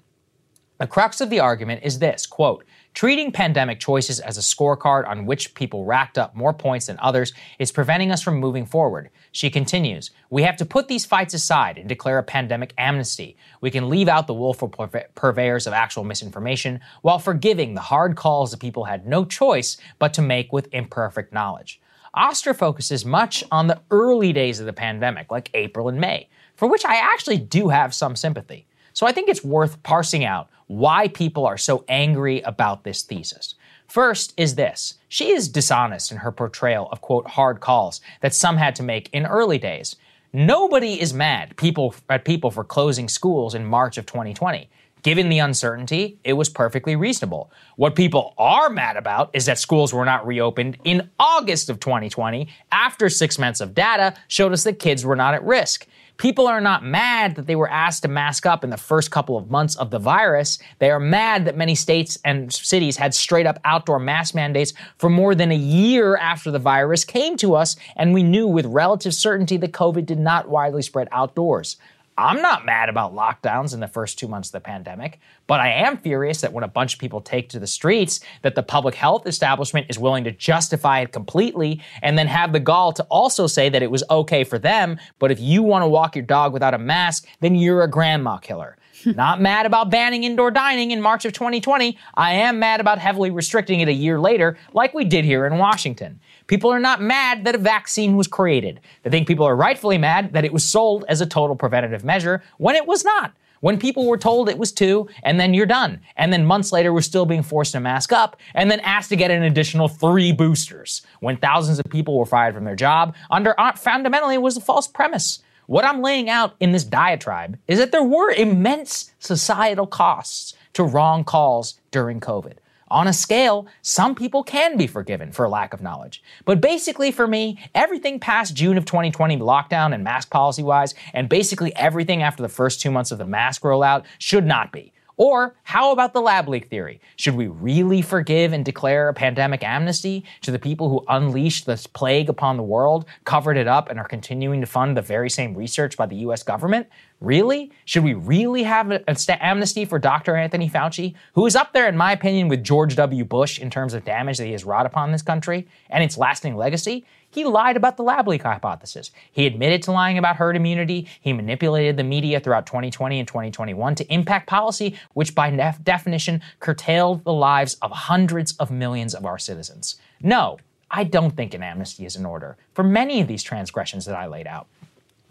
[0.80, 5.26] The crux of the argument is this, quote, Treating pandemic choices as a scorecard on
[5.26, 9.09] which people racked up more points than others is preventing us from moving forward.
[9.31, 13.38] She continues, We have to put these fights aside and declare a pandemic amnesty.
[13.61, 14.68] We can leave out the willful
[15.15, 20.13] purveyors of actual misinformation while forgiving the hard calls that people had no choice but
[20.15, 21.80] to make with imperfect knowledge.
[22.13, 26.27] Oster focuses much on the early days of the pandemic, like April and May,
[26.57, 28.68] for which I actually do have some sympathy.
[28.91, 33.56] So I think it's worth parsing out why people are so angry about this thesis.
[33.88, 38.56] First is this she is dishonest in her portrayal of, quote, hard calls that some
[38.56, 39.98] had to make in early days.
[40.31, 44.69] Nobody is mad people, at people for closing schools in March of 2020.
[45.03, 47.52] Given the uncertainty, it was perfectly reasonable.
[47.76, 52.48] What people are mad about is that schools were not reopened in August of 2020
[52.72, 55.85] after six months of data showed us that kids were not at risk.
[56.22, 59.38] People are not mad that they were asked to mask up in the first couple
[59.38, 60.60] of months of the virus.
[60.77, 65.10] They are mad that many states and cities had straight up outdoor mask mandates for
[65.10, 69.15] more than a year after the virus came to us, and we knew with relative
[69.15, 71.77] certainty that COVID did not widely spread outdoors.
[72.22, 75.69] I'm not mad about lockdowns in the first two months of the pandemic, but I
[75.72, 78.93] am furious that when a bunch of people take to the streets, that the public
[78.93, 83.48] health establishment is willing to justify it completely and then have the gall to also
[83.48, 86.53] say that it was okay for them, but if you want to walk your dog
[86.53, 88.77] without a mask, then you're a grandma killer.
[89.06, 91.98] Not mad about banning indoor dining in March of 2020.
[92.14, 95.57] I am mad about heavily restricting it a year later, like we did here in
[95.57, 96.19] Washington.
[96.52, 98.82] People are not mad that a vaccine was created.
[99.03, 102.44] They think people are rightfully mad that it was sold as a total preventative measure
[102.57, 103.32] when it was not.
[103.61, 106.02] When people were told it was two, and then you're done.
[106.18, 109.15] And then months later, we're still being forced to mask up, and then asked to
[109.15, 111.03] get an additional three boosters.
[111.22, 114.90] When thousands of people were fired from their job, under uh, fundamentally was a false
[114.90, 115.40] premise.
[115.68, 120.84] What I'm laying out in this diatribe is that there were immense societal costs to
[120.84, 122.57] wrong calls during COVID.
[122.91, 126.22] On a scale, some people can be forgiven for lack of knowledge.
[126.43, 131.30] But basically, for me, everything past June of 2020 lockdown and mask policy wise, and
[131.30, 134.91] basically everything after the first two months of the mask rollout should not be.
[135.15, 136.99] Or how about the lab leak theory?
[137.15, 141.88] Should we really forgive and declare a pandemic amnesty to the people who unleashed this
[141.88, 145.55] plague upon the world, covered it up, and are continuing to fund the very same
[145.55, 146.88] research by the US government?
[147.22, 147.72] Really?
[147.85, 150.35] Should we really have an amnesty for Dr.
[150.35, 153.23] Anthony Fauci, who is up there, in my opinion, with George W.
[153.23, 156.56] Bush in terms of damage that he has wrought upon this country and its lasting
[156.56, 157.06] legacy?
[157.30, 159.11] He lied about the lab leak hypothesis.
[159.31, 161.07] He admitted to lying about herd immunity.
[161.22, 166.41] He manipulated the media throughout 2020 and 2021 to impact policy, which by nef- definition
[166.60, 169.98] curtailed the lives of hundreds of millions of our citizens.
[170.22, 170.57] No,
[170.89, 174.26] I don't think an amnesty is in order for many of these transgressions that I
[174.26, 174.68] laid out.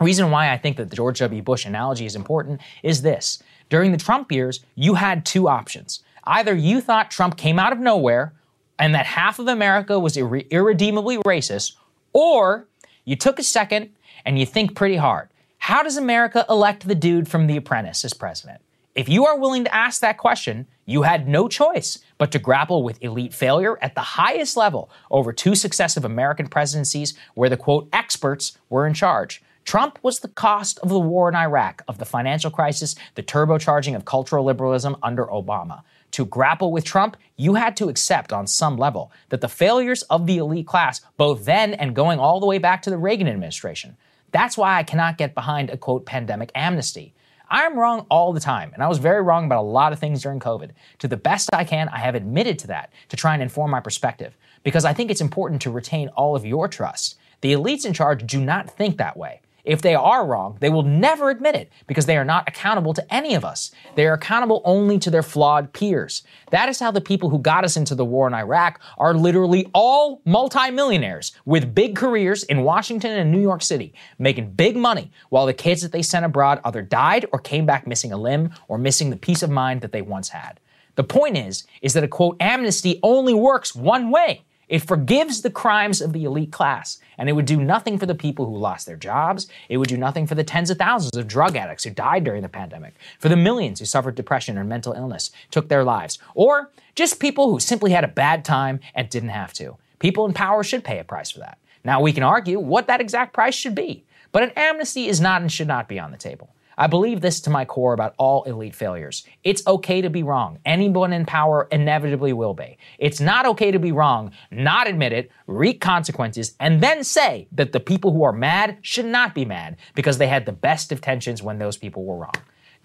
[0.00, 1.42] Reason why I think that the George W.
[1.42, 3.42] Bush analogy is important is this.
[3.68, 6.00] During the Trump years, you had two options.
[6.24, 8.32] Either you thought Trump came out of nowhere
[8.78, 11.74] and that half of America was irre- irredeemably racist,
[12.14, 12.66] or
[13.04, 13.90] you took a second
[14.24, 15.28] and you think pretty hard.
[15.58, 18.62] How does America elect the dude from The Apprentice as president?
[18.94, 22.82] If you are willing to ask that question, you had no choice but to grapple
[22.82, 27.88] with elite failure at the highest level over two successive American presidencies where the quote
[27.92, 29.42] experts were in charge.
[29.70, 33.94] Trump was the cost of the war in Iraq, of the financial crisis, the turbocharging
[33.94, 35.82] of cultural liberalism under Obama.
[36.10, 40.26] To grapple with Trump, you had to accept on some level that the failures of
[40.26, 43.96] the elite class, both then and going all the way back to the Reagan administration.
[44.32, 47.14] That's why I cannot get behind a quote pandemic amnesty.
[47.48, 50.20] I'm wrong all the time, and I was very wrong about a lot of things
[50.20, 50.70] during COVID.
[50.98, 53.78] To the best I can, I have admitted to that to try and inform my
[53.78, 57.16] perspective, because I think it's important to retain all of your trust.
[57.40, 59.42] The elites in charge do not think that way.
[59.64, 63.14] If they are wrong, they will never admit it because they are not accountable to
[63.14, 63.70] any of us.
[63.94, 66.22] They are accountable only to their flawed peers.
[66.50, 69.68] That is how the people who got us into the war in Iraq are literally
[69.74, 75.46] all multimillionaires with big careers in Washington and New York City, making big money while
[75.46, 78.78] the kids that they sent abroad either died or came back missing a limb or
[78.78, 80.60] missing the peace of mind that they once had.
[80.96, 84.44] The point is, is that a quote amnesty only works one way.
[84.70, 88.14] It forgives the crimes of the elite class, and it would do nothing for the
[88.14, 89.48] people who lost their jobs.
[89.68, 92.42] It would do nothing for the tens of thousands of drug addicts who died during
[92.42, 96.70] the pandemic, for the millions who suffered depression or mental illness, took their lives, or
[96.94, 99.76] just people who simply had a bad time and didn't have to.
[99.98, 101.58] People in power should pay a price for that.
[101.82, 105.42] Now, we can argue what that exact price should be, but an amnesty is not
[105.42, 106.54] and should not be on the table.
[106.80, 109.22] I believe this to my core about all elite failures.
[109.44, 110.60] It's okay to be wrong.
[110.64, 112.78] Anyone in power inevitably will be.
[112.98, 117.72] It's not okay to be wrong, not admit it, reap consequences, and then say that
[117.72, 121.42] the people who are mad should not be mad because they had the best intentions
[121.42, 122.32] when those people were wrong.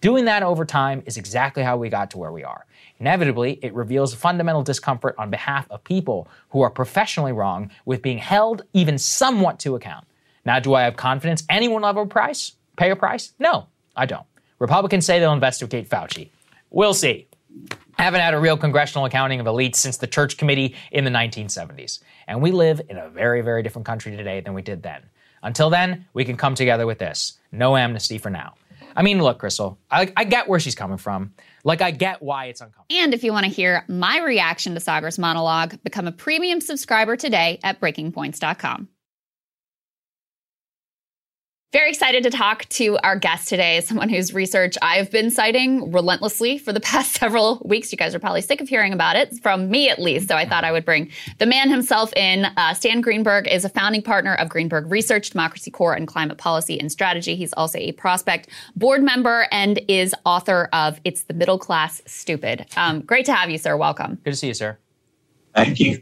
[0.01, 2.65] Doing that over time is exactly how we got to where we are.
[2.99, 8.17] Inevitably, it reveals fundamental discomfort on behalf of people who are professionally wrong with being
[8.17, 10.05] held even somewhat to account.
[10.43, 12.57] Now, do I have confidence anyone will a price?
[12.75, 13.31] Pay a price?
[13.39, 13.67] No.
[13.95, 14.25] I don't.
[14.59, 16.29] Republicans say they'll investigate Fauci.
[16.69, 17.27] We'll see.
[17.97, 21.99] Haven't had a real congressional accounting of elites since the Church Committee in the 1970s.
[22.27, 25.01] And we live in a very, very different country today than we did then.
[25.43, 28.55] Until then, we can come together with this no amnesty for now.
[28.95, 31.33] I mean, look, Krystal, I, I, get where she's coming from.
[31.65, 32.97] Like, I get why it's uncomfortable.
[32.97, 37.17] And if you want to hear my reaction to Saagar's monologue, become a premium subscriber
[37.17, 38.87] today at breakingpoints.com.
[41.75, 46.57] Very excited to talk to our guest today, someone whose research I've been citing relentlessly
[46.57, 47.91] for the past several weeks.
[47.91, 50.29] You guys are probably sick of hearing about it, from me at least.
[50.29, 52.45] So I thought I would bring the man himself in.
[52.45, 56.79] Uh, Stan Greenberg is a founding partner of Greenberg Research, Democracy Corps, and Climate Policy
[56.79, 57.35] and Strategy.
[57.35, 58.47] He's also a prospect
[58.77, 62.67] board member and is author of It's the Middle Class Stupid.
[62.77, 63.75] Um, great to have you, sir.
[63.75, 64.15] Welcome.
[64.23, 64.77] Good to see you, sir.
[65.53, 66.01] Thank you.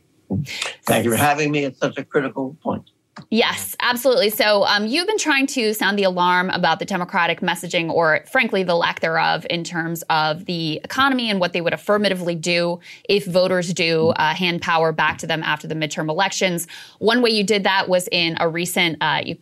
[0.85, 2.91] Thank you for having me at such a critical point.
[3.29, 4.29] Yes, absolutely.
[4.29, 8.63] So um, you've been trying to sound the alarm about the Democratic messaging, or frankly,
[8.63, 13.25] the lack thereof, in terms of the economy and what they would affirmatively do if
[13.25, 16.67] voters do uh, hand power back to them after the midterm elections.
[16.99, 19.37] One way you did that was in a recent, uh, you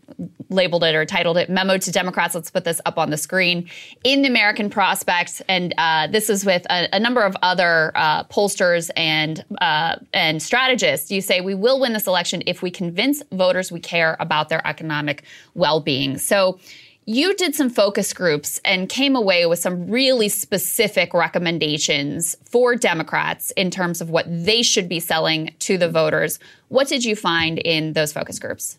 [0.49, 3.69] labeled it or titled it "Memo to Democrats." Let's put this up on the screen
[4.03, 8.26] in the American Prospect, and uh, this is with a, a number of other uh,
[8.26, 11.10] pollsters and uh, and strategists.
[11.10, 14.49] You say we will win this election if we convince voters voters, we care about
[14.49, 15.23] their economic
[15.53, 16.17] well being.
[16.17, 16.59] So,
[17.07, 23.49] you did some focus groups and came away with some really specific recommendations for Democrats
[23.57, 26.38] in terms of what they should be selling to the voters.
[26.67, 28.77] What did you find in those focus groups?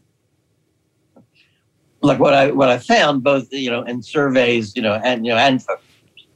[2.00, 5.32] Like what I what I found both you know in surveys you know and you
[5.32, 6.26] know and focus groups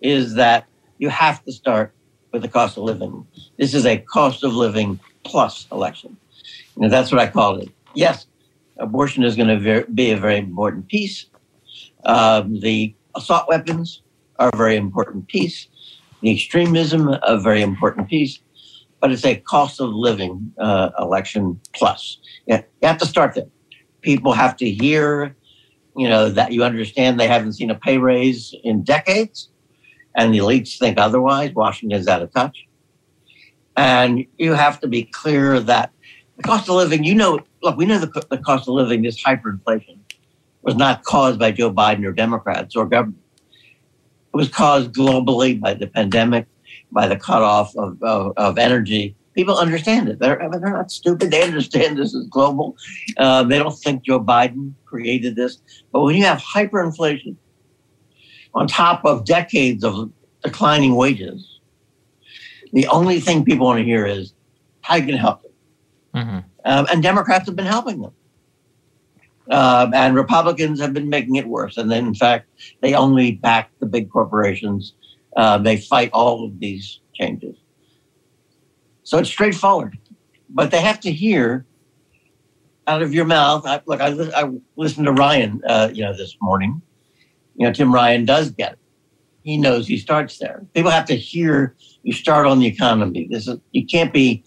[0.00, 0.64] is that
[0.98, 1.92] you have to start
[2.32, 3.26] with the cost of living.
[3.58, 6.16] This is a cost of living plus election.
[6.74, 8.26] You know, that's what I called it yes,
[8.78, 11.26] abortion is going to be a very important piece.
[12.04, 14.02] Um, the assault weapons
[14.38, 15.68] are a very important piece.
[16.20, 18.40] The extremism, a very important piece.
[19.00, 22.18] But it's a cost of living uh, election plus.
[22.46, 23.46] You have to start there.
[24.00, 25.36] People have to hear
[25.96, 29.48] you know, that you understand they haven't seen a pay raise in decades,
[30.16, 31.52] and the elites think otherwise.
[31.54, 32.66] Washington's out of touch.
[33.76, 35.90] And you have to be clear that
[36.36, 39.22] the cost of living, you know, look, we know the, the cost of living, this
[39.22, 39.98] hyperinflation,
[40.62, 43.22] was not caused by Joe Biden or Democrats or government.
[44.32, 46.46] It was caused globally by the pandemic,
[46.90, 49.14] by the cutoff of, of, of energy.
[49.34, 50.18] People understand it.
[50.18, 51.30] They're, they're not stupid.
[51.30, 52.76] They understand this is global.
[53.16, 55.58] Uh, they don't think Joe Biden created this.
[55.92, 57.36] But when you have hyperinflation
[58.54, 60.10] on top of decades of
[60.42, 61.60] declining wages,
[62.72, 64.34] the only thing people want to hear is
[64.80, 65.52] how you can help them.
[66.14, 66.38] Mm-hmm.
[66.64, 68.12] Um, and Democrats have been helping them.
[69.50, 71.76] Um, and Republicans have been making it worse.
[71.76, 72.48] And then, in fact,
[72.80, 74.94] they only back the big corporations.
[75.36, 77.56] Uh, they fight all of these changes.
[79.02, 79.98] So it's straightforward.
[80.48, 81.66] But they have to hear
[82.86, 83.66] out of your mouth.
[83.66, 86.80] I, look, I, I listened to Ryan, uh, you know, this morning.
[87.56, 88.78] You know, Tim Ryan does get it.
[89.42, 90.64] He knows he starts there.
[90.74, 93.28] People have to hear you start on the economy.
[93.30, 94.42] This is you can't be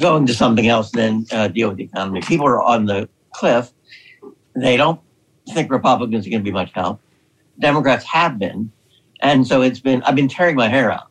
[0.00, 2.20] going to something else and then uh, deal with the economy.
[2.20, 3.72] People are on the cliff.
[4.54, 5.00] They don't
[5.52, 7.00] think Republicans are going to be much help.
[7.58, 8.70] Democrats have been.
[9.20, 11.08] And so it's been, I've been tearing my hair out.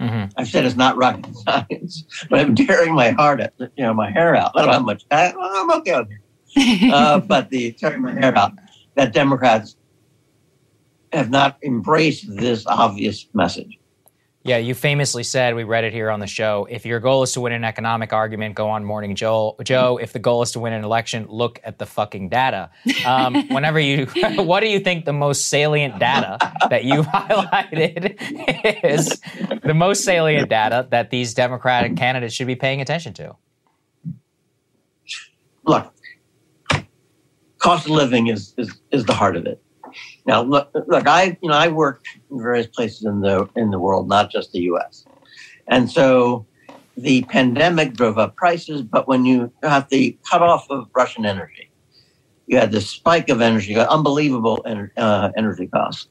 [0.00, 0.32] Mm-hmm.
[0.36, 4.10] I've said it's not rocket science, but I'm tearing my heart out, you know, my
[4.10, 4.52] hair out.
[4.54, 6.90] I don't have much, I, I'm okay on here.
[6.92, 8.52] uh, but the tearing my hair out,
[8.94, 9.76] that Democrats
[11.12, 13.79] have not embraced this obvious message.
[14.50, 17.30] Yeah, you famously said, we read it here on the show, if your goal is
[17.34, 19.54] to win an economic argument, go on Morning Joe.
[19.62, 22.68] Joe, if the goal is to win an election, look at the fucking data.
[23.06, 24.06] Um, whenever you,
[24.38, 26.36] what do you think the most salient data
[26.68, 28.16] that you highlighted
[28.82, 29.20] is
[29.62, 33.36] the most salient data that these Democratic candidates should be paying attention to?
[35.62, 35.94] Look,
[37.58, 39.62] cost of living is, is, is the heart of it.
[40.26, 43.78] Now, look, look, I you know I worked in various places in the in the
[43.78, 45.06] world, not just the U.S.
[45.68, 46.46] And so
[46.96, 51.70] the pandemic drove up prices, but when you have the cutoff of Russian energy,
[52.46, 54.64] you had this spike of energy, unbelievable
[54.96, 56.08] uh, energy costs,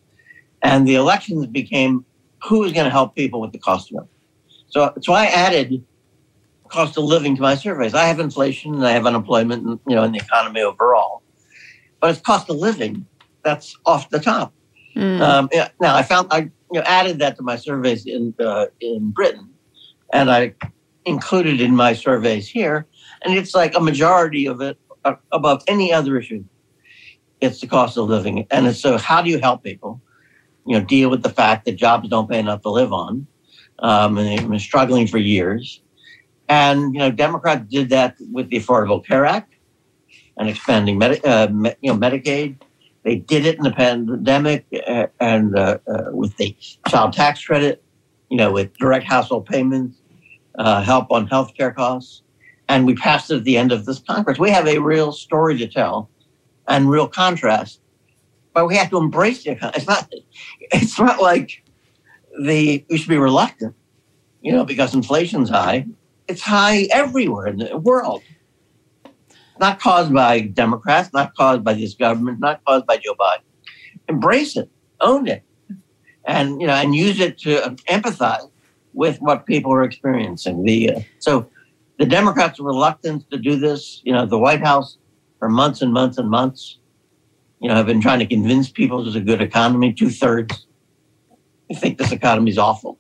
[0.61, 2.05] and the elections became
[2.43, 4.09] who is going to help people with the cost of living.
[4.69, 5.83] So, so I added
[6.69, 7.93] cost of living to my surveys.
[7.93, 11.23] I have inflation and I have unemployment, you know, in the economy overall,
[11.99, 13.05] but it's cost of living
[13.49, 14.53] that's off the top.
[14.95, 15.21] Mm.
[15.21, 16.39] Um, yeah, now I found I
[16.71, 19.49] you know, added that to my surveys in uh, in Britain,
[20.13, 20.53] and I
[21.05, 22.85] included in my surveys here,
[23.23, 26.43] and it's like a majority of it uh, above any other issue.
[27.41, 30.01] It's the cost of living, and so how do you help people?
[30.65, 33.25] You know, deal with the fact that jobs don't pay enough to live on,
[33.79, 35.81] um, and they've been struggling for years.
[36.49, 39.53] And you know, Democrats did that with the Affordable Care Act
[40.37, 41.47] and expanding Medi- uh,
[41.81, 42.57] you know Medicaid
[43.09, 46.55] they did it in the pandemic uh, and uh, uh, with the
[46.87, 47.83] child tax credit,
[48.29, 49.97] you know, with direct household payments,
[50.59, 52.21] uh, help on health care costs.
[52.67, 54.37] And we passed it at the end of this Congress.
[54.37, 56.07] We have a real story to tell
[56.67, 57.81] and real contrast,
[58.53, 59.57] but we have to embrace it.
[59.59, 60.07] It's not,
[60.59, 61.63] it's not like
[62.39, 63.73] the, we should be reluctant,
[64.43, 65.87] you know, because inflation's high.
[66.27, 68.21] It's high everywhere in the world
[69.59, 73.41] not caused by Democrats, not caused by this government, not caused by Joe Biden.
[74.07, 74.69] Embrace it,
[75.01, 75.43] own it,
[76.25, 77.57] and you know, and use it to
[77.89, 78.49] empathize
[78.93, 80.63] with what people are experiencing.
[80.63, 81.49] The uh, so
[81.97, 84.97] the Democrats' reluctance to do this, you know, the White House
[85.37, 86.79] for months and months and months,
[87.59, 89.93] you know, have been trying to convince people there's a good economy.
[89.93, 90.65] Two thirds
[91.75, 92.97] think this economy is awful.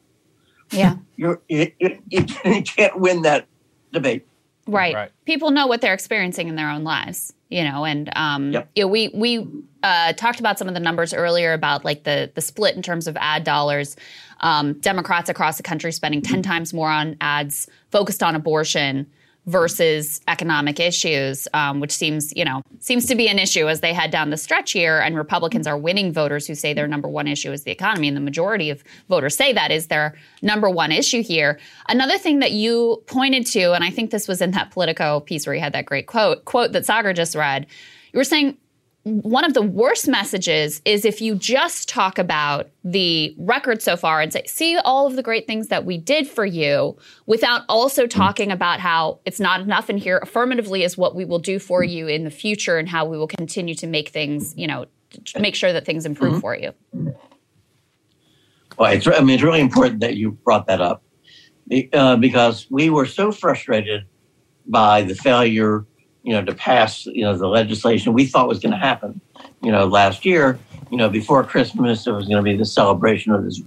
[0.71, 3.47] Yeah, You're, you, you, you can't win that
[3.91, 4.27] debate.
[4.73, 4.95] Right.
[4.95, 5.11] right.
[5.25, 8.69] People know what they're experiencing in their own lives, you know, and um, yep.
[8.75, 9.47] you know, we we
[9.83, 13.07] uh, talked about some of the numbers earlier about like the the split in terms
[13.07, 13.95] of ad dollars.
[14.41, 19.07] Um, Democrats across the country spending ten times more on ads focused on abortion
[19.49, 23.93] versus economic issues, um, which seems, you know, seems to be an issue as they
[23.93, 24.99] head down the stretch here.
[24.99, 28.15] And Republicans are winning voters who say their number one issue is the economy, and
[28.15, 31.59] the majority of voters say that is their number one issue here.
[31.87, 35.47] Another thing that you pointed to, and I think this was in that Politico piece
[35.47, 37.65] where you had that great quote quote that Saagar just read.
[38.13, 38.55] You were saying
[39.03, 44.19] one of the worst messages is if you just talk about the record so far
[44.19, 48.05] and say, see all of the great things that we did for you without also
[48.05, 48.09] mm.
[48.09, 49.87] talking about how it's not enough.
[49.87, 53.05] And here affirmatively is what we will do for you in the future and how
[53.05, 54.85] we will continue to make things, you know,
[55.39, 56.41] make sure that things improve mm-hmm.
[56.41, 56.73] for you.
[58.77, 61.03] Well, it's, I mean, it's really important that you brought that up
[61.93, 64.05] uh, because we were so frustrated
[64.67, 65.85] by the failure
[66.23, 69.21] you know, to pass, you know, the legislation we thought was going to happen,
[69.61, 70.59] you know, last year.
[70.91, 73.61] You know, before Christmas, there was going to be the celebration of this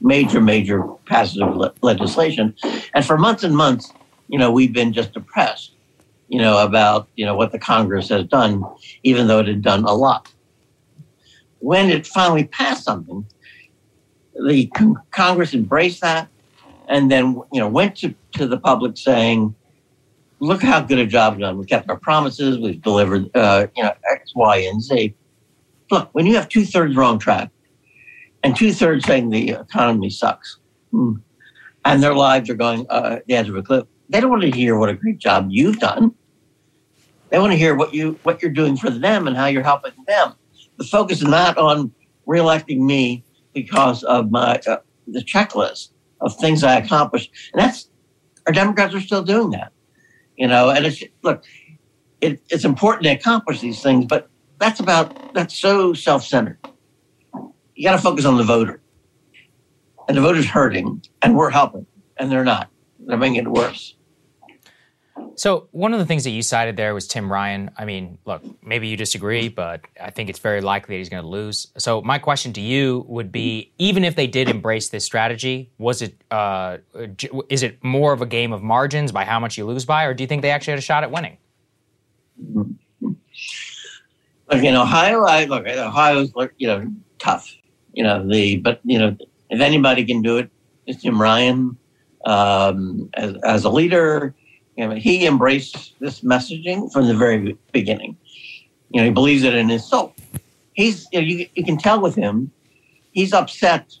[0.00, 2.54] major, major passage of le- legislation.
[2.94, 3.92] And for months and months,
[4.28, 5.72] you know, we've been just depressed,
[6.28, 8.62] you know, about, you know, what the Congress has done,
[9.02, 10.32] even though it had done a lot.
[11.58, 13.26] When it finally passed something,
[14.46, 16.28] the con- Congress embraced that
[16.88, 19.54] and then, you know, went to, to the public saying,
[20.40, 21.58] look how good a job we've done.
[21.58, 22.58] We kept our promises.
[22.58, 25.14] We've delivered, uh, you know, X, Y, and Z.
[25.90, 27.50] Look, when you have two thirds wrong track
[28.42, 30.58] and two thirds saying the economy sucks,
[30.90, 31.14] hmm,
[31.84, 34.50] and their lives are going uh, the edge of a cliff, they don't want to
[34.50, 36.14] hear what a great job you've done.
[37.28, 39.92] They want to hear what you what you're doing for them and how you're helping
[40.06, 40.34] them.
[40.78, 41.92] The focus is not on
[42.26, 43.22] reelecting me
[43.52, 45.90] because of my uh, the checklist
[46.20, 47.88] of things I accomplished, and that's
[48.46, 49.72] our Democrats are still doing that
[50.40, 51.44] you know and it's look
[52.20, 54.28] it, it's important to accomplish these things but
[54.60, 56.58] that's about that's so self-centered.
[57.74, 58.80] You got to focus on the voter.
[60.06, 61.86] And the voter's hurting and we're helping
[62.18, 62.68] and they're not.
[62.98, 63.96] They're making it worse
[65.40, 67.70] So one of the things that you cited there was Tim Ryan.
[67.78, 71.22] I mean, look, maybe you disagree, but I think it's very likely that he's going
[71.22, 71.66] to lose.
[71.78, 76.02] So my question to you would be: even if they did embrace this strategy, was
[76.02, 76.76] it uh,
[77.48, 80.12] is it more of a game of margins by how much you lose by, or
[80.12, 81.38] do you think they actually had a shot at winning?
[83.00, 86.86] Look, in Ohio, I look Ohio's you know
[87.18, 87.50] tough.
[87.94, 89.16] You know the but you know
[89.48, 90.50] if anybody can do it,
[90.84, 91.78] it's Tim Ryan
[92.26, 94.34] um, as as a leader.
[94.88, 98.16] Know, he embraced this messaging from the very beginning.
[98.90, 100.14] You know, he believes it in his soul.
[100.72, 102.50] He's you, know, you, you can tell with him,
[103.12, 103.94] he's upset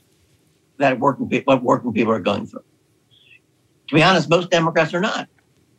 [0.78, 2.64] that working people what working people are going through.
[3.88, 5.28] To be honest, most Democrats are not.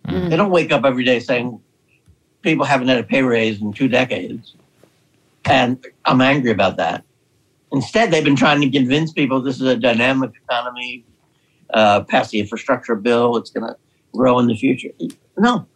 [0.05, 1.61] They don't wake up every day saying
[2.41, 4.55] people haven't had a pay raise in two decades.
[5.45, 7.03] And I'm angry about that.
[7.71, 11.05] Instead, they've been trying to convince people this is a dynamic economy,
[11.73, 13.75] uh, pass the infrastructure bill, it's going to
[14.13, 14.89] grow in the future.
[15.37, 15.67] No.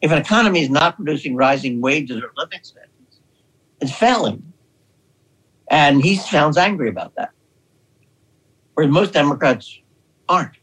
[0.00, 3.20] If an economy is not producing rising wages or living standards,
[3.80, 4.52] it's failing.
[5.70, 7.30] And he sounds angry about that.
[8.74, 9.78] Whereas most Democrats
[10.28, 10.56] aren't.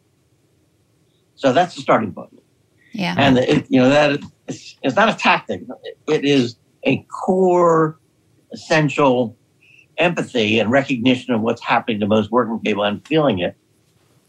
[1.35, 2.41] So that's the starting point.
[2.91, 3.15] Yeah.
[3.17, 5.61] And it, you know that it's, it's not a tactic.
[6.07, 7.99] It is a core,
[8.51, 9.35] essential
[9.97, 13.55] empathy and recognition of what's happening to most working people and feeling it,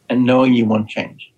[0.08, 1.31] and knowing you want change.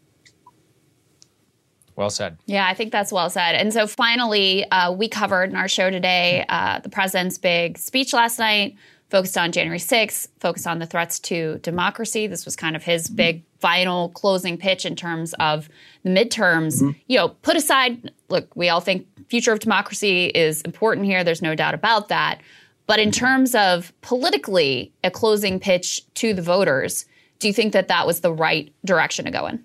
[1.97, 2.39] Well said.
[2.47, 3.55] Yeah, I think that's well said.
[3.55, 8.13] And so finally, uh, we covered in our show today uh, the president's big speech
[8.13, 8.77] last night,
[9.11, 12.27] focused on January 6th, focused on the threats to democracy.
[12.27, 15.69] This was kind of his big final closing pitch in terms of
[16.03, 16.95] the midterms.
[17.07, 21.23] You know, put aside, look, we all think future of democracy is important here.
[21.23, 22.41] There's no doubt about that.
[22.87, 27.07] But in terms of politically a closing pitch to the voters,
[27.39, 29.65] do you think that that was the right direction to go in?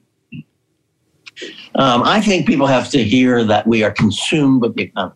[1.75, 5.15] Um, I think people have to hear that we are consumed with the economy.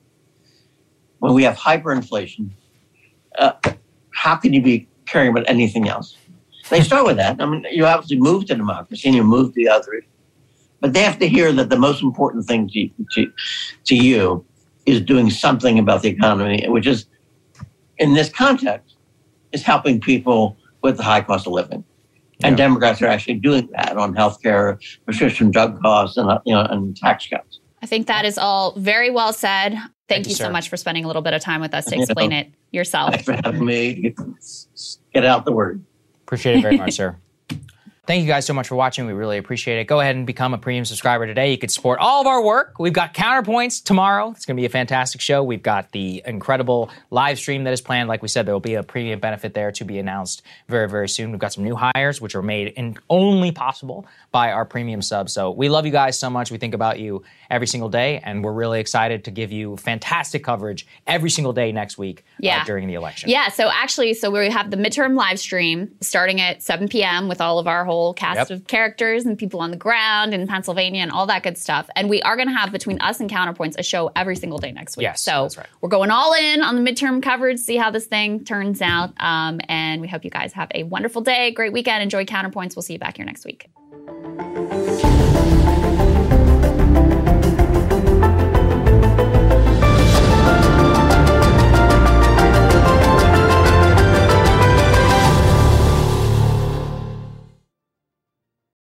[1.20, 2.50] When we have hyperinflation,
[3.40, 3.54] uh,
[4.12, 6.18] how can you be caring about anything else?
[6.70, 7.41] They start with that.
[7.41, 10.02] I mean, you obviously move to democracy and you move to the other,
[10.80, 13.32] but they have to hear that the most important thing to, to,
[13.86, 14.45] to you
[14.86, 17.06] is doing something about the economy, which is,
[17.98, 18.95] in this context,
[19.52, 21.84] is helping people with the high cost of living.
[22.43, 26.61] And Democrats are actually doing that on healthcare, prescription drug costs, and uh, you know,
[26.61, 27.60] and tax cuts.
[27.81, 29.77] I think that is all very well said.
[30.10, 31.91] Thank, you, you so much for spending a little bit of time with us to
[31.91, 33.11] You know, explain it yourself.
[33.11, 34.14] Thanks for having me.
[35.14, 35.84] Get out the word.
[36.23, 37.18] Appreciate it very much, sir.
[38.05, 39.05] Thank you guys so much for watching.
[39.05, 39.85] We really appreciate it.
[39.85, 41.51] Go ahead and become a premium subscriber today.
[41.51, 42.77] You can support all of our work.
[42.77, 44.31] We've got counterpoints tomorrow.
[44.31, 45.41] It's going to be a fantastic show.
[45.41, 48.09] We've got the incredible live stream that is planned.
[48.09, 51.07] Like we said, there will be a premium benefit there to be announced very, very
[51.07, 51.31] soon.
[51.31, 55.31] We've got some new hires, which are made in only possible by our premium subs.
[55.31, 56.51] So we love you guys so much.
[56.51, 60.43] We think about you every single day, and we're really excited to give you fantastic
[60.43, 63.30] coverage every single day next week uh, during the election.
[63.30, 67.30] Yeah, so actually, so we have the midterm live stream starting at 7 p.m.
[67.30, 68.49] with all of our whole cast Yep.
[68.49, 71.90] of characters and people on the ground in Pennsylvania and all that good stuff.
[71.95, 74.72] And we are going to have between us and Counterpoints a show every single day
[74.72, 75.03] next week.
[75.03, 75.68] Yes, so right.
[75.82, 79.14] we're going all in on the midterm coverage, see how this thing turns out.
[79.20, 82.76] Um, and we hope you guys have a wonderful day, great weekend, enjoy Counterpoints.
[82.76, 83.70] We'll see you back here next week.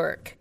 [0.00, 0.39] Work.